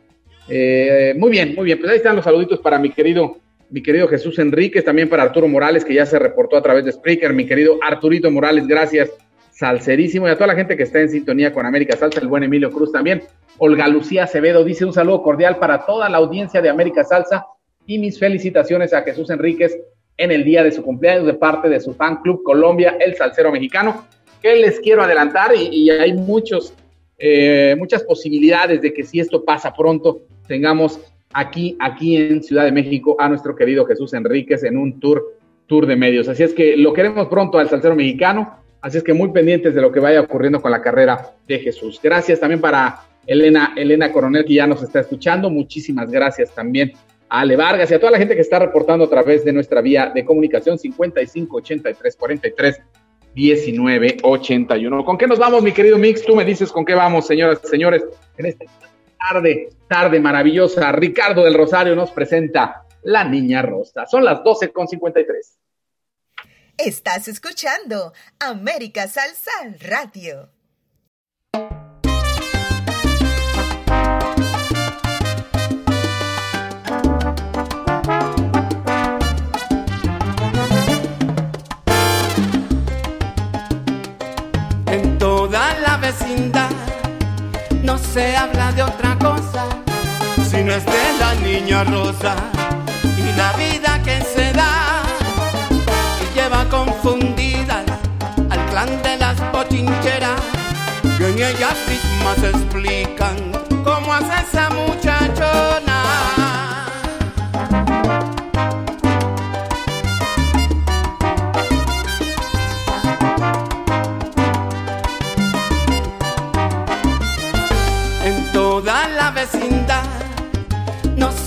[0.49, 1.79] eh, muy bien, muy bien.
[1.79, 3.39] Pues ahí están los saluditos para mi querido,
[3.71, 6.93] mi querido Jesús Enríquez, también para Arturo Morales, que ya se reportó a través de
[6.93, 7.33] Spreaker.
[7.33, 9.11] Mi querido Arturito Morales, gracias.
[9.51, 10.29] Salserísimo.
[10.29, 12.71] Y a toda la gente que está en sintonía con América Salsa, el buen Emilio
[12.71, 13.23] Cruz también.
[13.59, 17.45] Olga Lucía Acevedo dice un saludo cordial para toda la audiencia de América Salsa
[17.85, 19.77] y mis felicitaciones a Jesús Enríquez
[20.17, 23.51] en el día de su cumpleaños de parte de su fan club Colombia, el Salsero
[23.51, 24.07] Mexicano,
[24.43, 26.75] que les quiero adelantar y, y hay muchos,
[27.19, 31.01] eh, muchas posibilidades de que si esto pasa pronto, tengamos
[31.33, 35.37] aquí, aquí en Ciudad de México a nuestro querido Jesús Enríquez en un tour,
[35.67, 36.29] tour de medios.
[36.29, 39.81] Así es que lo queremos pronto al Salsero Mexicano, así es que muy pendientes de
[39.81, 42.01] lo que vaya ocurriendo con la carrera de Jesús.
[42.03, 45.51] Gracias también para Elena, Elena Coronel, que ya nos está escuchando.
[45.51, 46.93] Muchísimas gracias también
[47.29, 49.83] a Ale Vargas y a toda la gente que está reportando a través de nuestra
[49.83, 52.81] vía de comunicación 55 83 43
[53.39, 55.05] 19 81.
[55.05, 56.25] ¿Con qué nos vamos, mi querido Mix?
[56.25, 58.03] Tú me dices con qué vamos, señoras y señores,
[58.37, 58.65] en esta
[59.17, 60.91] tarde, tarde maravillosa.
[60.91, 64.07] Ricardo del Rosario nos presenta La Niña Rosa.
[64.07, 65.57] Son las 12 con 53.
[66.79, 69.53] Estás escuchando América Salsa
[69.83, 70.58] Radio.
[87.83, 89.67] No se habla de otra cosa,
[90.51, 92.35] sino es de la niña rosa
[93.19, 95.03] y la vida que se da
[96.23, 97.85] y lleva confundidas
[98.49, 100.41] al clan de las pochincheras
[101.19, 103.37] que en ellas mismas explican
[103.85, 106.48] cómo hace esa muchachona.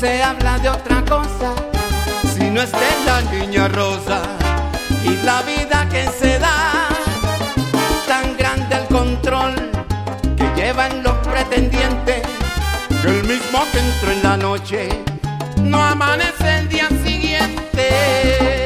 [0.02, 1.54] Se habla de otra cosa,
[2.34, 4.24] sino es de la niña rosa
[5.04, 6.88] y la vida que se da.
[8.08, 9.54] Tan grande el control
[10.36, 12.24] que llevan los pretendientes,
[13.06, 14.90] el mismo que entró en la noche
[15.58, 18.61] no amanece el día siguiente.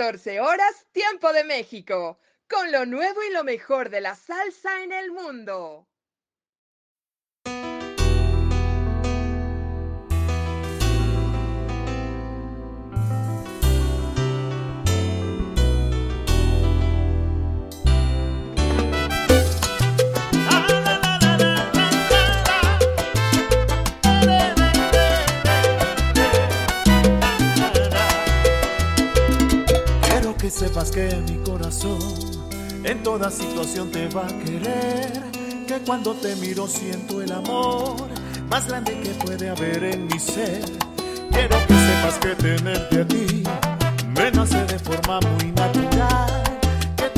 [0.00, 2.18] 14 horas, tiempo de México,
[2.48, 5.90] con lo nuevo y lo mejor de la salsa en el mundo.
[30.50, 31.98] sepas que mi corazón
[32.84, 35.30] en toda situación te va a querer,
[35.66, 37.96] que cuando te miro siento el amor
[38.48, 40.64] más grande que puede haber en mi ser.
[41.30, 43.42] Quiero que sepas que tenerte a ti
[44.14, 46.42] me nace de forma muy natural,
[46.96, 47.08] que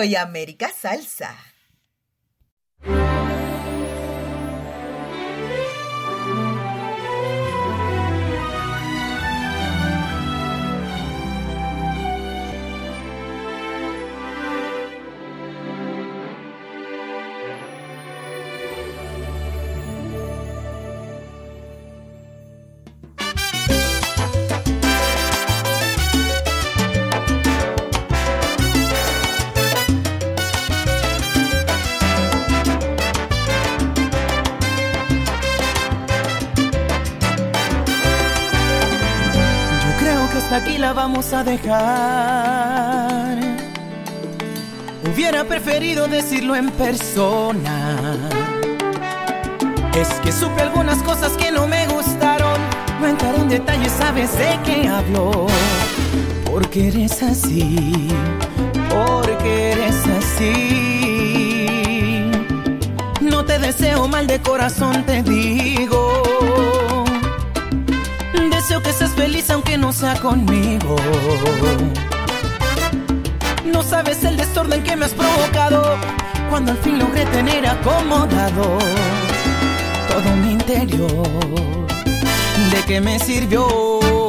[0.00, 1.49] Soy América Salsa.
[41.44, 43.38] Dejar.
[45.12, 48.16] Hubiera preferido decirlo en persona.
[49.94, 52.58] Es que supe algunas cosas que no me gustaron.
[53.00, 55.46] No entraré en detalles, sabes de qué hablo.
[56.44, 58.08] Porque eres así,
[58.88, 61.70] porque eres así.
[63.20, 65.99] No te deseo mal de corazón, te digo.
[68.60, 70.94] Deseo que seas feliz aunque no sea conmigo.
[73.64, 75.96] No sabes el desorden que me has provocado
[76.50, 78.78] cuando al fin logré tener acomodado
[80.10, 81.26] todo mi interior.
[82.70, 84.19] ¿De qué me sirvió?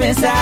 [0.00, 0.32] Empezar.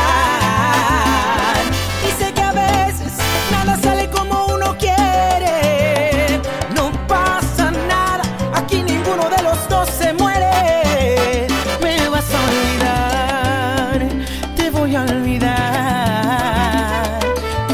[2.06, 3.12] Y sé que a veces
[3.51, 6.40] nada sale como uno quiere.
[6.74, 8.22] No pasa nada,
[8.55, 11.48] aquí ninguno de los dos se muere.
[11.82, 14.09] Me vas a olvidar,
[14.56, 15.59] te voy a olvidar.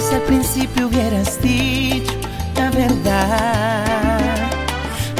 [0.01, 2.15] Si al principio hubieras dicho
[2.57, 4.51] la verdad,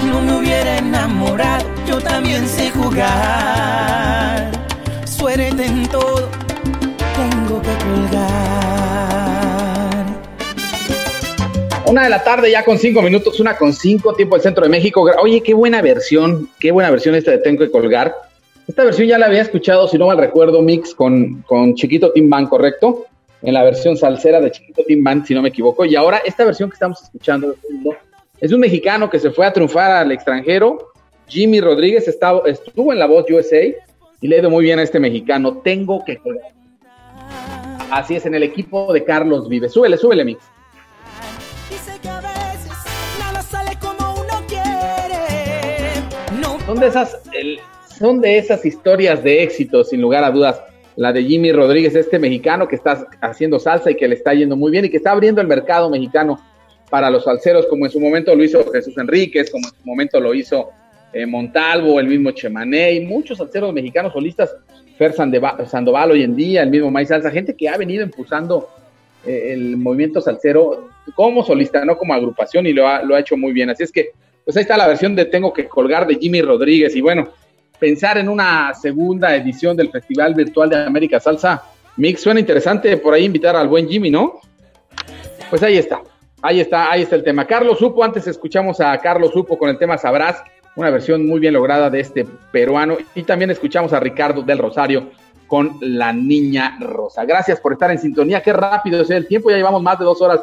[0.07, 3.34] no me hubiera enamorado, yo también sé jugar.
[12.05, 15.05] De la tarde ya con cinco minutos, una con cinco, tiempo del centro de México.
[15.23, 18.15] Oye, qué buena versión, qué buena versión esta de Tengo que colgar.
[18.69, 22.47] Esta versión ya la había escuchado, si no mal recuerdo, Mix con, con Chiquito Timban,
[22.47, 23.07] ¿correcto?
[23.43, 25.85] En la versión salsera de Chiquito Timban, si no me equivoco.
[25.85, 27.55] Y ahora esta versión que estamos escuchando
[28.41, 30.93] es un mexicano que se fue a triunfar al extranjero.
[31.27, 33.65] Jimmy Rodríguez estaba, estuvo en la voz USA
[34.21, 35.59] y le ha ido muy bien a este mexicano.
[35.65, 36.53] Tengo que colgar.
[37.91, 39.69] Así es, en el equipo de Carlos Vive.
[39.69, 40.54] Súbele, súbele, Mix.
[46.67, 47.59] Son de esas, el-
[47.99, 50.61] son de esas historias de éxito, sin lugar a dudas.
[50.97, 54.57] La de Jimmy Rodríguez, este mexicano que está haciendo salsa y que le está yendo
[54.57, 56.41] muy bien y que está abriendo el mercado mexicano
[56.89, 60.21] para los salseros, como en su momento lo hizo Jesús Enríquez, como en su momento
[60.21, 60.71] lo hizo
[61.13, 64.55] eh, Montalvo, el mismo Chemané y muchos salseros mexicanos solistas,
[64.97, 68.69] Fer Sandoval hoy en día, el mismo May Salsa, gente que ha venido impulsando
[69.27, 73.37] eh, el movimiento salsero como solista, no como agrupación, y lo ha, lo ha hecho
[73.37, 73.71] muy bien.
[73.71, 74.11] Así es que,
[74.45, 76.95] pues ahí está la versión de Tengo que colgar de Jimmy Rodríguez.
[76.97, 77.29] Y bueno,
[77.79, 81.63] pensar en una segunda edición del Festival Virtual de América Salsa
[81.97, 84.41] Mix suena interesante por ahí invitar al buen Jimmy, ¿no?
[85.49, 86.03] Pues ahí está,
[86.43, 87.47] ahí está, ahí está el tema.
[87.47, 90.43] Carlos Supo, antes escuchamos a Carlos Supo con el tema Sabrás,
[90.75, 92.97] una versión muy bien lograda de este peruano.
[93.15, 95.11] Y también escuchamos a Ricardo del Rosario
[95.47, 97.25] con La Niña Rosa.
[97.25, 98.43] Gracias por estar en sintonía.
[98.43, 99.51] Qué rápido es el tiempo.
[99.51, 100.41] Ya llevamos más de dos horas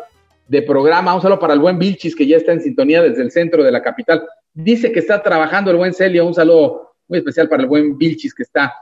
[0.52, 1.16] de programa.
[1.16, 3.72] Un saludo para el buen Vilchis, que ya está en sintonía desde el centro de
[3.72, 4.28] la capital.
[4.54, 6.28] Dice que está trabajando el buen Celio.
[6.28, 8.74] Un saludo muy especial para el buen Vilchis, que está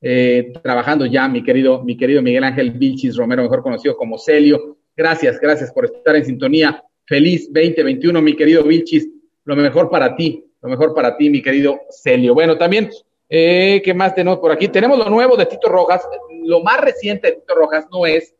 [0.00, 4.78] eh, trabajando ya, mi querido, mi querido Miguel Ángel Vilchis Romero, mejor conocido como Celio.
[4.96, 6.82] Gracias, gracias por estar en sintonía.
[7.06, 9.08] Feliz 2021, mi querido Vilchis.
[9.44, 12.34] Lo mejor para ti, lo mejor para ti, mi querido Celio.
[12.34, 12.90] Bueno, también,
[13.28, 14.66] eh, ¿qué más tenemos por aquí?
[14.66, 16.02] Tenemos lo nuevo de Tito Rojas.
[16.42, 18.34] Lo más reciente de Tito Rojas no es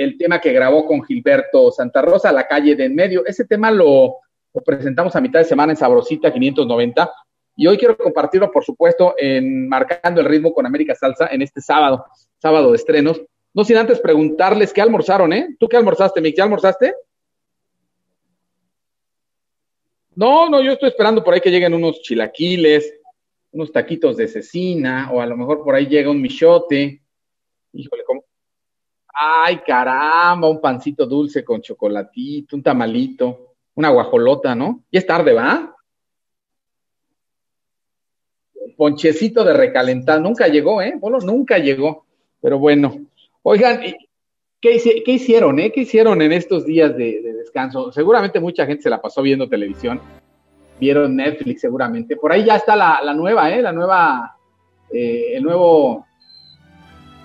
[0.00, 3.22] el tema que grabó con Gilberto Santa Rosa, La calle de en medio.
[3.26, 4.16] Ese tema lo,
[4.64, 7.12] presentamos a mitad de semana en Sabrosita 590.
[7.56, 11.60] Y hoy quiero compartirlo, por supuesto, en Marcando el Ritmo con América Salsa en este
[11.60, 12.06] sábado,
[12.38, 13.20] sábado de estrenos.
[13.52, 15.54] No sin antes preguntarles qué almorzaron, ¿eh?
[15.58, 16.34] ¿Tú qué almorzaste, Mick?
[16.34, 16.94] ¿Ya almorzaste?
[20.14, 22.90] No, no, yo estoy esperando por ahí que lleguen unos chilaquiles,
[23.52, 27.02] unos taquitos de cecina, o a lo mejor por ahí llega un michote.
[27.74, 28.29] Híjole, ¿cómo?
[29.12, 34.84] Ay, caramba, un pancito dulce con chocolatito, un tamalito, una guajolota, ¿no?
[34.90, 35.74] Ya es tarde, ¿va?
[38.76, 40.94] Ponchecito de recalentar, nunca llegó, ¿eh?
[40.98, 42.06] Bolo nunca llegó,
[42.40, 42.94] pero bueno.
[43.42, 43.80] Oigan,
[44.60, 45.70] ¿qué, hici- qué hicieron, eh?
[45.72, 47.92] ¿Qué hicieron en estos días de, de descanso.
[47.92, 50.00] Seguramente mucha gente se la pasó viendo televisión,
[50.78, 52.16] vieron Netflix seguramente.
[52.16, 53.60] Por ahí ya está la, la nueva, ¿eh?
[53.60, 54.36] La nueva,
[54.92, 56.06] eh, el nuevo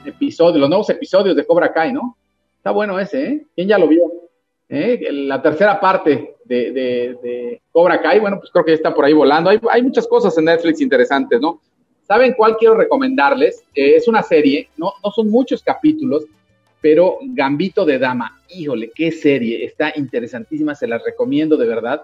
[0.05, 2.17] episodio, los nuevos episodios de Cobra Kai, ¿no?
[2.57, 3.45] Está bueno ese, ¿eh?
[3.55, 4.03] ¿Quién ya lo vio?
[4.67, 4.99] ¿Eh?
[5.11, 9.05] La tercera parte de, de, de, Cobra Kai, bueno, pues creo que ya está por
[9.05, 9.49] ahí volando.
[9.49, 11.61] Hay, hay muchas cosas en Netflix interesantes, ¿no?
[12.07, 13.63] ¿Saben cuál quiero recomendarles?
[13.73, 16.25] Eh, es una serie, no, no son muchos capítulos,
[16.81, 22.03] pero Gambito de Dama, híjole, qué serie, está interesantísima, se las recomiendo de verdad.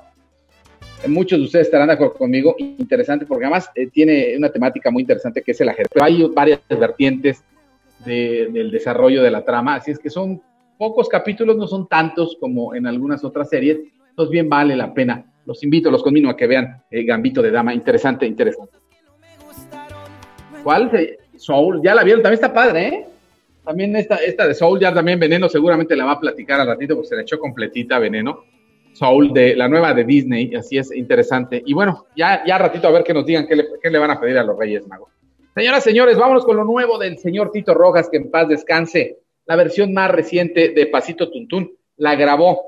[1.07, 5.02] Muchos de ustedes estarán de acuerdo conmigo, interesante, porque además eh, tiene una temática muy
[5.02, 5.90] interesante que es el ajedrez.
[5.94, 7.44] Pero hay varias vertientes
[8.06, 10.41] de, del desarrollo de la trama, así es que son
[10.78, 13.80] pocos capítulos, no son tantos como en algunas otras series,
[14.10, 15.26] entonces bien vale la pena.
[15.45, 18.78] Los invito, los conmino a que vean eh, Gambito de Dama, interesante, interesante.
[20.64, 20.91] ¿Cuál?
[21.36, 23.06] Soul, ya la vieron, también está padre, ¿eh?
[23.64, 26.95] También esta, esta de Soul, ya también Veneno seguramente la va a platicar al ratito
[26.95, 28.44] porque se la echó completita Veneno.
[28.94, 31.61] Soul, de la nueva de Disney, así es interesante.
[31.65, 34.11] Y bueno, ya, ya ratito a ver que nos digan qué le, qué le van
[34.11, 35.10] a pedir a los Reyes Magos.
[35.53, 39.19] Señoras, señores, vámonos con lo nuevo del señor Tito Rojas, que en paz descanse.
[39.45, 42.61] La versión más reciente de Pasito Tuntún la grabó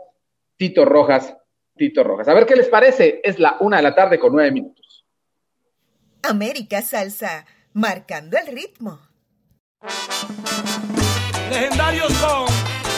[0.57, 1.35] Tito Rojas.
[1.75, 2.27] Tito Rojas.
[2.27, 3.21] A ver qué les parece.
[3.23, 5.05] Es la una de la tarde con nueve minutos.
[6.23, 8.99] América Salsa, marcando el ritmo.
[11.49, 12.45] Legendarios con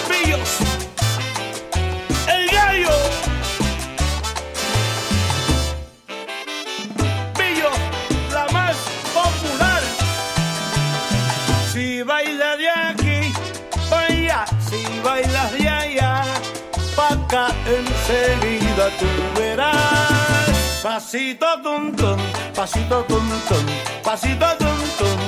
[0.10, 0.75] Pillos.
[18.08, 19.06] Enseguida tú
[19.40, 20.82] verás.
[20.84, 22.18] Pasito tum tum,
[22.56, 23.66] pasito tum tum,
[24.04, 25.20] pasito tum tum.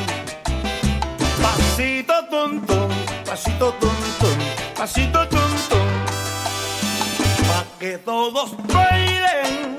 [1.41, 2.89] Pasito tum tum,
[3.25, 4.37] pasito tum tum,
[4.75, 5.87] pasito tum tum.
[7.47, 9.77] Pa' que todos bailen,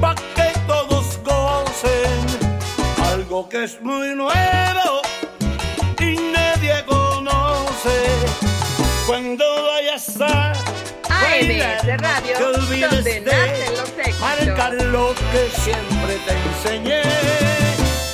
[0.00, 2.26] pa' que todos gocen.
[3.12, 5.00] Algo que es muy nuevo
[6.00, 7.96] y nadie conoce.
[9.06, 9.45] Cuando
[11.38, 14.20] AMS Radio, donde de nacen los éxitos.
[14.20, 17.02] marcar lo que siempre te enseñé.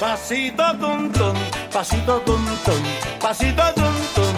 [0.01, 1.35] Pasito tum tum,
[1.73, 2.83] pasito tum tum,
[3.21, 4.35] pasito tum tum.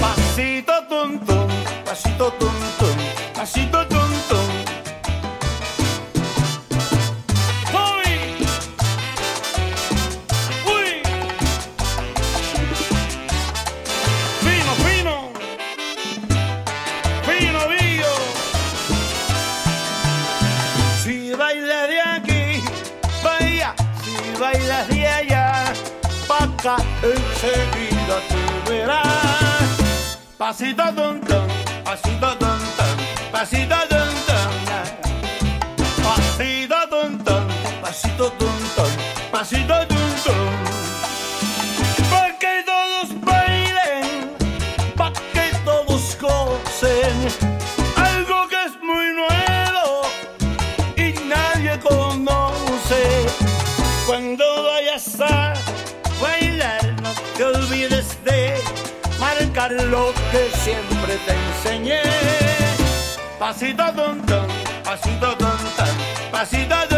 [0.00, 1.48] Pasito tum tum,
[1.84, 2.96] pasito tum tum,
[3.34, 3.85] pasito tum.
[30.46, 31.46] Pasito tum tum,
[31.82, 32.96] pasito tum tum,
[33.32, 34.50] pasito tum tum.
[36.04, 37.44] Pasito tum tum,
[37.82, 38.54] pasito tum,
[39.32, 39.95] pasito tum
[59.72, 62.00] lo que siempre te enseñé.
[63.38, 64.46] Pasito tum tum,
[64.84, 65.58] pasito tum,
[66.30, 66.95] pasito tum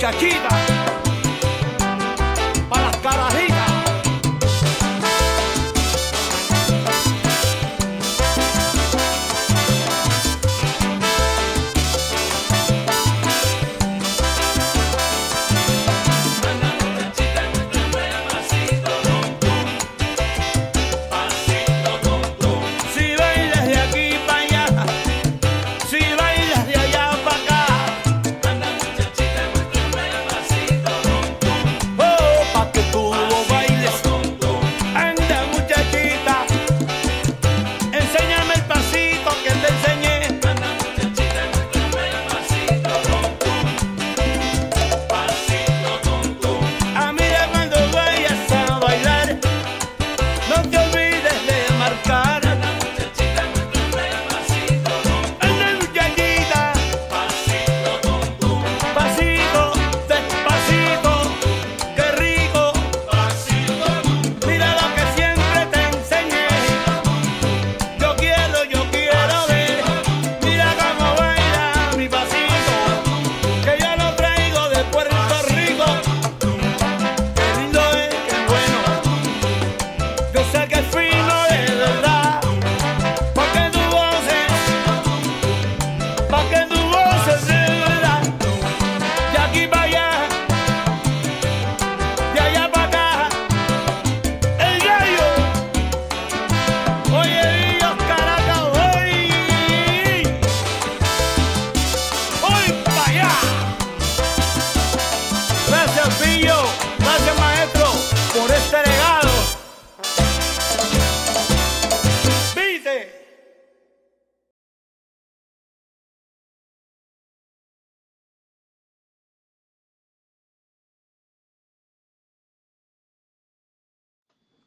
[0.00, 0.59] para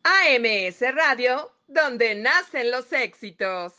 [0.03, 3.73] AMS Radio, donde nacen los éxitos.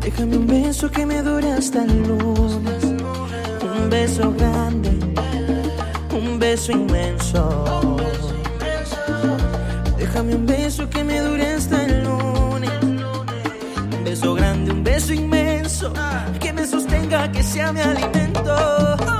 [0.00, 2.02] Déjame un beso que me dure hasta el
[4.08, 4.90] un beso grande,
[6.14, 7.64] un beso inmenso.
[9.98, 12.70] Déjame un beso que me dure hasta el lunes.
[12.82, 15.92] Un beso grande, un beso inmenso,
[16.40, 19.17] que me sostenga, que sea mi alimento.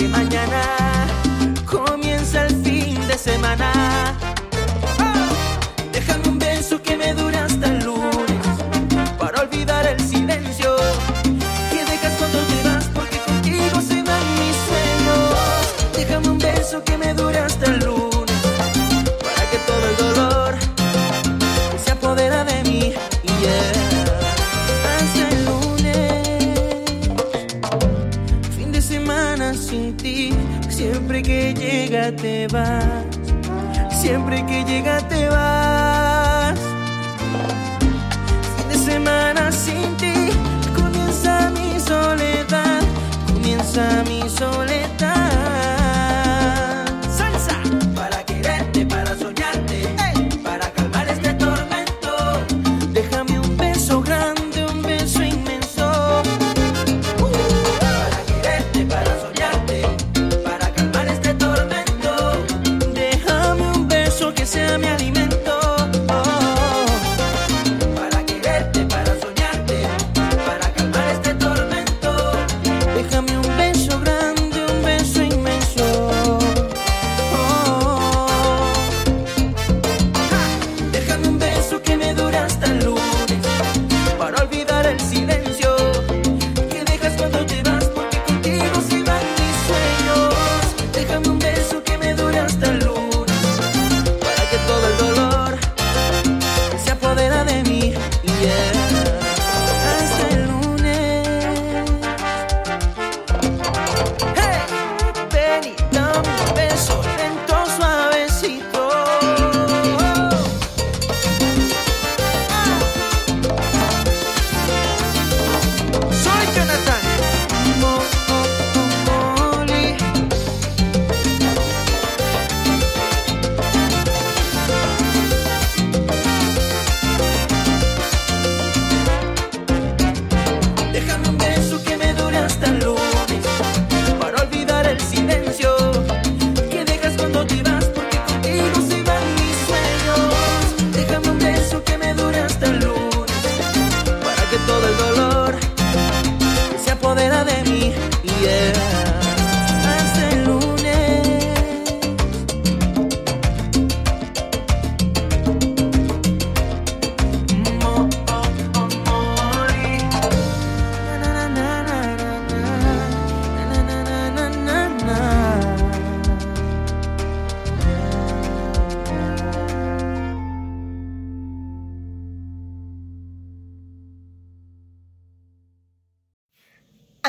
[0.00, 0.99] que mañana.
[33.90, 35.29] Siempre que llega te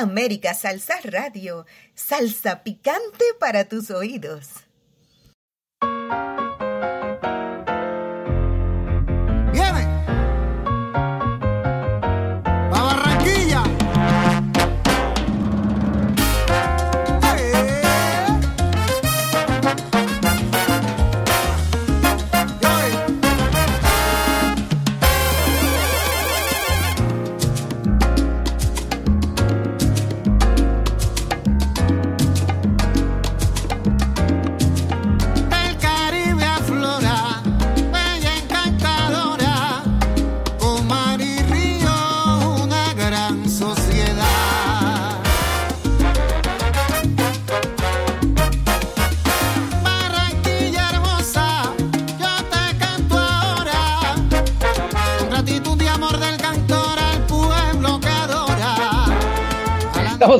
[0.02, 1.64] América Salsa Radio,
[1.94, 4.61] salsa picante para tus oídos.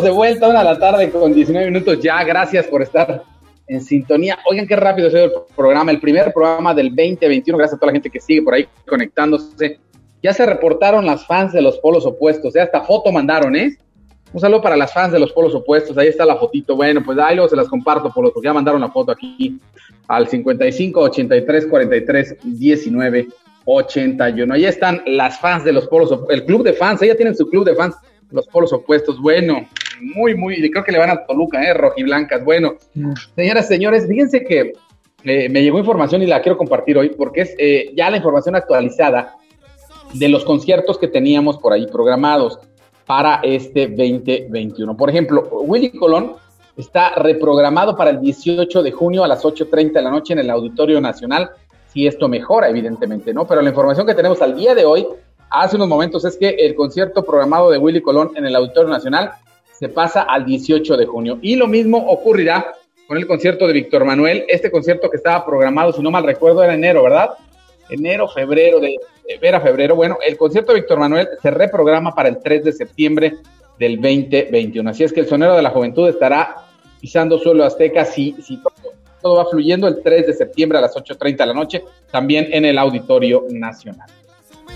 [0.02, 2.24] De vuelta, una de la tarde con 19 minutos ya.
[2.24, 3.22] Gracias por estar
[3.68, 4.36] en sintonía.
[4.50, 7.56] Oigan qué rápido se dio el programa, el primer programa del 2021.
[7.56, 9.78] Gracias a toda la gente que sigue por ahí conectándose.
[10.20, 12.60] Ya se reportaron las fans de los polos opuestos, ¿eh?
[12.60, 13.76] hasta foto mandaron, ¿eh?
[14.32, 15.97] Un saludo para las fans de los polos opuestos.
[15.97, 16.74] Ahí está la fotito.
[16.74, 19.60] Bueno, pues ahí luego se las comparto, por porque ya mandaron la foto aquí
[20.08, 23.28] al 55 83 43 19
[23.66, 24.55] 81.
[24.55, 27.02] Ahí están las fans de los polos, el club de fans.
[27.02, 27.94] Ella tienen su club de fans,
[28.32, 29.20] los polos opuestos.
[29.20, 29.66] Bueno,
[30.00, 31.74] muy, muy, creo que le van a Toluca, ¿eh?
[31.74, 32.44] Rojiblancas.
[32.44, 32.74] Bueno,
[33.34, 34.72] señoras, señores, fíjense que
[35.24, 38.56] eh, me llegó información y la quiero compartir hoy porque es eh, ya la información
[38.56, 39.36] actualizada
[40.14, 42.58] de los conciertos que teníamos por ahí programados
[43.06, 44.96] para este 2021.
[44.96, 46.34] Por ejemplo, Willy Colón
[46.76, 50.50] está reprogramado para el 18 de junio a las 8.30 de la noche en el
[50.50, 51.50] Auditorio Nacional,
[51.92, 53.46] si esto mejora, evidentemente, ¿no?
[53.46, 55.06] Pero la información que tenemos al día de hoy,
[55.52, 59.32] hace unos momentos, es que el concierto programado de Willy Colón en el Auditorio Nacional
[59.72, 61.39] se pasa al 18 de junio.
[61.42, 62.74] Y lo mismo ocurrirá
[63.06, 66.62] con el concierto de Víctor Manuel, este concierto que estaba programado, si no mal recuerdo,
[66.62, 67.31] era enero, ¿verdad?
[67.90, 68.97] Enero, febrero, de,
[69.28, 69.94] de ver a febrero.
[69.94, 73.34] Bueno, el concierto de Víctor Manuel se reprograma para el 3 de septiembre
[73.78, 74.89] del 2021.
[74.89, 76.56] Así es que el Sonero de la Juventud estará
[77.00, 80.94] pisando suelo azteca si, si todo, todo va fluyendo el 3 de septiembre a las
[80.94, 84.08] 8.30 de la noche, también en el Auditorio Nacional.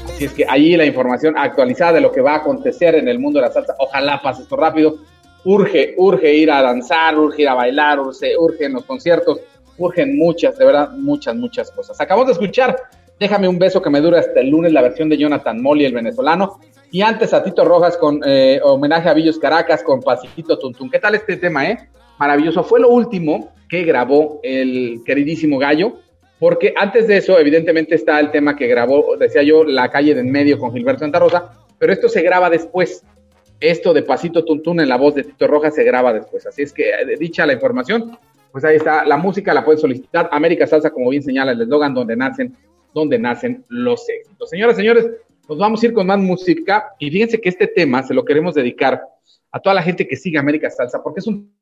[0.08, 3.18] Así es que ahí la información actualizada de lo que va a acontecer en el
[3.18, 3.74] mundo de la salsa.
[3.78, 4.96] Ojalá pase esto rápido.
[5.44, 9.40] Urge, urge ir a danzar, urge ir a bailar, urge, urge en los conciertos,
[9.78, 12.00] urgen muchas, de verdad, muchas, muchas cosas.
[12.00, 12.76] Acabamos de escuchar
[13.18, 15.94] Déjame un beso que me dura hasta el lunes, la versión de Jonathan Molly, el
[15.94, 16.60] venezolano.
[16.90, 20.90] Y antes a Tito Rojas con eh, homenaje a Villos Caracas con Pasito Tuntún.
[20.90, 21.78] ¿Qué tal este tema, eh?
[22.18, 22.62] Maravilloso.
[22.62, 25.98] Fue lo último que grabó el queridísimo Gallo,
[26.38, 30.20] porque antes de eso, evidentemente, está el tema que grabó, decía yo, La calle de
[30.20, 33.02] en medio con Gilberto Santa Rosa, pero esto se graba después.
[33.58, 36.46] Esto de Pasito Tuntún en la voz de Tito Rojas se graba después.
[36.46, 38.18] Así es que, eh, dicha la información,
[38.52, 39.04] pues ahí está.
[39.06, 40.28] La música la pueden solicitar.
[40.30, 42.54] América Salsa, como bien señala el eslogan, donde nacen
[42.96, 44.48] donde nacen los éxitos.
[44.48, 45.06] Señoras, señores,
[45.46, 48.54] nos vamos a ir con más música y fíjense que este tema se lo queremos
[48.54, 49.02] dedicar
[49.52, 51.52] a toda la gente que sigue América Salsa, porque es un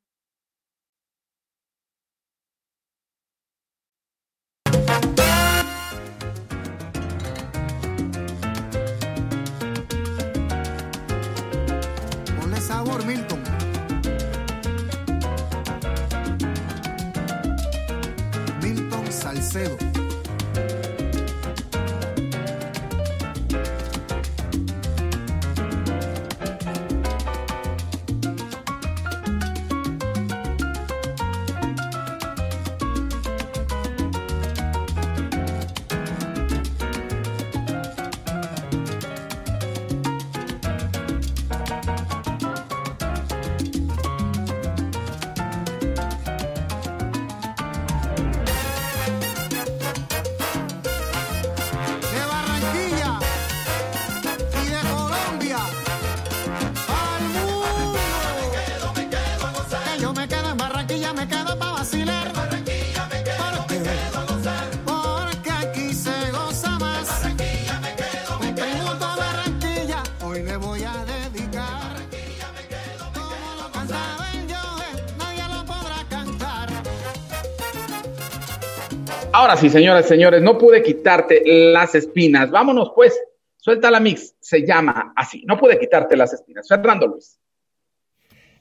[79.45, 82.51] Ahora sí, señoras y señores, no pude quitarte las espinas.
[82.51, 83.13] Vámonos pues,
[83.59, 86.67] suelta la mix, se llama así, no pude quitarte las espinas.
[86.67, 87.39] Fernando Luis.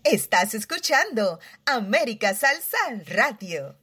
[0.04, 3.78] Estás escuchando América Salsa Radio.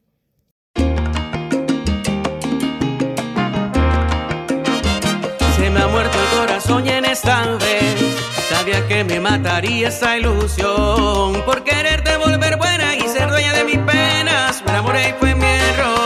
[5.57, 7.95] Se me ha muerto el corazón y en esta vez
[8.51, 13.79] sabía que me mataría esa ilusión por quererte volver buena y ser dueña de mis
[13.79, 14.63] penas.
[14.67, 16.00] Me enamoré y fue mi error.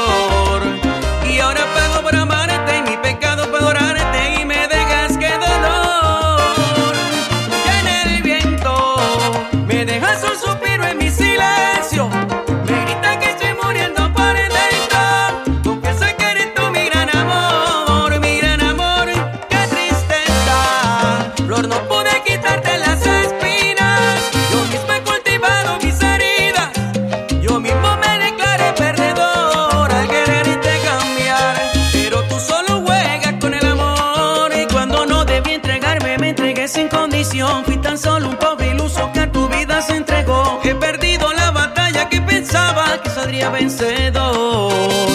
[37.64, 40.60] Fui tan solo un pobre iluso que a tu vida se entregó.
[40.62, 45.13] He perdido la batalla que pensaba que saldría vencedor.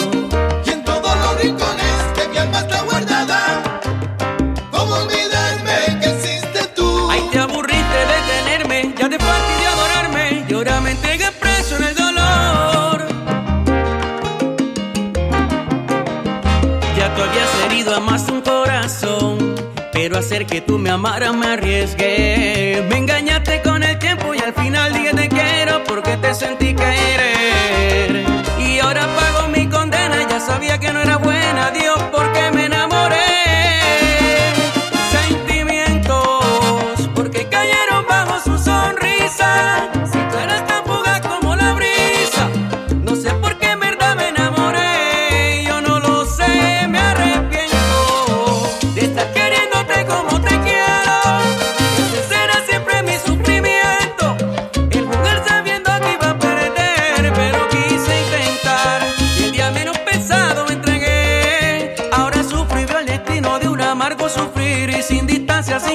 [20.30, 22.86] Hacer que tú me amaras, me arriesgué.
[22.88, 28.24] Me engañaste con el tiempo y al final dije te quiero porque te sentí querer.
[28.60, 32.59] Y ahora pago mi condena, ya sabía que no era buena, Dios, porque me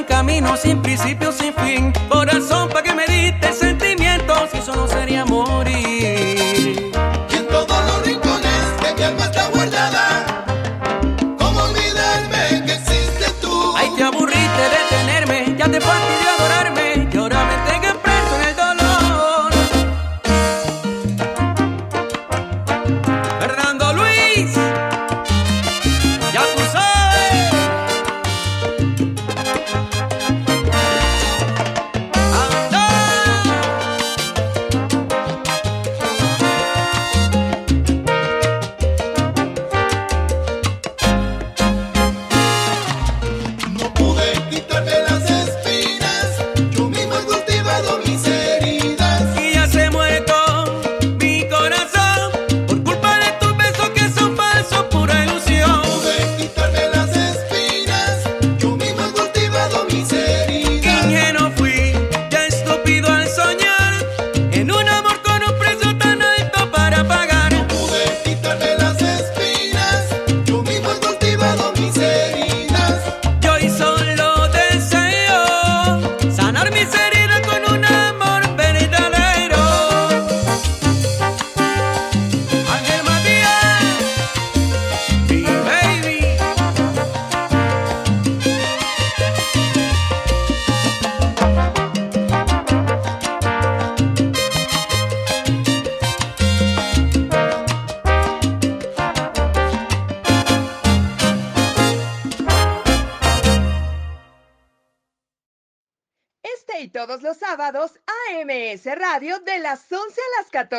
[0.06, 1.45] camino, sin principio, sin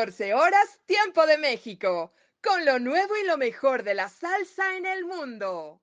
[0.06, 4.86] 14 horas, tiempo de México, con lo nuevo y lo mejor de la salsa en
[4.86, 5.82] el mundo.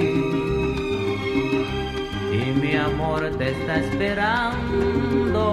[2.71, 5.45] mi amor te está esperando.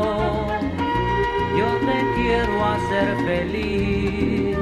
[1.58, 4.56] Yo te quiero hacer feliz.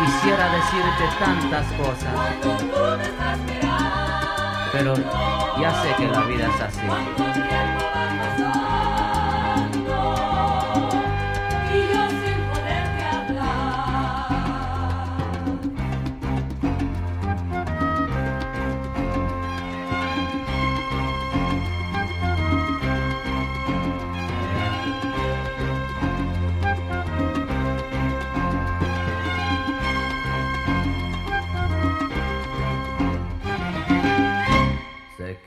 [0.00, 2.14] Quisiera decirte tantas cosas,
[4.72, 4.94] pero
[5.60, 6.86] ya sé que la vida es así.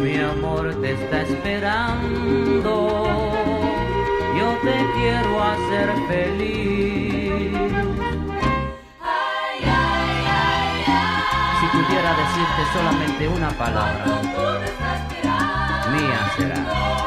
[0.00, 2.72] Mi amor te está esperando.
[4.38, 7.52] Yo te quiero hacer feliz.
[11.58, 14.04] Si pudiera decirte solamente una palabra,
[15.90, 16.97] mía será.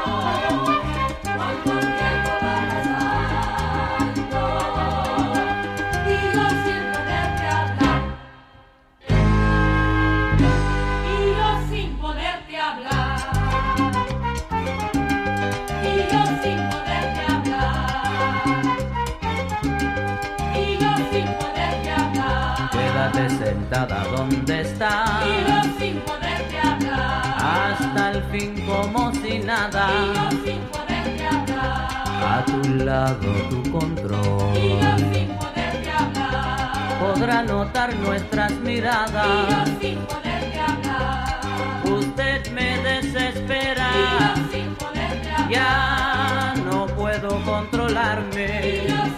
[23.28, 25.24] Quédate sentada donde estás.
[25.26, 27.22] Y yo sin poderte hablar.
[27.38, 29.90] Hasta el fin como si nada.
[29.92, 32.40] Y yo sin poderte hablar.
[32.40, 34.58] A tu lado tu control.
[34.58, 37.00] Y yo sin poderte hablar.
[37.00, 39.28] Podrá notar nuestras miradas.
[39.28, 41.42] Y yo sin poderte hablar.
[41.86, 43.88] Usted me desespera.
[43.94, 45.50] Y yo sin poderte hablar.
[45.52, 48.48] Ya no puedo Y controlarme.
[48.88, 49.11] yo sin poderte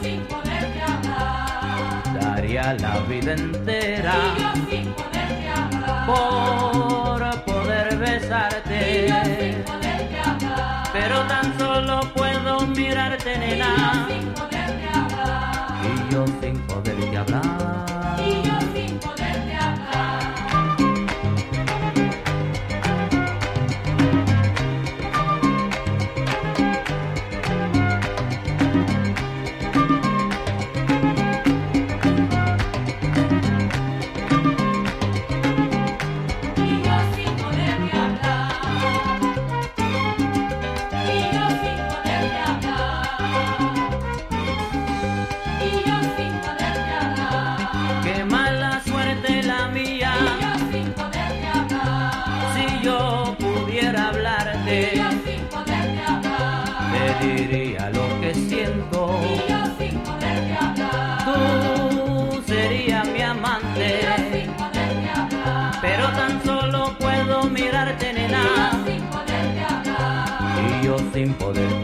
[2.54, 6.06] Daría la vida entera Y yo sin poderte hablar.
[6.06, 9.06] por poder besarte.
[9.06, 10.84] Y yo sin poderte hablar.
[10.94, 14.06] Pero tan solo puedo mirarte, nena.
[14.08, 15.68] Sin poderte hablar.
[15.84, 18.03] Y yo sin poderte hablar.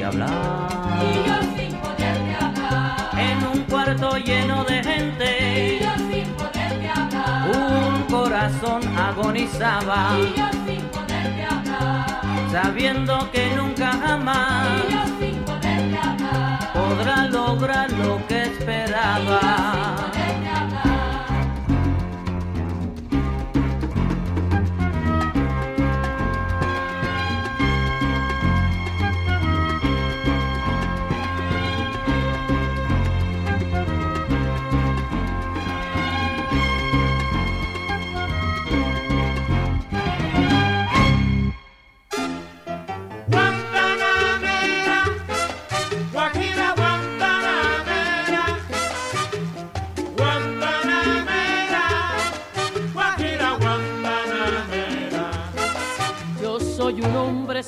[0.10, 0.70] Hablar.
[1.02, 3.10] Y yo sin poderte hablar.
[3.18, 7.52] En un cuarto lleno de Y gente, yo sin poderte hablar.
[7.56, 12.50] un corazón agonizaba, Y yo sin poderte hablar.
[12.52, 16.74] sabiendo que nunca jamás Y yo sin poderte hablar.
[16.74, 19.79] podrá lograr lo que esperaba.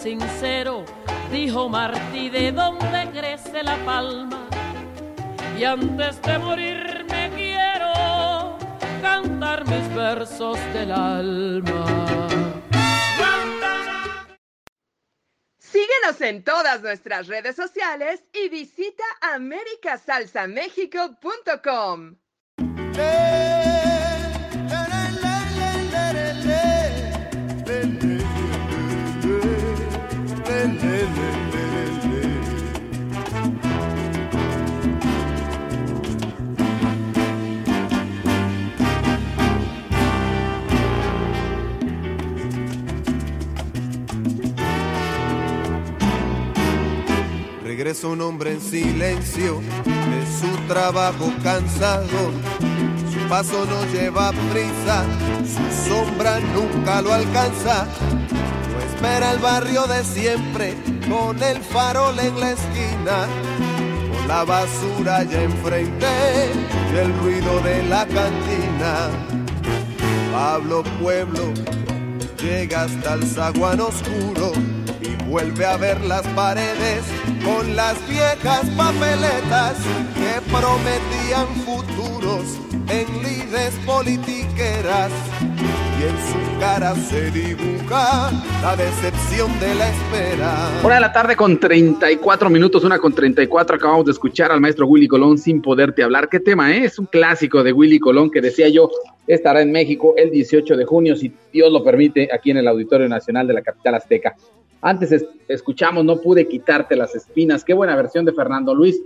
[0.01, 0.83] Sincero,
[1.31, 4.47] dijo Martí, de donde crece la palma.
[5.57, 8.57] Y antes de morir me quiero
[9.01, 11.85] cantar mis versos del alma.
[15.59, 22.15] Síguenos en todas nuestras redes sociales y visita americasalsamexico.com.
[47.81, 52.31] Regresa un hombre en silencio de su trabajo cansado.
[53.11, 55.03] Su paso no lleva prisa,
[55.43, 57.87] su sombra nunca lo alcanza.
[58.71, 60.75] No espera el barrio de siempre,
[61.09, 63.25] con el farol en la esquina,
[64.11, 66.51] con la basura ya enfrente
[66.93, 69.09] y el ruido de la cantina.
[70.31, 71.51] Pablo Pueblo
[72.39, 74.51] llega hasta el zaguán oscuro
[75.31, 77.05] vuelve a ver las paredes
[77.45, 79.77] con las viejas papeletas
[80.13, 85.09] que prometían futuros en lides politiqueras.
[85.97, 88.29] y en su cara se dibuja
[88.61, 90.69] la decepción de la espera.
[90.83, 93.77] Hora de la tarde con 34 minutos, una con 34.
[93.77, 96.27] Acabamos de escuchar al maestro Willy Colón sin poderte hablar.
[96.27, 96.93] ¿Qué tema es?
[96.93, 98.89] Es un clásico de Willy Colón que decía yo
[99.27, 103.07] estará en México el 18 de junio, si Dios lo permite, aquí en el Auditorio
[103.07, 104.35] Nacional de la capital azteca.
[104.81, 107.63] Antes es- escuchamos No pude quitarte las espinas.
[107.63, 109.01] Qué buena versión de Fernando Luis.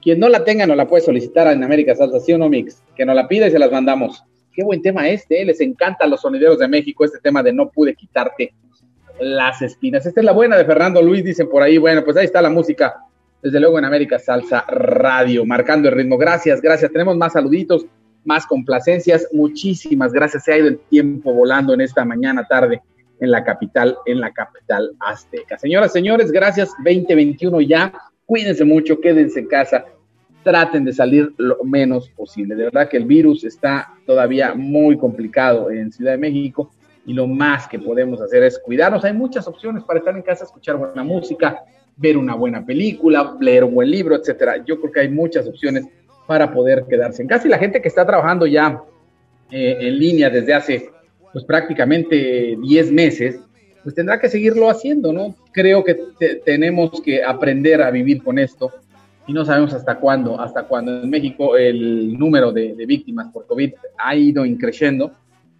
[0.00, 2.82] Quien no la tenga nos la puede solicitar en América Salsa, ¿sí o no, Mix?
[2.94, 4.22] Que nos la pida y se las mandamos.
[4.52, 5.44] Qué buen tema este, ¿eh?
[5.44, 8.54] les encanta a los sonideros de México este tema de No pude quitarte
[9.20, 10.06] las espinas.
[10.06, 11.76] Esta es la buena de Fernando Luis, dicen por ahí.
[11.78, 12.94] Bueno, pues ahí está la música,
[13.42, 16.16] desde luego en América Salsa Radio, marcando el ritmo.
[16.18, 16.92] Gracias, gracias.
[16.92, 17.86] Tenemos más saluditos,
[18.24, 19.26] más complacencias.
[19.32, 20.44] Muchísimas gracias.
[20.44, 22.80] Se ha ido el tiempo volando en esta mañana tarde
[23.20, 25.58] en la capital, en la capital azteca.
[25.58, 26.70] Señoras, señores, gracias.
[26.84, 27.92] 2021 ya.
[28.24, 29.84] Cuídense mucho, quédense en casa.
[30.42, 32.54] Traten de salir lo menos posible.
[32.54, 36.70] De verdad que el virus está todavía muy complicado en Ciudad de México
[37.04, 39.04] y lo más que podemos hacer es cuidarnos.
[39.04, 41.62] Hay muchas opciones para estar en casa, escuchar buena música,
[41.96, 44.64] ver una buena película, leer un buen libro, etcétera.
[44.64, 45.86] Yo creo que hay muchas opciones
[46.26, 48.82] para poder quedarse en casa y la gente que está trabajando ya
[49.50, 50.90] eh, en línea desde hace
[51.36, 53.38] pues prácticamente 10 meses,
[53.82, 55.34] pues tendrá que seguirlo haciendo, ¿no?
[55.52, 58.72] Creo que te- tenemos que aprender a vivir con esto
[59.26, 61.02] y no sabemos hasta cuándo, hasta cuándo.
[61.02, 65.12] En México el número de, víctimas por COVID ha ido increciendo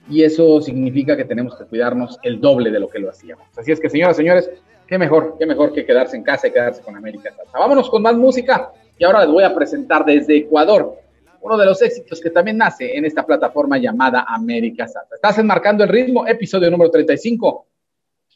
[0.09, 3.45] y eso significa que tenemos que cuidarnos el doble de lo que lo hacíamos.
[3.55, 4.49] Así es que, señoras, señores,
[4.87, 7.35] qué mejor, qué mejor que quedarse en casa y quedarse con América.
[7.53, 10.95] Vámonos con más música y ahora les voy a presentar desde Ecuador
[11.47, 15.15] uno de los éxitos que también nace en esta plataforma llamada América Salsa.
[15.15, 17.67] Estás enmarcando el ritmo, episodio número 35.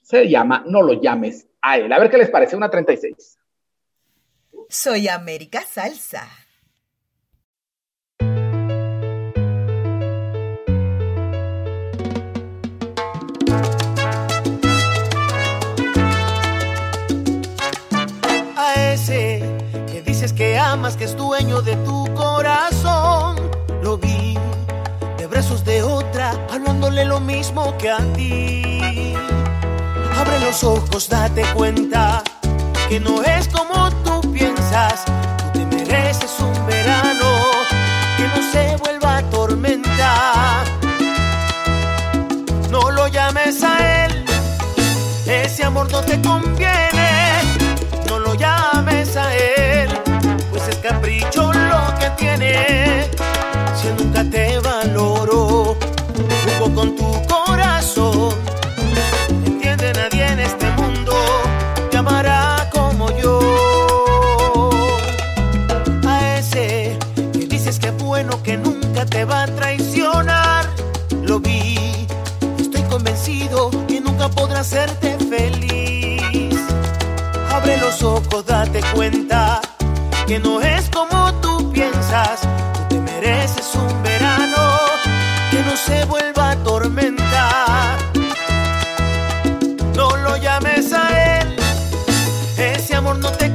[0.01, 1.93] Se llama No lo llames a él.
[1.93, 3.39] A ver qué les parece, una 36.
[4.69, 6.29] Soy América Salsa.
[18.57, 19.30] a ese
[20.41, 23.36] que amas, que es dueño de tu corazón.
[23.83, 24.39] Lo vi
[25.19, 29.15] de brazos de otra, hablándole lo mismo que a ti.
[30.19, 32.23] Abre los ojos, date cuenta
[32.89, 35.05] que no es como tú piensas.
[35.52, 37.28] Tú te mereces un verano
[38.17, 40.65] que no se vuelva tormenta.
[42.70, 44.25] No lo llames a él,
[45.27, 47.00] ese amor no te conviene
[53.81, 55.77] Si nunca te valoró,
[56.59, 58.35] jugó con tu corazón.
[59.45, 61.13] Entiende nadie en este mundo
[61.91, 64.71] te amará como yo.
[66.07, 66.99] A ese
[67.33, 70.67] que dices que es bueno que nunca te va a traicionar,
[71.23, 72.07] lo vi.
[72.59, 76.59] Estoy convencido que nunca podrá hacerte feliz.
[77.53, 79.61] Abre los ojos, date cuenta
[80.27, 81.19] que no es como
[90.61, 91.57] No lo llames a él,
[92.59, 93.50] ese amor no te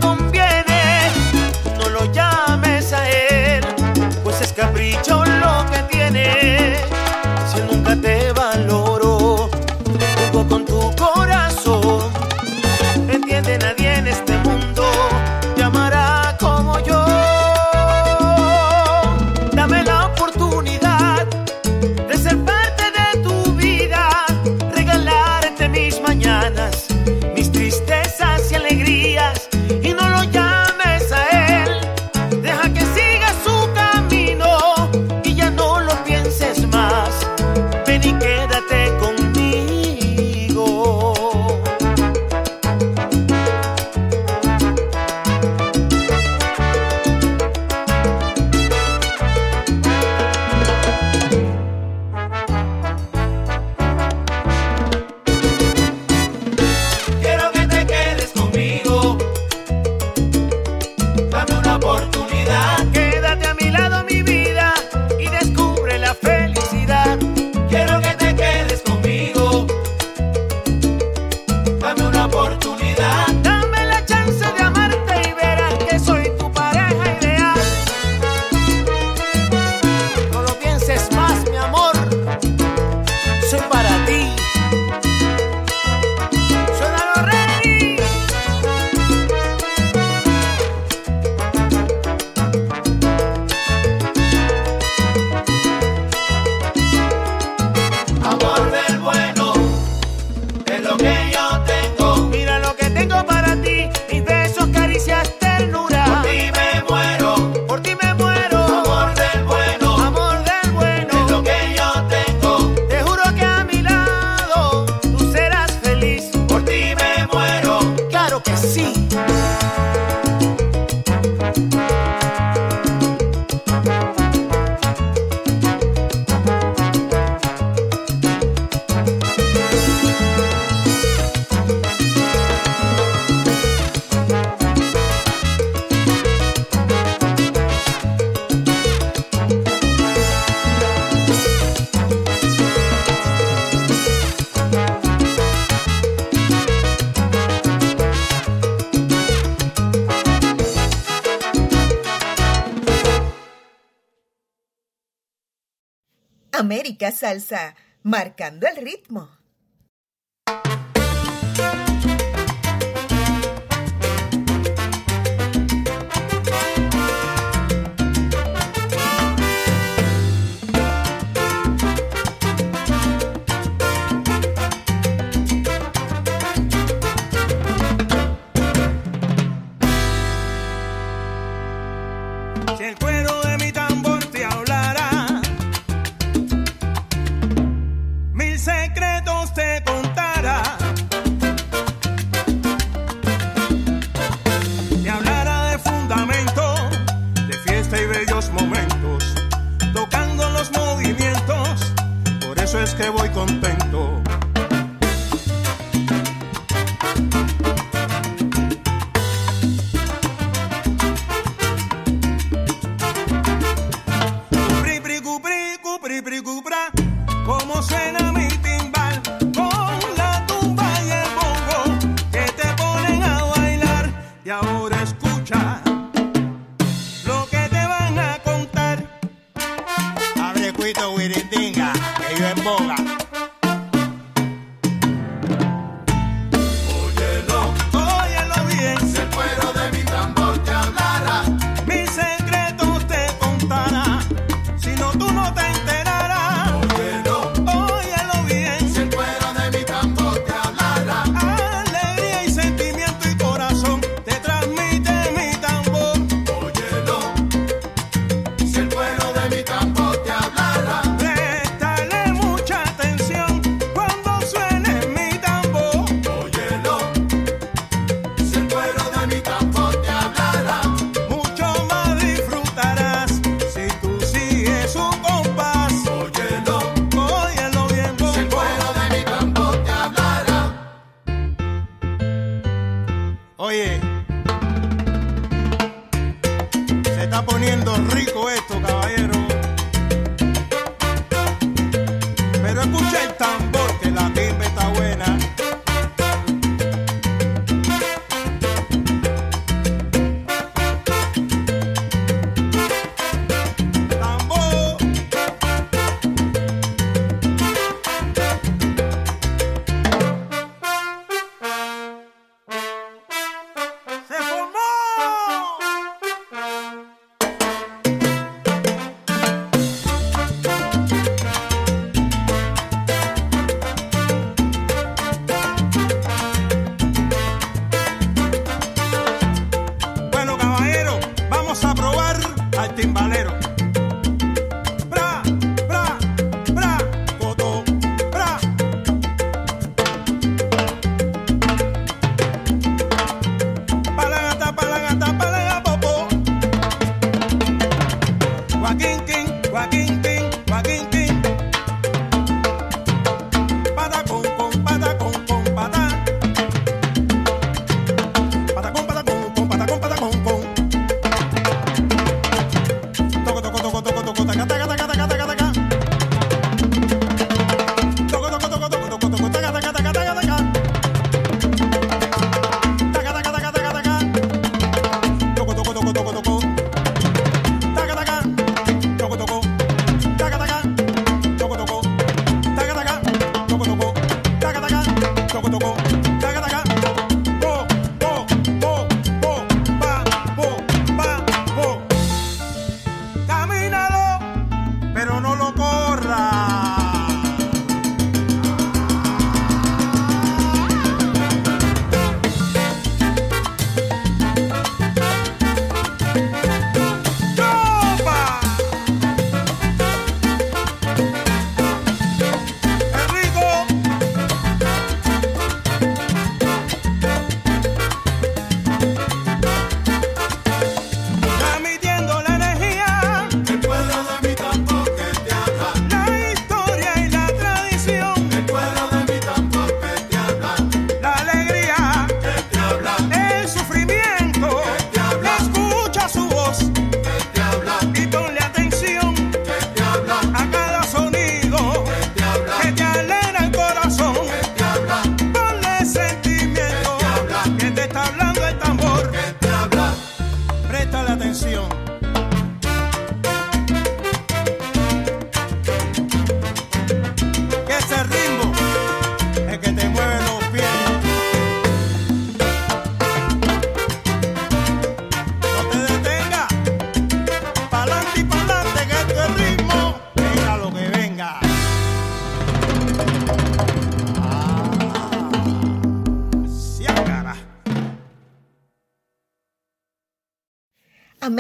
[158.04, 158.95] Marcando el ritmo.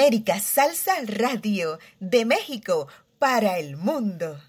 [0.06, 4.40] América Salsa Radio de México para el mundo.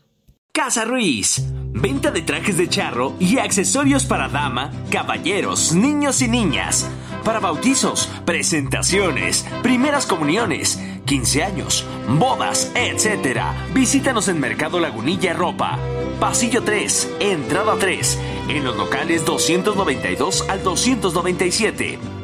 [0.53, 1.43] Casa Ruiz.
[1.73, 6.91] Venta de trajes de charro y accesorios para dama, caballeros, niños y niñas.
[7.25, 13.41] Para bautizos, presentaciones, primeras comuniones, 15 años, bodas, etc.
[13.73, 15.79] Visítanos en Mercado Lagunilla Ropa.
[16.21, 18.19] Pasillo 3, entrada 3,
[18.49, 22.16] en los locales 292 al 297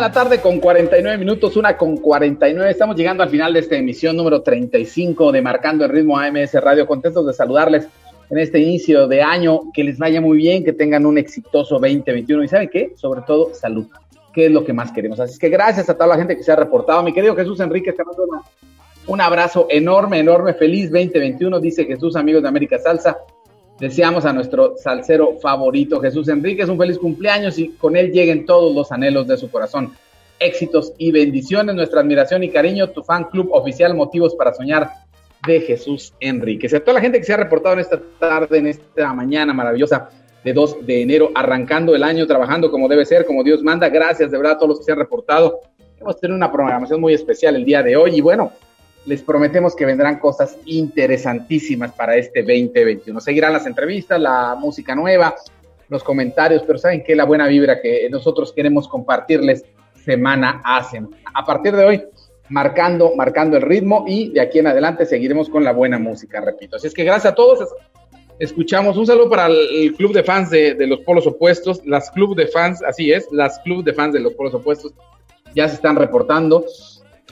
[0.08, 2.72] La tarde con 49 minutos, una con 49.
[2.72, 6.88] Estamos llegando al final de esta emisión número 35 de Marcando el Ritmo AMS Radio.
[6.88, 7.90] Contentos de saludarles
[8.30, 9.64] en este inicio de año.
[9.74, 12.42] Que les vaya muy bien, que tengan un exitoso 2021.
[12.42, 12.94] ¿Y saben qué?
[12.96, 13.86] Sobre todo, salud,
[14.34, 15.20] que es lo que más queremos.
[15.20, 17.04] Así que gracias a toda la gente que se ha reportado.
[17.04, 18.24] Mi querido Jesús Enrique, te mando
[19.08, 20.54] un abrazo enorme, enorme.
[20.54, 23.18] Feliz 2021, dice Jesús, amigos de América Salsa.
[23.80, 28.74] Deseamos a nuestro salsero favorito, Jesús Enríquez, un feliz cumpleaños y con él lleguen todos
[28.74, 29.94] los anhelos de su corazón.
[30.40, 34.90] Éxitos y bendiciones, nuestra admiración y cariño, tu fan club oficial Motivos para Soñar
[35.46, 36.74] de Jesús Enríquez.
[36.74, 40.10] A toda la gente que se ha reportado en esta tarde, en esta mañana maravillosa
[40.44, 43.90] de 2 de enero, arrancando el año, trabajando como debe ser, como Dios manda.
[43.90, 45.60] Gracias de verdad a todos los que se han reportado.
[46.02, 48.52] Hemos tenido una programación muy especial el día de hoy y bueno,
[49.08, 53.20] les prometemos que vendrán cosas interesantísimas para este 2021.
[53.22, 55.34] Seguirán las entrevistas, la música nueva,
[55.88, 59.64] los comentarios, pero saben que la buena vibra que nosotros queremos compartirles
[60.04, 60.86] semana a.
[61.34, 62.04] A partir de hoy,
[62.50, 66.76] marcando, marcando el ritmo y de aquí en adelante seguiremos con la buena música, repito.
[66.76, 67.70] Así es que gracias a todos.
[68.40, 72.36] Escuchamos un saludo para el club de fans de, de los polos opuestos, las club
[72.36, 74.94] de fans, así es, las club de fans de los polos opuestos
[75.56, 76.66] ya se están reportando.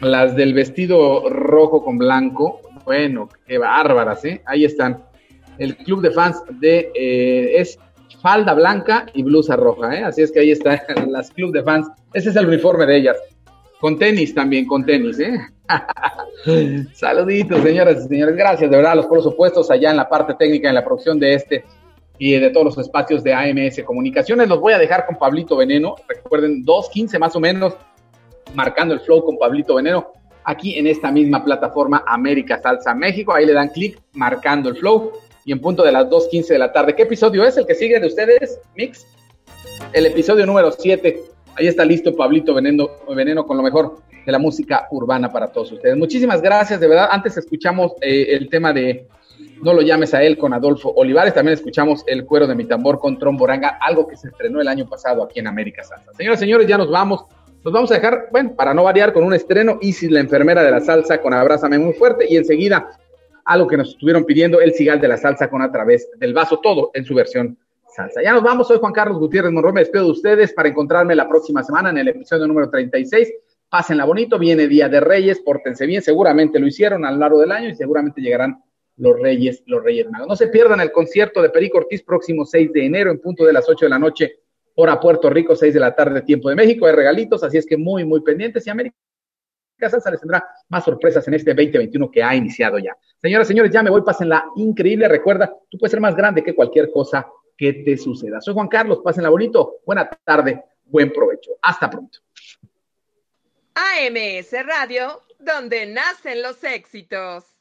[0.02, 4.42] Las del vestido rojo con blanco, bueno, qué bárbaras, ¿eh?
[4.46, 5.04] Ahí están.
[5.58, 7.80] El club de fans de eh, es
[8.22, 10.04] falda blanca y blusa roja, ¿eh?
[10.04, 11.88] Así es que ahí están las club de fans.
[12.14, 13.18] Ese es el uniforme de ellas.
[13.80, 15.38] Con tenis también, con tenis, ¿eh?
[16.94, 18.36] Saluditos, señoras y señores.
[18.36, 21.34] Gracias, de verdad, los por supuestos allá en la parte técnica, en la producción de
[21.34, 21.64] este
[22.18, 24.48] y de todos los espacios de AMS Comunicaciones.
[24.48, 25.96] Los voy a dejar con Pablito Veneno.
[26.08, 27.76] Recuerden, 2.15 más o menos,
[28.54, 30.14] marcando el flow con Pablito Veneno,
[30.46, 33.34] aquí en esta misma plataforma América Salsa México.
[33.34, 35.12] Ahí le dan clic, marcando el flow.
[35.44, 36.96] Y en punto de las 2.15 de la tarde.
[36.96, 39.06] ¿Qué episodio es el que sigue de ustedes, Mix?
[39.94, 41.22] El episodio número 7.
[41.58, 45.72] Ahí está listo Pablito Veneno, Veneno con lo mejor de la música urbana para todos
[45.72, 45.96] ustedes.
[45.96, 47.10] Muchísimas gracias, de verdad.
[47.12, 49.08] Antes escuchamos eh, el tema de
[49.62, 51.34] No lo llames a él con Adolfo Olivares.
[51.34, 54.88] También escuchamos El cuero de mi tambor con Tromboranga, algo que se estrenó el año
[54.90, 56.12] pasado aquí en América Salsa.
[56.14, 57.26] Señoras y señores, ya nos vamos.
[57.66, 60.70] Nos vamos a dejar, bueno, para no variar, con un estreno, Isis, la enfermera de
[60.70, 62.28] la salsa, con Abrázame muy fuerte.
[62.30, 62.92] Y enseguida,
[63.44, 66.60] algo que nos estuvieron pidiendo, El cigal de la salsa con A través del vaso,
[66.62, 68.22] todo en su versión salsa.
[68.22, 71.28] Ya nos vamos, soy Juan Carlos Gutiérrez Monroy, me despido de ustedes para encontrarme la
[71.28, 73.34] próxima semana en el episodio número 36.
[73.68, 77.52] Pásenla bonito, viene Día de Reyes, pórtense bien, seguramente lo hicieron a lo largo del
[77.52, 78.64] año y seguramente llegarán
[78.98, 80.28] los Reyes, los Reyes Magos.
[80.28, 83.54] No se pierdan el concierto de Perico Ortiz próximo 6 de enero en punto de
[83.54, 84.36] las 8 de la noche,
[84.76, 86.86] hora Puerto Rico, 6 de la tarde, tiempo de México.
[86.86, 88.96] Hay regalitos, así es que muy, muy pendientes y América
[89.80, 92.96] Salsa les tendrá más sorpresas en este 2021 que ha iniciado ya.
[93.22, 95.08] Señoras, señores, ya me voy, pásenla increíble.
[95.08, 98.42] Recuerda, tú puedes ser más grande que cualquier cosa que te suceda.
[98.42, 99.78] Soy Juan Carlos, pásenla bonito.
[99.86, 101.52] Buena tarde, buen provecho.
[101.62, 102.20] Hasta pronto.
[103.76, 107.55] AMS Radio, donde nacen los éxitos.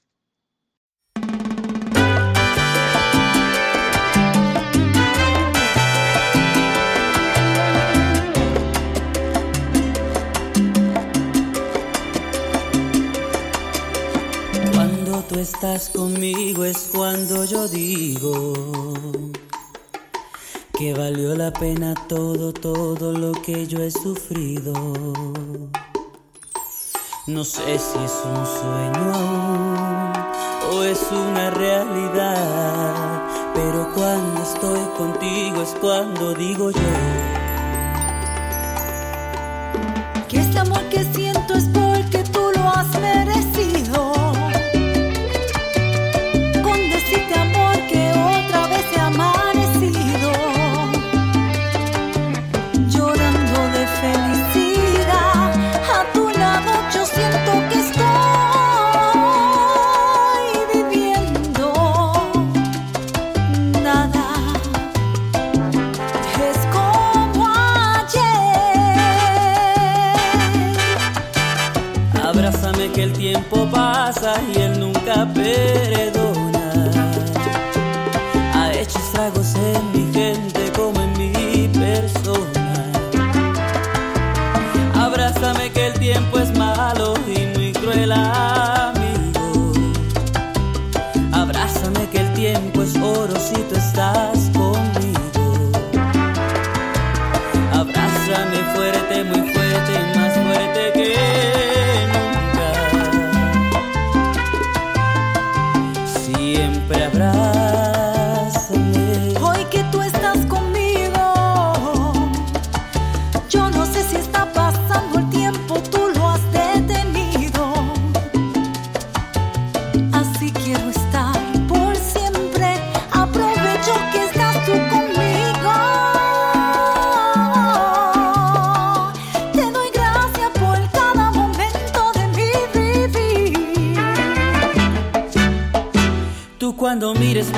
[15.15, 18.53] Cuando tú estás conmigo es cuando yo digo
[20.77, 24.73] que valió la pena todo, todo lo que yo he sufrido.
[27.29, 30.13] No sé si es un sueño aún
[30.73, 33.23] o es una realidad,
[33.55, 36.81] pero cuando estoy contigo es cuando digo yo
[40.29, 41.34] Que este amor que siento
[75.25, 75.84] él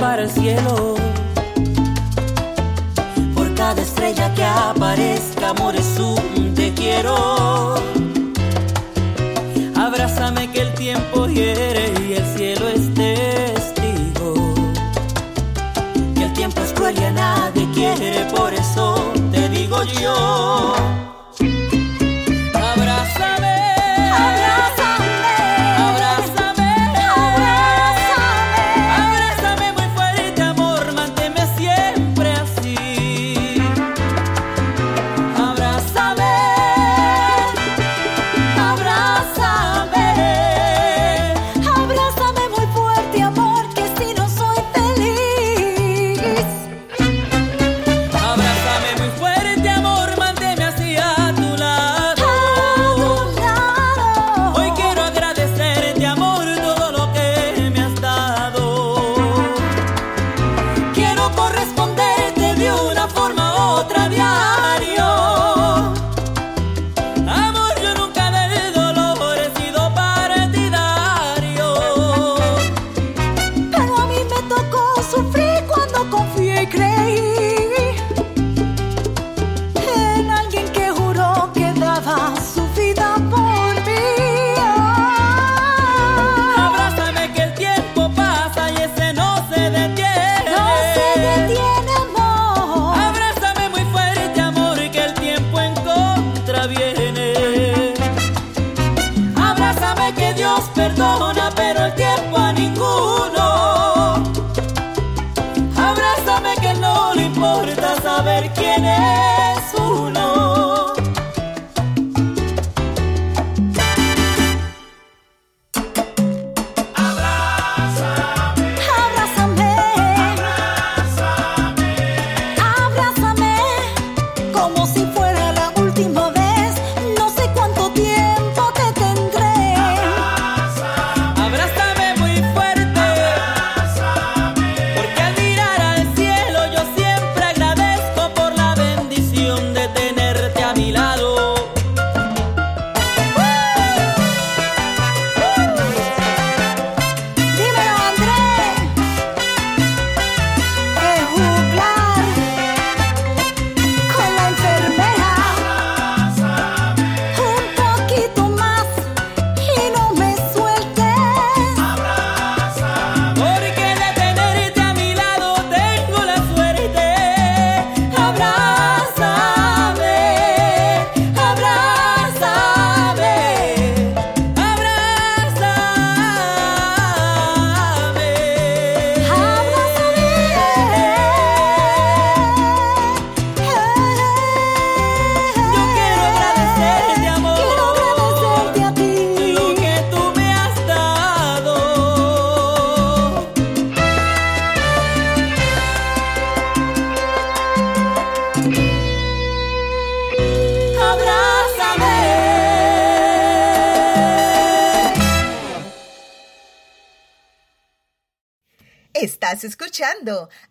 [0.01, 0.95] para el cielo,
[3.35, 7.75] por cada estrella que aparezca, amor es un te quiero.
[9.75, 12.95] Abrázame que el tiempo hiere y el cielo es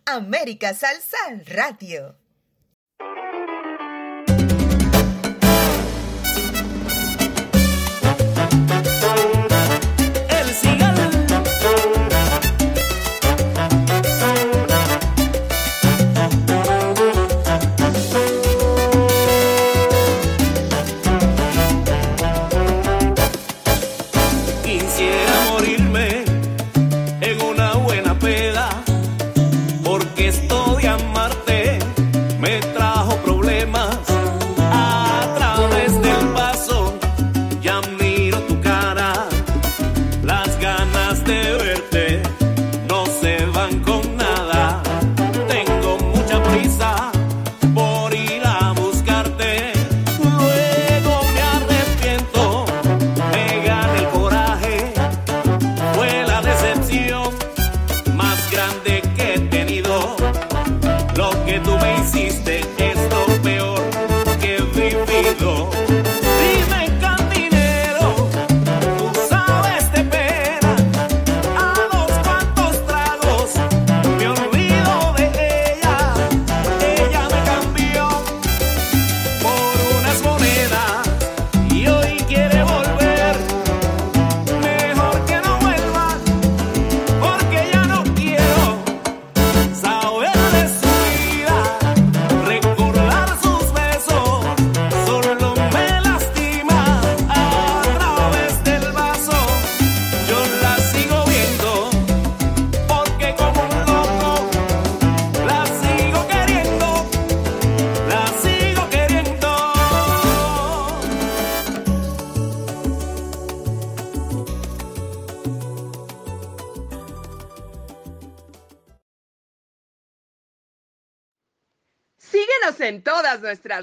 [0.04, 2.25] América Salsa Radio.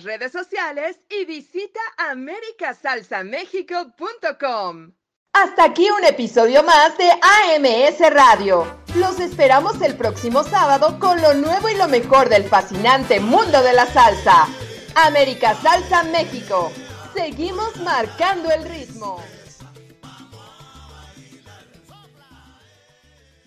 [0.02, 4.94] redes sociales y visita americasalsamexico.com.
[5.34, 8.66] Hasta aquí un episodio más de AMS Radio.
[8.96, 13.74] Los esperamos el próximo sábado con lo nuevo y lo mejor del fascinante mundo de
[13.74, 14.48] la salsa.
[14.96, 16.72] América Salsa México.
[17.16, 18.73] Seguimos marcando el.